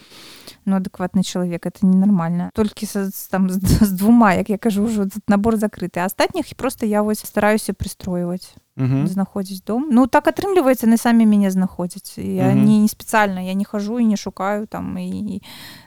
ну 0.65 0.75
адэкватны 0.77 1.23
чалавек 1.23 1.65
это 1.65 1.85
ненармальна 1.85 2.49
толькі 2.53 2.85
са, 2.85 3.09
там 3.29 3.49
з, 3.49 3.59
з 3.61 3.91
двума 3.91 4.33
як 4.33 4.49
я 4.49 4.57
кажу 4.57 4.83
ўжо 4.85 5.07
набор 5.27 5.55
закрыты 5.55 5.99
а 5.99 6.05
астатніх 6.05 6.45
просто 6.55 6.85
я 6.85 7.03
вось 7.03 7.19
стараюся 7.19 7.73
прыстройваць 7.73 8.55
Мгм. 8.75 9.05
знаходзіць 9.07 9.61
дом 9.61 9.85
ну 9.93 10.07
так 10.07 10.25
атрымліваецца 10.27 10.89
яны 10.89 10.97
самі 10.97 11.29
мяне 11.29 11.51
знаходзяць 11.53 12.17
я 12.17 12.49
Мгм. 12.49 12.65
не, 12.65 12.79
не 12.79 12.87
спецыяльна 12.89 13.45
я 13.45 13.53
не 13.53 13.65
хожу 13.65 13.99
і 13.99 14.05
не 14.05 14.17
шукаю 14.17 14.65
там 14.65 14.97
і 14.97 15.41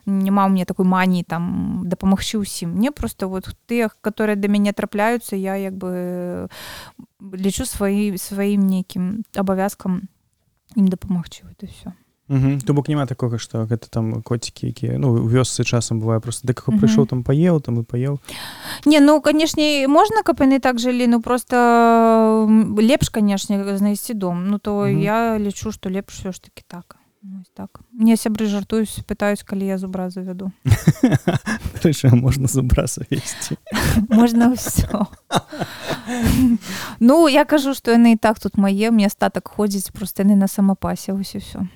няма 0.07 0.47
ў 0.47 0.51
мне 0.55 0.65
такой 0.65 0.87
маніі 0.87 1.27
там 1.27 1.83
дапамагчы 1.83 2.39
ўсім 2.39 2.79
мне 2.79 2.95
просто 2.95 3.27
вот 3.27 3.51
тыя 3.67 3.91
которые 4.03 4.37
да 4.39 4.47
мяне 4.47 4.71
трапляюцца 4.73 5.35
я 5.35 5.57
як 5.59 5.75
бы 5.75 6.47
лічу 7.35 7.67
сваі 7.67 8.15
сваім 8.19 8.63
нейкім 8.71 9.27
абавязкам 9.35 10.07
ім 10.79 10.87
дапамагчы 10.87 11.43
вот 11.43 11.59
і 11.63 11.67
все. 11.67 11.91
То 12.29 12.75
бок 12.75 12.89
няма 12.89 13.07
такога 13.07 13.39
што 13.39 13.67
гэта 13.71 13.87
там 13.91 14.23
коцікі 14.23 14.67
якія 14.75 14.99
ну 14.99 15.15
у 15.15 15.29
вёсцы 15.31 15.63
часам 15.63 16.01
бывае 16.01 16.21
просто. 16.21 16.47
Дык 16.47 16.67
Мгм. 16.67 16.79
прыйшоў 16.83 17.07
там 17.07 17.23
паеў 17.23 17.61
там 17.63 17.79
і 17.81 17.83
паеў 17.87 18.19
Не 18.85 19.01
ну 19.01 19.21
канешне 19.21 19.87
можна 19.89 20.23
каб 20.27 20.41
яны 20.41 20.59
так 20.61 20.79
жылі 20.79 21.07
ну 21.07 21.21
просто 21.23 22.47
лепш 22.79 23.09
канешне 23.09 23.63
знайсці 23.79 24.15
дом. 24.15 24.49
Ну 24.49 24.59
то 24.59 24.87
Мгм. 24.87 25.01
я 25.01 25.39
лічу 25.39 25.71
што 25.73 25.91
лепш 25.91 26.19
все 26.19 26.33
ж 26.33 26.43
таки 26.43 26.65
так 26.67 26.97
Вось 27.27 27.51
так. 27.55 27.81
Мне 27.93 28.15
сябры 28.15 28.47
жартуюсь 28.47 29.01
пытаюсь 29.07 29.43
калі 29.43 29.67
я 29.67 29.79
зубра 29.79 30.11
завяду 30.11 30.53
Рэчы, 31.83 32.15
можна 32.15 32.47
зубра 32.49 32.87
завесці 32.87 33.57
можна 34.09 34.55
ўсё 34.55 35.07
ну 37.01 37.27
я 37.29 37.45
кажу 37.45 37.75
што 37.75 37.91
яны 37.91 38.13
і 38.13 38.17
так 38.17 38.39
тут 38.39 38.59
мае 38.59 38.91
мне 38.91 39.07
астатак 39.07 39.49
ходзіць 39.49 39.91
просто 39.91 40.23
яны 40.23 40.37
на 40.37 40.47
самапасе 40.49 41.13
ось 41.13 41.35
і 41.35 41.39
все 41.39 41.67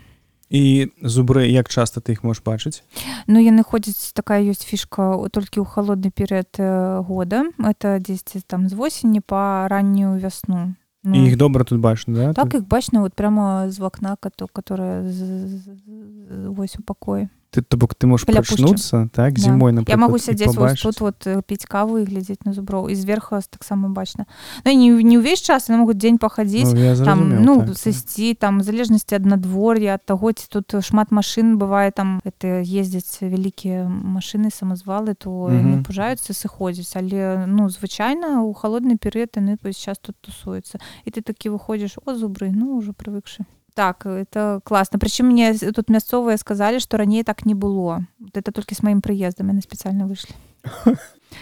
і 0.50 0.90
зубры 1.02 1.46
як 1.46 1.68
часта 1.68 2.00
ты 2.00 2.12
іх 2.12 2.24
можаш 2.24 2.42
бачыць 2.42 2.82
Ну 3.26 3.38
яны 3.38 3.62
ходзяць 3.62 4.12
такая 4.12 4.42
ёсць 4.42 4.66
фішка 4.66 5.14
толькі 5.30 5.62
ў 5.62 5.64
халодны 5.64 6.10
перыяд 6.10 6.50
э, 6.58 7.02
года 7.06 7.44
это 7.58 7.98
дзесьці 8.02 8.42
там 8.46 8.68
з 8.68 8.74
восені 8.74 9.20
па 9.20 9.68
раннюю 9.70 10.18
вясну 10.18 10.74
Ну, 11.02 11.14
і 11.16 11.28
іх 11.32 11.36
добра 11.36 11.64
тут 11.64 11.80
бачна 11.80 12.14
да? 12.14 12.32
Так 12.34 12.44
Тут 12.50 12.60
их 12.60 12.68
бачно 12.68 13.00
вот 13.00 13.14
прямо 13.14 13.70
з 13.70 13.78
вакна, 13.78 14.16
кото- 14.20 14.48
которое 14.52 15.08
з- 15.08 15.16
з- 15.16 15.64
з- 15.64 16.48
вось 16.48 16.76
у 16.78 16.82
пакоі. 16.82 17.28
Ты 17.50 17.62
то 17.62 17.76
бок 17.76 17.94
ты 17.94 18.06
можаш 18.06 18.26
каля 18.26 18.42
прачнуцца 18.42 19.08
так 19.12 19.34
Да. 19.34 19.42
зімой 19.42 19.72
Я 19.72 19.80
напрыклад, 19.80 19.98
могу 19.98 20.16
і 20.16 20.20
сядзець 20.20 20.54
вось 20.54 20.80
тут 20.80 21.00
вот 21.00 21.26
э, 21.26 21.42
піць 21.42 21.66
каву 21.66 21.98
і 21.98 22.04
глядзець 22.04 22.44
на 22.44 22.52
зуброў 22.52 22.88
і 22.88 22.94
зверху 22.94 23.38
таксама 23.50 23.88
бачна 23.88 24.26
Ну, 24.64 24.72
не, 24.72 25.02
не 25.02 25.18
ўвесь 25.18 25.42
час 25.42 25.68
яны 25.68 25.78
могуць 25.82 25.98
дзень 25.98 26.18
пахадзіць 26.18 26.70
Ну, 26.72 26.80
я 26.80 26.94
там 26.94 27.18
зразумеў, 27.28 27.40
ну 27.44 27.54
так, 27.66 27.76
сысці 27.76 28.34
там 28.38 28.62
залежнасці 28.62 29.14
ад 29.18 29.26
надвор'я 29.26 29.94
ад 29.98 30.06
таго 30.06 30.32
ці 30.32 30.46
тут 30.48 30.70
шмат 30.84 31.10
машын 31.10 31.58
бывае 31.58 31.90
там 31.90 32.20
это 32.24 32.62
ездзяць 32.62 33.18
вялікія 33.20 33.88
машыны 33.90 34.50
самазвалы 34.54 35.14
то 35.18 35.50
яны 35.50 35.82
Мгм. 35.82 35.84
пужаюцца 35.84 36.32
сыходзяць 36.32 36.94
але 36.94 37.46
ну 37.46 37.68
звычайна 37.68 38.42
у 38.42 38.52
холодны 38.54 38.96
перыяд 38.96 39.34
яны 39.36 39.58
сейчас 39.74 39.98
тут 39.98 40.16
тусуюцца 40.20 40.78
і 41.04 41.10
ты 41.10 41.22
такі 41.22 41.50
выходзіш 41.50 41.98
о 42.06 42.14
зубры 42.14 42.50
ну 42.54 42.76
уже 42.76 42.92
прывыкшы 42.92 43.44
так 43.80 44.04
это 44.04 44.60
класна 44.68 44.98
прычым 45.00 45.32
мне 45.32 45.54
з- 45.56 45.72
тут 45.72 45.88
мясцовыя 45.88 46.36
сказалі 46.36 46.80
што 46.84 47.00
раней 47.00 47.24
так 47.24 47.46
не 47.48 47.54
было. 47.56 48.04
Вот 48.20 48.36
это 48.36 48.52
толькі 48.52 48.74
с 48.76 48.82
маім 48.84 49.00
прыездам 49.00 49.48
яны 49.48 49.64
спецыяльна 49.64 50.04
выйшлі 50.04 50.36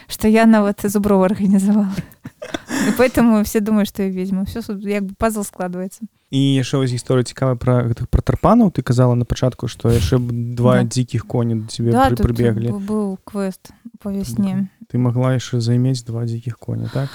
что 0.07 0.29
я 0.29 0.47
нават 0.47 0.87
зуброў 0.87 1.25
арганізавала 1.27 1.91
поэтому 2.99 3.43
все 3.43 3.61
думают 3.61 3.89
что 3.89 4.03
я 4.03 4.09
ведьма. 4.11 4.45
Все 4.45 4.61
як 4.87 5.03
бы 5.05 5.15
пазл 5.19 5.43
складывается. 5.43 6.07
І 6.31 6.39
яшчэ 6.61 6.77
вось 6.77 6.93
гісторыя 6.93 7.25
цікавая 7.25 7.57
пра 7.57 7.89
гэтых 7.89 8.07
пра 8.13 8.21
тарпанаў 8.23 8.71
ты 8.71 8.83
казала 8.85 9.15
на 9.17 9.25
пачатку 9.25 9.67
што 9.67 9.89
яшчэ 9.91 10.19
б 10.21 10.55
два 10.55 10.85
Да. 10.85 10.85
дзікіх 10.85 11.25
коні 11.27 11.65
да 11.65 11.67
цябе 11.73 11.91
да 11.91 12.11
прыбеглі 12.15 12.71
быў 12.85 13.17
квест 13.25 13.73
по 13.99 14.13
вясне 14.13 14.69
ты 14.93 14.99
магла 15.01 15.33
яшчэ 15.35 15.59
займець 15.65 16.05
два 16.05 16.29
дзікіх 16.29 16.59
коня 16.61 16.87
так 16.93 17.09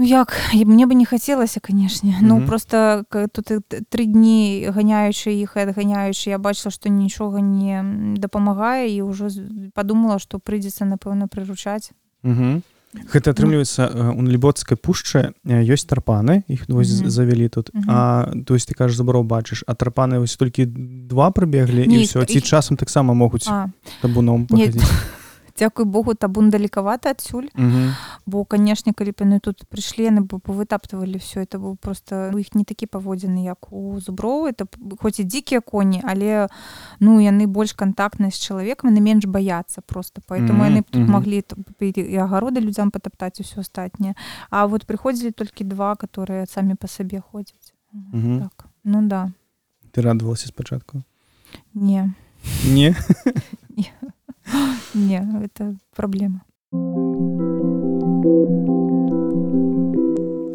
Ну 0.00 0.06
як? 0.06 0.32
Мне 0.54 0.86
бы 0.86 0.94
не 0.94 1.04
хацелася 1.04 1.60
канешне 1.60 2.16
ну 2.22 2.36
Мгм. 2.36 2.46
просто 2.46 3.04
к- 3.10 3.28
тут 3.28 3.44
т- 3.68 3.84
тры 3.92 4.06
дні 4.08 4.64
ганяючы 4.72 5.28
іх 5.28 5.60
адганяючы 5.60 6.32
я 6.32 6.38
бачыла 6.38 6.72
што 6.72 6.88
нічога 6.88 7.44
не 7.44 7.84
дапамагае 8.16 8.88
і 8.88 9.02
ўжо 9.04 9.28
падумала 9.76 10.16
што 10.18 10.38
прыйдзецца 10.40 10.88
напэўна 10.88 11.28
прыручаць 11.28 11.92
Угу. 12.24 12.62
Гэта 13.12 13.30
атрымліваецца 13.30 13.86
э, 13.86 14.18
у 14.18 14.22
лібоцкай 14.24 14.76
пушчы 14.80 15.36
э, 15.44 15.62
ёсць 15.68 15.84
тарпаны 15.84 16.42
іх 16.48 16.64
вось 16.68 16.88
mm 16.88 17.08
завялі 17.12 17.48
тут. 17.48 17.68
Мгм. 17.74 17.84
а 17.88 18.32
то 18.46 18.54
есть 18.54 18.72
ты 18.72 18.74
кажаш 18.74 18.96
забраў 18.96 19.22
бачыш 19.22 19.64
а 19.68 19.74
тарпаны 19.76 20.18
вось 20.18 20.36
толькі 20.36 20.64
два 21.12 21.28
прыбеглі 21.30 21.84
і 21.84 22.08
ўсё 22.08 22.24
ці 22.24 22.40
часам 22.40 22.76
таксама 22.80 23.12
могуць 23.12 23.46
табуном 24.00 24.48
дзякуй 25.60 25.84
Богу 25.84 26.14
табун 26.16 26.48
далекавата 26.50 27.10
адсюль 27.12 27.48
Мгм. 27.54 27.92
бо 28.26 28.44
канешне 28.44 28.92
калі 28.96 29.12
б 29.12 29.20
яны 29.28 29.40
тут 29.44 29.62
прыйшлі 29.68 30.08
яны 30.08 30.24
бы 30.24 30.40
павытаптывалі 30.40 31.20
все 31.20 31.44
это 31.44 31.60
быў 31.60 31.76
просто 31.76 32.30
у 32.32 32.38
іх 32.40 32.54
не 32.56 32.64
такі 32.64 32.86
паводзіны 32.88 33.44
як 33.44 33.68
у 33.72 34.00
зуброў 34.00 34.48
это 34.48 34.64
хоць 35.00 35.20
і 35.20 35.24
дзікія 35.28 35.60
коні 35.60 36.00
але 36.08 36.48
ну 37.00 37.20
яны 37.20 37.44
больш 37.46 37.72
кантактныя 37.76 38.30
з 38.32 38.40
чалавекам 38.40 38.90
яны 38.90 39.00
менш 39.04 39.24
баяцца 39.28 39.82
просто. 39.84 40.22
Поэтому 40.26 40.64
Мгм, 40.64 40.68
яны 40.72 40.80
б 40.80 40.86
тут 40.90 41.08
маглі 41.08 41.44
і 41.80 42.16
агароды 42.16 42.60
людзям 42.64 42.90
патаптаць 42.90 43.40
усё 43.44 43.60
астатняе 43.60 44.14
А 44.50 44.66
вот 44.66 44.86
прыходзілі 44.86 45.30
толькі 45.32 45.64
два 45.64 45.94
которые 45.94 46.46
самі 46.46 46.74
па 46.74 46.88
сабе 46.88 47.20
ходзяць 47.20 47.74
Мгм. 47.92 48.40
так. 48.40 48.66
Ну 48.84 49.02
да. 49.02 49.32
Ты 49.92 50.02
радавалася 50.02 50.46
спачатку 50.48 51.02
не. 51.74 52.14
Не 52.64 52.94
не 54.94 55.20
это 55.44 55.76
праблема 55.96 56.40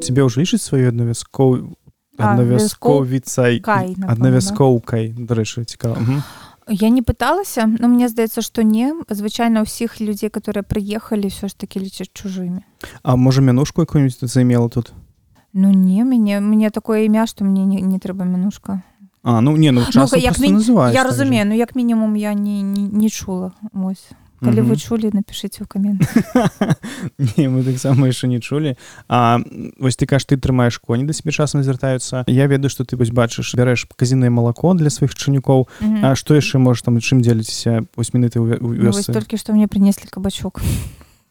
цябе 0.06 0.22
ўжо 0.24 0.42
лічыць 0.46 0.62
сваю 0.62 0.94
аднавязкоў 0.94 1.76
аднавязковіцай 2.18 3.60
аднавязкоўкай 3.66 5.12
дарэчы 5.18 5.66
цікава. 5.66 6.00
Я 6.68 6.90
не 6.90 7.02
пыталася, 7.06 7.70
но 7.70 7.88
мне 7.88 8.10
здаецца, 8.10 8.42
што 8.42 8.66
не. 8.66 8.94
Звычайна 9.10 9.62
ўсіх 9.62 10.02
людзей, 10.02 10.34
которые 10.34 10.66
прыехалі, 10.66 11.30
ўсё 11.30 11.46
ж 11.46 11.54
такі 11.54 11.78
лічаць 11.84 12.10
чужымі. 12.10 12.66
А 13.06 13.16
можа 13.16 13.46
мянушку 13.46 13.86
якую-нибудь 13.86 14.18
займела 14.26 14.70
тут 14.70 14.94
Ну 15.56 15.72
не 15.72 16.04
мяне 16.04 16.42
мне 16.42 16.70
такое 16.70 17.06
імя, 17.06 17.28
што 17.28 17.46
мне 17.46 17.64
не, 17.64 17.80
не 17.80 17.96
трэба 17.96 18.26
мінушка. 18.26 18.84
А 19.26 19.42
ну 19.42 19.58
не 19.58 19.72
ну 19.72 19.82
часам 19.90 20.20
як 20.20 20.34
просто 20.38 20.44
мін- 20.44 20.58
называюць 20.62 20.94
Я 20.94 21.02
так 21.04 21.12
разумею, 21.12 21.46
ну 21.46 21.56
як 21.56 21.76
мінімум 21.76 22.16
я 22.16 22.34
не, 22.34 22.62
не, 22.62 22.82
не 22.94 23.10
чула. 23.10 23.52
Ось. 23.74 24.06
Калі 24.44 24.62
Мгм. 24.62 24.70
вы 24.72 24.76
чулі, 24.78 25.10
напішыце 25.16 25.64
ў 25.64 25.68
камент. 25.68 26.02
не 27.38 27.48
мы 27.50 27.64
таксама 27.64 28.06
яшчэ 28.08 28.28
не 28.28 28.40
чулі 28.40 28.76
А 29.08 29.40
вось 29.80 29.96
ты 29.98 30.06
кажаш 30.06 30.28
ты 30.28 30.38
трымаеш 30.38 30.78
коні 30.78 31.04
да 31.08 31.14
сябе 31.14 31.32
часам 31.32 31.64
звяртаюцца 31.64 32.24
Я 32.28 32.46
ведаю 32.48 32.70
што 32.70 32.84
ты 32.84 32.98
вось 33.00 33.10
бачыш 33.10 33.56
бярэш 33.56 33.88
казінае 33.96 34.30
малако 34.30 34.74
для 34.76 34.90
сваіх 34.90 35.16
чынюкоў 35.16 35.68
А 36.04 36.14
што 36.16 36.36
яшчэ 36.36 36.60
можаш 36.60 36.84
там 36.84 36.98
чым 37.00 37.22
дзеліцеся 37.24 37.88
вось 37.96 38.14
мінуты 38.14 38.38
ў 38.38 38.46
вё- 38.46 38.60
у 38.62 38.68
Ну, 38.76 38.92
вёсцы 38.92 39.14
толькі 39.14 39.38
што 39.38 39.54
мне 39.54 39.68
прынеслі 39.68 40.12
кабачок. 40.12 40.62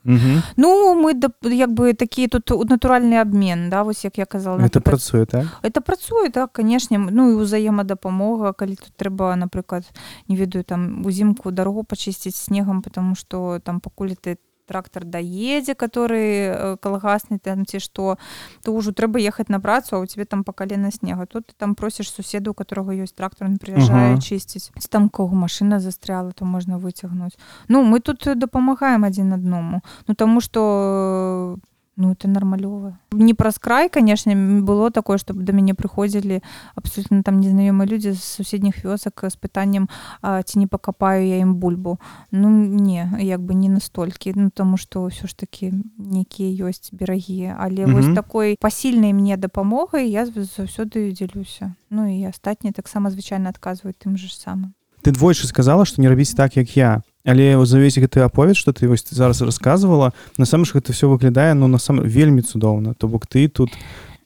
Мгм. 0.05 0.43
Ну 0.57 0.95
мы 0.95 1.15
да, 1.15 1.29
як 1.43 1.73
бы 1.73 1.95
такі 1.95 2.29
тут 2.29 2.51
натуральны 2.71 3.21
абмен, 3.21 3.71
да, 3.71 3.83
вось 3.83 4.05
як 4.05 4.19
я 4.19 4.27
казала. 4.27 4.59
напрыклад, 4.59 4.81
працуе 4.81 5.27
так 5.27 5.47
Это 5.63 5.81
працуе 5.81 6.31
так 6.31 6.53
канешне 6.53 6.99
ну 6.99 7.31
і 7.31 7.41
ўзаемадапамога 7.41 8.53
калі 8.53 8.77
тут 8.77 8.93
трэба 8.97 9.35
напрыклад 9.37 9.85
не 10.29 10.37
ведаю 10.37 10.65
там 10.65 11.07
узімку 11.07 11.51
дарогу 11.51 11.85
пачысціць 11.85 12.37
снегам 12.37 12.83
потому 12.83 13.15
что 13.15 13.61
там 13.65 13.81
пакуль 13.81 14.13
ты 14.21 14.37
трактор 14.67 15.05
даедзе 15.05 15.75
который 15.75 16.49
э, 16.49 16.77
калгасны 16.81 17.39
там 17.39 17.67
ці 17.67 17.79
што 17.79 18.19
то 18.63 18.73
ўжо 18.73 18.93
трэба 18.93 19.21
ехаць 19.21 19.49
на 19.49 19.61
працу 19.61 19.97
а 19.97 20.01
у 20.01 20.07
тебе 20.07 20.25
там 20.25 20.45
па 20.45 20.53
калена 20.53 20.91
снега. 20.91 21.27
Тут 21.27 21.47
ты 21.47 21.55
там 21.57 21.75
просіш 21.75 22.11
суседу 22.11 22.51
у 22.51 22.55
которого 22.55 22.91
ёсць 22.93 23.15
трактор 23.15 23.49
он 23.49 23.59
прыязджае 23.59 24.15
Ага. 24.15 24.21
чысціць 24.21 24.71
Ці 24.73 24.89
там 24.89 25.09
кого 25.09 25.35
машина 25.35 25.81
застряла 25.81 26.33
то 26.33 26.45
можна 26.45 26.79
выцягнуць 26.79 27.39
ну 27.69 27.83
мы 27.83 28.01
тут 28.01 28.25
дапамагаем 28.39 29.05
адзін 29.05 29.33
адному 29.33 29.83
ну 30.09 30.15
таму 30.15 30.41
что 30.41 31.59
ну 31.97 32.13
это 32.13 32.27
нармалёва 32.29 32.99
не 33.13 33.35
праз 33.35 33.59
край 33.59 33.89
конечно 33.89 34.31
м, 34.33 34.65
было 34.65 34.91
такое 34.91 35.17
чтобы 35.19 35.43
до 35.43 35.53
мяне 35.53 35.75
прыходзілі 35.75 36.43
абсолютно 36.75 37.23
там 37.23 37.41
незнаёмыя 37.41 37.87
людзі 37.87 38.13
з 38.13 38.23
суседніх 38.23 38.85
вёсак 38.85 39.25
з 39.31 39.37
пытаннем 39.37 39.89
а, 40.23 40.43
ці 40.43 40.59
не 40.59 40.67
пакапаю 40.67 41.27
я 41.27 41.39
ім 41.39 41.55
бульбу 41.55 41.99
ну 42.31 42.49
не 42.51 43.11
як 43.21 43.41
бы 43.41 43.55
не 43.55 43.69
настолькі 43.69 44.33
ну 44.35 44.51
тому 44.51 44.77
что 44.77 45.07
ўсё 45.07 45.27
ж 45.27 45.37
таки 45.37 45.73
нейкія 45.99 46.67
ёсць 46.67 46.91
берагі 46.93 47.55
але 47.59 47.87
Мгм. 47.87 47.95
вось 47.95 48.15
такой 48.15 48.57
пасільнай 48.61 49.13
мне 49.13 49.37
дапамогай 49.37 50.11
я 50.11 50.27
заўсёды 50.27 51.13
дзелюся 51.13 51.75
ну 51.91 52.07
і 52.11 52.25
астатнія 52.27 52.73
таксама 52.73 53.11
звычайна 53.11 53.49
адказваюць 53.51 53.97
тым 54.05 54.17
же 54.17 54.27
ж 54.29 54.35
самым. 54.35 54.75
Ты 55.03 55.13
двойчы 55.13 55.47
сказала 55.47 55.85
што 55.85 56.03
не 56.03 56.09
рабіць 56.09 56.35
так 56.35 56.57
як 56.57 56.77
я 56.77 57.03
але 57.25 57.57
за 57.65 57.81
ўвесь 57.81 57.99
гэты 57.99 58.21
аповед 58.21 58.57
што 58.57 58.73
ты 58.73 58.87
вось 58.89 59.05
зараз 59.09 59.41
расказвала 59.43 60.13
насамрэч 60.37 60.77
гэта 60.77 60.93
все 60.93 61.09
выглядае 61.09 61.55
ну 61.55 61.69
насам 61.69 62.01
вельмі 62.05 62.43
цудоўна 62.43 62.95
то 62.95 63.09
бок 63.09 63.27
ты 63.27 63.49
тут 63.49 63.73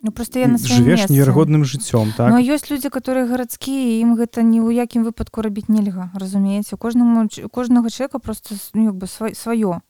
ну 0.03 0.11
просто 0.12 0.38
я 0.38 0.49
на 0.49 0.59
жывеш 0.59 1.09
неверагодным 1.09 1.64
жыццём 1.64 2.12
так? 2.16 2.34
А 2.34 2.38
ёсць 2.42 2.70
людзі 2.70 2.90
которые 2.90 3.26
гарадскія 3.26 4.03
ім 4.03 4.18
гэта 4.18 4.42
ні 4.42 4.61
ў 4.61 4.74
якім 4.74 5.07
выпадку 5.07 5.42
рабіць 5.42 5.70
нельга 5.70 6.11
разумееце 6.14 6.76
кожнаму 6.76 7.28
кожнага 7.51 7.90
чалавека 7.90 8.18
просто 8.18 8.55
ну, 8.74 8.92
бы 8.92 9.07
сва- 9.07 9.34
сваё 9.34 9.80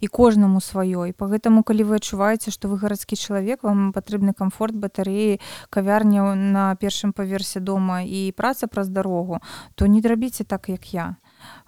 і 0.00 0.06
кожнаму 0.06 0.60
сваё 0.60 1.08
і 1.08 1.12
по 1.12 1.26
гэтаму 1.26 1.62
калі 1.62 1.84
вы 1.84 2.00
адчуваеце 2.00 2.50
што 2.50 2.68
вы 2.68 2.78
гарадскі 2.78 3.16
чалавек 3.16 3.64
вам 3.64 3.92
патрэбны 3.92 4.32
комфорт 4.32 4.74
батареі 4.74 5.40
кавярня 5.70 6.34
на 6.34 6.76
першым 6.76 7.12
паверсе 7.12 7.60
дома 7.60 8.00
і 8.00 8.32
праца 8.36 8.66
праз 8.66 8.88
дарогу 8.88 9.40
то 9.74 9.86
не 9.86 10.00
рабіце 10.00 10.44
так 10.44 10.68
як 10.68 10.94
я 10.94 11.16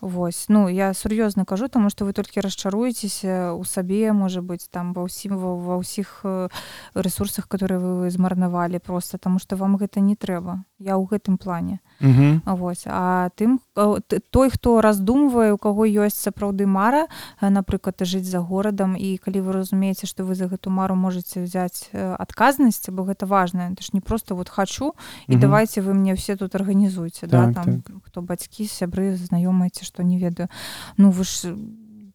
Вось. 0.01 0.47
Ну 0.49 0.68
я 0.68 0.95
сур'ёзна 0.95 1.45
кажу 1.45 1.68
таму 1.68 1.91
што 1.91 2.05
вы 2.05 2.12
толькі 2.12 2.41
расчаруецеся 2.41 3.53
у 3.53 3.64
сабе 3.64 4.12
можа 4.12 4.41
быць 4.41 4.70
там 4.70 4.93
ва 4.93 5.03
ўсім 5.03 5.35
ва, 5.35 5.57
ва 5.59 5.74
ўсіх 5.83 6.20
э, 6.22 6.49
ресурсах 6.95 7.49
которые 7.49 7.79
вы 7.79 8.11
змарнавалі 8.11 8.79
просто 8.79 9.18
таму 9.18 9.39
што 9.39 9.57
вам 9.57 9.76
гэта 9.76 10.01
не 10.01 10.14
трэба. 10.14 10.62
Я 10.79 10.95
ў 10.95 11.11
гэтым 11.11 11.39
плане. 11.39 11.81
Угу. 12.01 12.47
Вось. 12.55 12.87
А 12.87 13.31
тым 13.35 13.59
э, 13.74 13.99
той 14.31 14.51
хто 14.51 14.81
раздумвае 14.81 15.53
у 15.53 15.59
каго 15.59 15.83
ёсць 15.83 16.14
сапраўды 16.22 16.66
мара 16.66 17.09
э, 17.43 17.49
напрыклад 17.51 17.99
жыць 18.07 18.31
за 18.31 18.39
горадам 18.39 18.95
і 18.95 19.18
калі 19.18 19.41
вы 19.43 19.53
разумееце 19.53 20.07
што 20.07 20.22
вы 20.22 20.39
за 20.39 20.47
гэту 20.47 20.70
мару 20.70 20.95
можете 20.95 21.43
взять 21.43 21.91
адказнасць 21.93 22.87
бо 22.95 23.03
гэта 23.03 23.26
важна 23.26 23.70
это 23.70 23.83
ж 23.83 23.91
не 23.93 24.01
просто 24.01 24.35
вот 24.35 24.49
хочу 24.49 24.95
і 25.26 25.33
Мгм. 25.33 25.41
давайте 25.41 25.81
вы 25.81 25.95
мне 25.95 26.14
все 26.14 26.37
тут 26.37 26.55
арганізуйце 26.55 27.26
да 27.26 27.49
Так, 27.49 27.55
там 27.55 27.83
хто 28.05 28.22
бацькі 28.22 28.66
сябры 28.66 29.16
знаёмыя 29.16 29.68
ці 29.71 29.85
што 29.85 30.03
не 30.03 30.19
ведаю? 30.19 30.49
Ну 30.97 31.11
вы 31.11 31.25
ж 31.25 31.55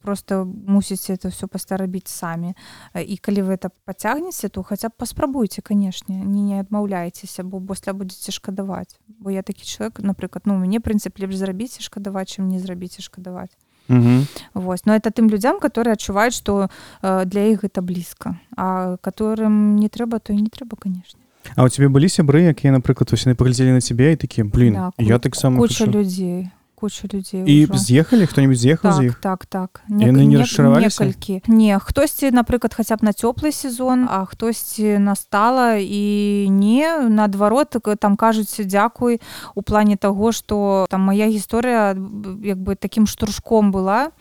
просто 0.03 0.45
мусіце 0.45 1.13
это 1.13 1.29
все 1.29 1.47
пастарабіць 1.47 2.07
самі 2.07 2.53
Э, 2.93 3.01
і 3.03 3.17
калі 3.17 3.41
вы 3.41 3.53
это 3.53 3.69
пацягнеце 3.85 4.49
то 4.49 4.63
хаця 4.63 4.89
б 4.89 4.91
паспрабуйце 4.97 5.61
канешне 5.61 6.15
не 6.25 6.41
не 6.41 6.59
адмаўляйцеся 6.59 7.43
бо 7.43 7.61
пасля 7.61 7.93
будзеце 7.93 8.31
шкадаваць 8.31 8.99
бо 9.07 9.31
я 9.31 9.41
такі 9.41 9.65
чалавек 9.65 9.99
напрыклад 9.99 10.45
ну 10.45 10.55
у 10.55 10.59
мяне 10.59 10.79
прынцып 10.79 11.17
лепш 11.19 11.35
зрабіць 11.35 11.79
і 11.79 11.83
шкадаваць 11.83 12.29
чым 12.29 12.47
не 12.47 12.59
зрабіць 12.59 12.99
і 12.99 13.01
шкадаваць 13.01 13.55
Угу. 13.89 14.23
Вось 14.53 14.85
но 14.85 14.95
это 14.95 15.11
тым 15.11 15.29
людзям 15.29 15.59
которые 15.59 15.93
адчуваюць 15.93 16.35
што 16.35 16.69
э, 17.01 17.25
для 17.25 17.47
іх 17.51 17.63
гэта 17.63 17.81
блізка 17.81 18.39
а 18.55 18.97
которым 18.97 19.75
не 19.75 19.89
трэба 19.89 20.19
то 20.19 20.33
і 20.33 20.41
не 20.41 20.49
трэба 20.49 20.77
канешне 20.77 21.19
А 21.55 21.63
у 21.63 21.69
тебе 21.69 21.89
былі 21.89 22.07
сябры 22.07 22.47
якія 22.47 22.71
напрыклад 22.71 23.11
вось 23.11 23.25
яны 23.25 23.35
паглядзелі 23.35 23.71
на 23.71 23.81
цябе 23.81 24.13
і 24.13 24.15
такі 24.15 24.43
блин 24.43 24.73
Да, 24.73 24.91
я 24.97 25.19
таксама 25.19 25.59
куча 25.59 25.85
хочу». 25.85 25.91
людзей 25.91 26.51
куча 26.83 27.07
людзей 27.07 27.47
і 27.47 27.67
з'ехалі 27.71 28.27
хто-нибудь 28.27 28.59
з'ехаў 28.59 28.91
з 28.91 28.95
так, 28.99 29.05
іх 29.07 29.15
так 29.23 29.39
так. 29.47 29.71
Яны 29.87 30.27
не 30.27 30.43
расчараваліся? 30.43 31.07
некалькі 31.07 31.39
не 31.47 31.79
хтосьці 31.79 32.35
напрыклад 32.35 32.75
хаця 32.75 32.99
б 32.99 33.07
на 33.07 33.15
цёплы 33.15 33.55
сезон 33.55 34.03
а 34.11 34.27
хтосьці 34.27 34.99
настала 34.99 35.79
і 35.79 36.03
не. 36.51 36.83
Наадварот 37.07 37.71
так, 37.71 37.87
там 38.03 38.19
кажуць 38.19 38.59
дзякуй 38.59 39.23
у 39.55 39.63
плане 39.63 39.95
таго 39.95 40.35
што 40.35 40.83
там 40.91 41.07
моя 41.07 41.31
гісторыя 41.31 41.95
як 42.43 42.59
бы 42.59 42.75
таким 42.75 43.07
штуршком 43.07 43.71
была 43.71 44.11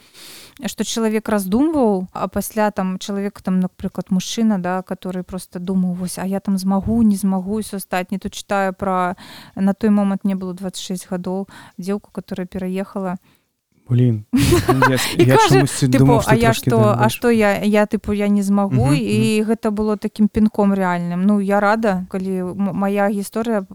что 0.67 0.85
чалавек 0.85 1.29
раздумваў 1.29 2.09
а 2.13 2.29
пасля 2.29 2.71
там 2.71 2.99
чалавек 2.99 3.41
там 3.43 3.61
напрыклад 3.61 4.11
мужчына 4.11 4.59
да 4.59 4.83
который 4.83 5.23
просто 5.23 5.59
думаў 5.59 5.95
вось 5.95 6.19
а 6.19 6.27
я 6.27 6.41
там 6.41 6.59
змагу 6.59 7.03
не 7.03 7.17
змагу 7.17 7.61
і 7.61 7.65
астатні 7.73 8.19
тут 8.19 8.35
читаю 8.35 8.73
про 8.75 9.17
на 9.57 9.73
той 9.73 9.91
момант 9.91 10.25
мне 10.25 10.35
было 10.35 10.55
26 10.55 11.09
гадоў 11.11 11.49
дзеўку 11.79 12.11
которая 12.13 12.47
пераехала 12.47 13.17
блин. 13.89 14.25
Я, 14.89 14.99
я 15.19 15.37
кажа, 15.37 15.67
думаў, 15.89 16.23
а 16.27 16.35
я 16.35 16.53
так 16.53 16.97
а 16.99 17.09
что 17.09 17.31
я 17.31 17.61
я 17.63 17.87
тыпу 17.87 18.13
я 18.13 18.29
не 18.29 18.43
змагу 18.43 18.87
Мгм, 18.87 18.95
і 18.95 19.43
гэта 19.43 19.71
было 19.71 19.97
таким 19.97 20.29
пінком 20.29 20.73
рэальным 20.73 21.27
ну 21.27 21.41
я 21.41 21.61
рада 21.61 22.07
калі 22.09 22.55
моя 22.57 23.11
гісторыя 23.11 23.67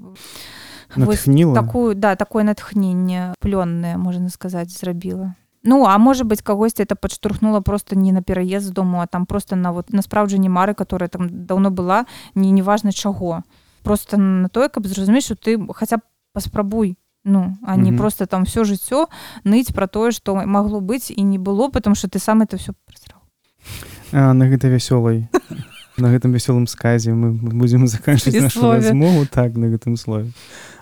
натхніла 0.96 1.54
такую 1.56 1.96
да 1.96 2.16
такое 2.16 2.44
натхненне 2.44 3.34
плённое 3.40 3.98
можна 3.98 4.30
сказаць 4.30 4.72
зрабіла 4.72 5.36
Ну 5.70 5.84
а 5.86 5.98
можа 5.98 6.24
быть 6.24 6.42
кагосьці 6.42 6.84
это 6.84 6.96
падштурхнула 6.96 7.60
просто 7.62 7.96
не 7.98 8.12
на 8.14 8.22
пераезд 8.22 8.66
з 8.68 8.72
дому 8.72 9.00
а 9.02 9.06
там 9.06 9.26
просто 9.26 9.56
на 9.56 9.72
вот 9.72 9.92
на 9.94 10.02
спраўджанне 10.02 10.48
мары 10.50 10.74
которая 10.74 11.10
там 11.10 11.28
давно 11.46 11.72
была 11.72 12.06
не 12.36 12.52
неважна 12.52 12.92
чаго 12.94 13.44
просто 13.84 14.18
на 14.18 14.48
тое 14.48 14.70
каб 14.70 14.88
зразумець 14.88 15.26
что 15.26 15.36
ты 15.36 15.60
хаця 15.74 15.98
б 15.98 16.02
паспрабуй 16.34 16.98
ну 17.26 17.58
а 17.68 17.76
не 17.76 17.92
Мгм. 17.92 17.98
просто 17.98 18.26
там 18.28 18.46
все 18.46 18.64
жыццё 18.64 19.08
ныць 19.44 19.74
про 19.74 19.88
тое 19.88 20.12
что 20.12 20.36
магло 20.36 20.80
быць 20.80 21.12
і 21.12 21.22
не 21.24 21.38
было 21.38 21.70
потому 21.70 21.96
что 21.96 22.08
ты 22.08 22.20
сам 22.20 22.42
это 22.42 22.56
все 22.58 22.72
прасраў 22.88 24.34
на 24.34 24.46
гэта 24.48 24.70
вясёлай 24.72 25.28
на 25.98 26.14
гэтым 26.14 26.32
вясёлым 26.32 26.68
сказе 26.68 27.14
мы 27.14 27.32
будзем 27.34 27.88
заканчваць 27.94 28.36
нашу 28.36 28.72
размову. 28.72 29.26
Так 29.26 29.56
на 29.58 29.68
гэтым 29.68 29.98
слове. 29.98 30.32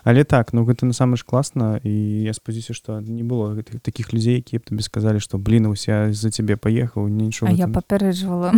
Але 0.06 0.24
так 0.24 0.54
ну 0.54 0.64
гэта 0.66 0.86
насамрэч 0.86 1.26
класна 1.26 1.82
і 1.82 1.90
я 2.30 2.34
спадзяюся 2.38 2.78
што 2.78 3.02
не 3.02 3.26
было 3.26 3.58
гэтых 3.58 3.82
такіх 3.82 4.14
людзей 4.14 4.38
якія 4.38 4.62
б 4.62 4.70
табе 4.70 4.86
сказалі 4.86 5.18
што 5.18 5.42
блин 5.42 5.66
ось 5.66 5.90
я 5.90 6.14
за 6.14 6.30
цябе 6.30 6.62
паехаў 6.62 7.10
нічого 7.10 7.50
А 7.50 7.56
я 7.56 7.66
папярэджвала 7.66 8.54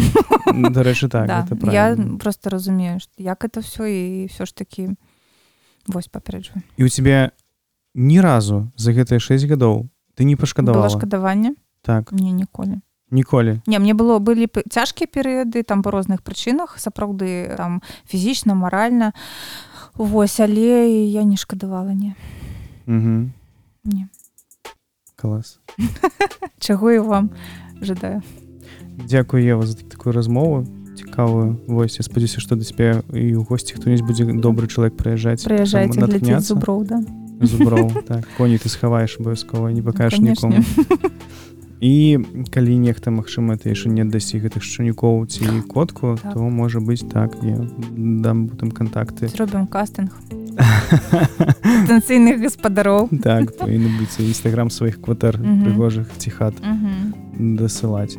дарэчы 0.52 1.08
так 1.08 1.28
да. 1.32 1.48
я 1.72 1.96
просто 2.20 2.50
разумею 2.52 3.00
як 3.18 3.48
это 3.48 3.64
все 3.64 3.88
і 3.88 4.28
все 4.28 4.46
ж 4.46 4.56
таки 4.56 4.92
вось 5.88 6.12
папярэджваю 6.12 6.68
і 6.76 6.84
у 6.84 6.90
тебе 6.90 7.32
ні 7.96 8.20
разу 8.20 8.68
за 8.76 8.92
гэтыя 8.92 9.24
6 9.24 9.48
гадоў 9.48 9.88
ты 10.20 10.28
не 10.28 10.36
пашкадавала 10.36 10.92
шкадаванне 10.92 11.56
так. 11.82 12.12
Мне 12.12 12.36
ніколі 12.36 12.84
ніколі 13.12 13.62
Не 13.68 13.80
мне 13.80 13.94
было 13.94 14.20
былі 14.20 14.48
цяжкія 14.70 15.08
перыяды 15.08 15.64
там 15.64 15.82
па 15.82 15.92
розных 15.92 16.22
прычынах 16.22 16.80
сапраўды 16.80 17.56
там 17.56 17.82
фізічна 18.06 18.56
маральна 18.56 19.14
Вось 19.98 20.40
але 20.40 21.10
я 21.10 21.24
не 21.24 21.38
шкадавала 21.38 21.94
не. 21.94 22.14
Угу. 22.86 23.30
не. 23.84 24.08
Клас 25.16 25.60
чаго 26.60 26.92
і 26.92 27.00
вам 27.00 27.30
жадаю 27.82 28.22
Дякую 29.10 29.44
Ева 29.44 29.66
за 29.66 29.78
такую 29.78 30.14
размову 30.14 30.68
цікавую. 30.98 31.58
Вось 31.68 32.00
я 32.00 32.04
спадзяюся 32.04 32.42
што 32.42 32.56
да 32.56 32.64
цябе 32.66 33.02
і 33.14 33.38
ў 33.38 33.46
госці 33.46 33.78
хто-нибудь 33.78 34.06
будзе 34.06 34.26
добры 34.26 34.68
чалавек 34.68 34.98
прыязджаць 34.98 35.46
прыязджайце 35.46 36.02
глядзець 36.02 36.46
зуброў 36.46 36.84
да. 36.86 37.02
Зуброў 37.42 37.94
так. 38.10 38.26
Коні 38.38 38.58
ты 38.58 38.70
схаваеш 38.70 39.18
абавязкова 39.20 39.70
не 39.70 39.82
пакажаш 39.82 40.20
конечно. 40.20 40.50
нікому 40.50 40.66
і 41.80 42.20
калі 42.50 42.78
нехта 42.82 43.12
магчыма 43.12 43.58
ты 43.58 43.70
яшчэ 43.70 43.90
не 43.94 44.06
дасі 44.06 44.42
гэтых 44.42 44.64
шчанюкоў 44.66 45.26
ці 45.28 45.46
котку 45.70 46.18
Так. 46.22 46.34
то 46.34 46.40
можа 46.50 46.80
быць 46.80 47.06
так 47.06 47.38
я 47.44 47.58
дам 47.96 48.48
потым 48.50 48.72
кантакты. 48.72 49.28
Зробім 49.28 49.68
кастынг. 49.68 50.10
Патэнцыйных 51.88 52.42
гаспадароў. 52.42 53.10
Так 53.22 53.54
павінны 53.58 53.94
быць 54.02 54.18
нстаграм 54.18 54.70
сваіх 54.74 55.02
кватэр 55.02 55.38
прыгожых 55.38 56.10
ці 56.18 56.30
хат 56.34 56.56
дасылаць. 57.38 58.18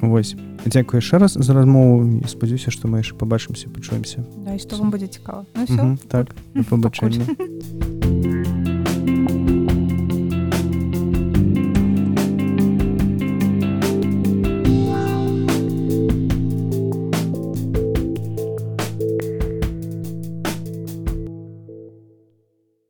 Вось. 0.00 0.36
Дзякую 0.64 1.02
яшчэ 1.02 1.18
раз 1.18 1.34
за 1.34 1.52
размову. 1.52 2.22
Спадзяюся 2.30 2.70
што 2.70 2.86
мы 2.86 3.02
яшчэ 3.02 3.18
пабачымся 3.18 3.68
пачуемся. 3.68 4.22
Да, 4.46 4.54
што 4.58 4.76
вам 4.78 4.90
будзе 4.94 5.08
цікава. 5.08 5.44
Ну, 5.68 5.98
так 6.08 6.30
пабачэння 6.70 7.26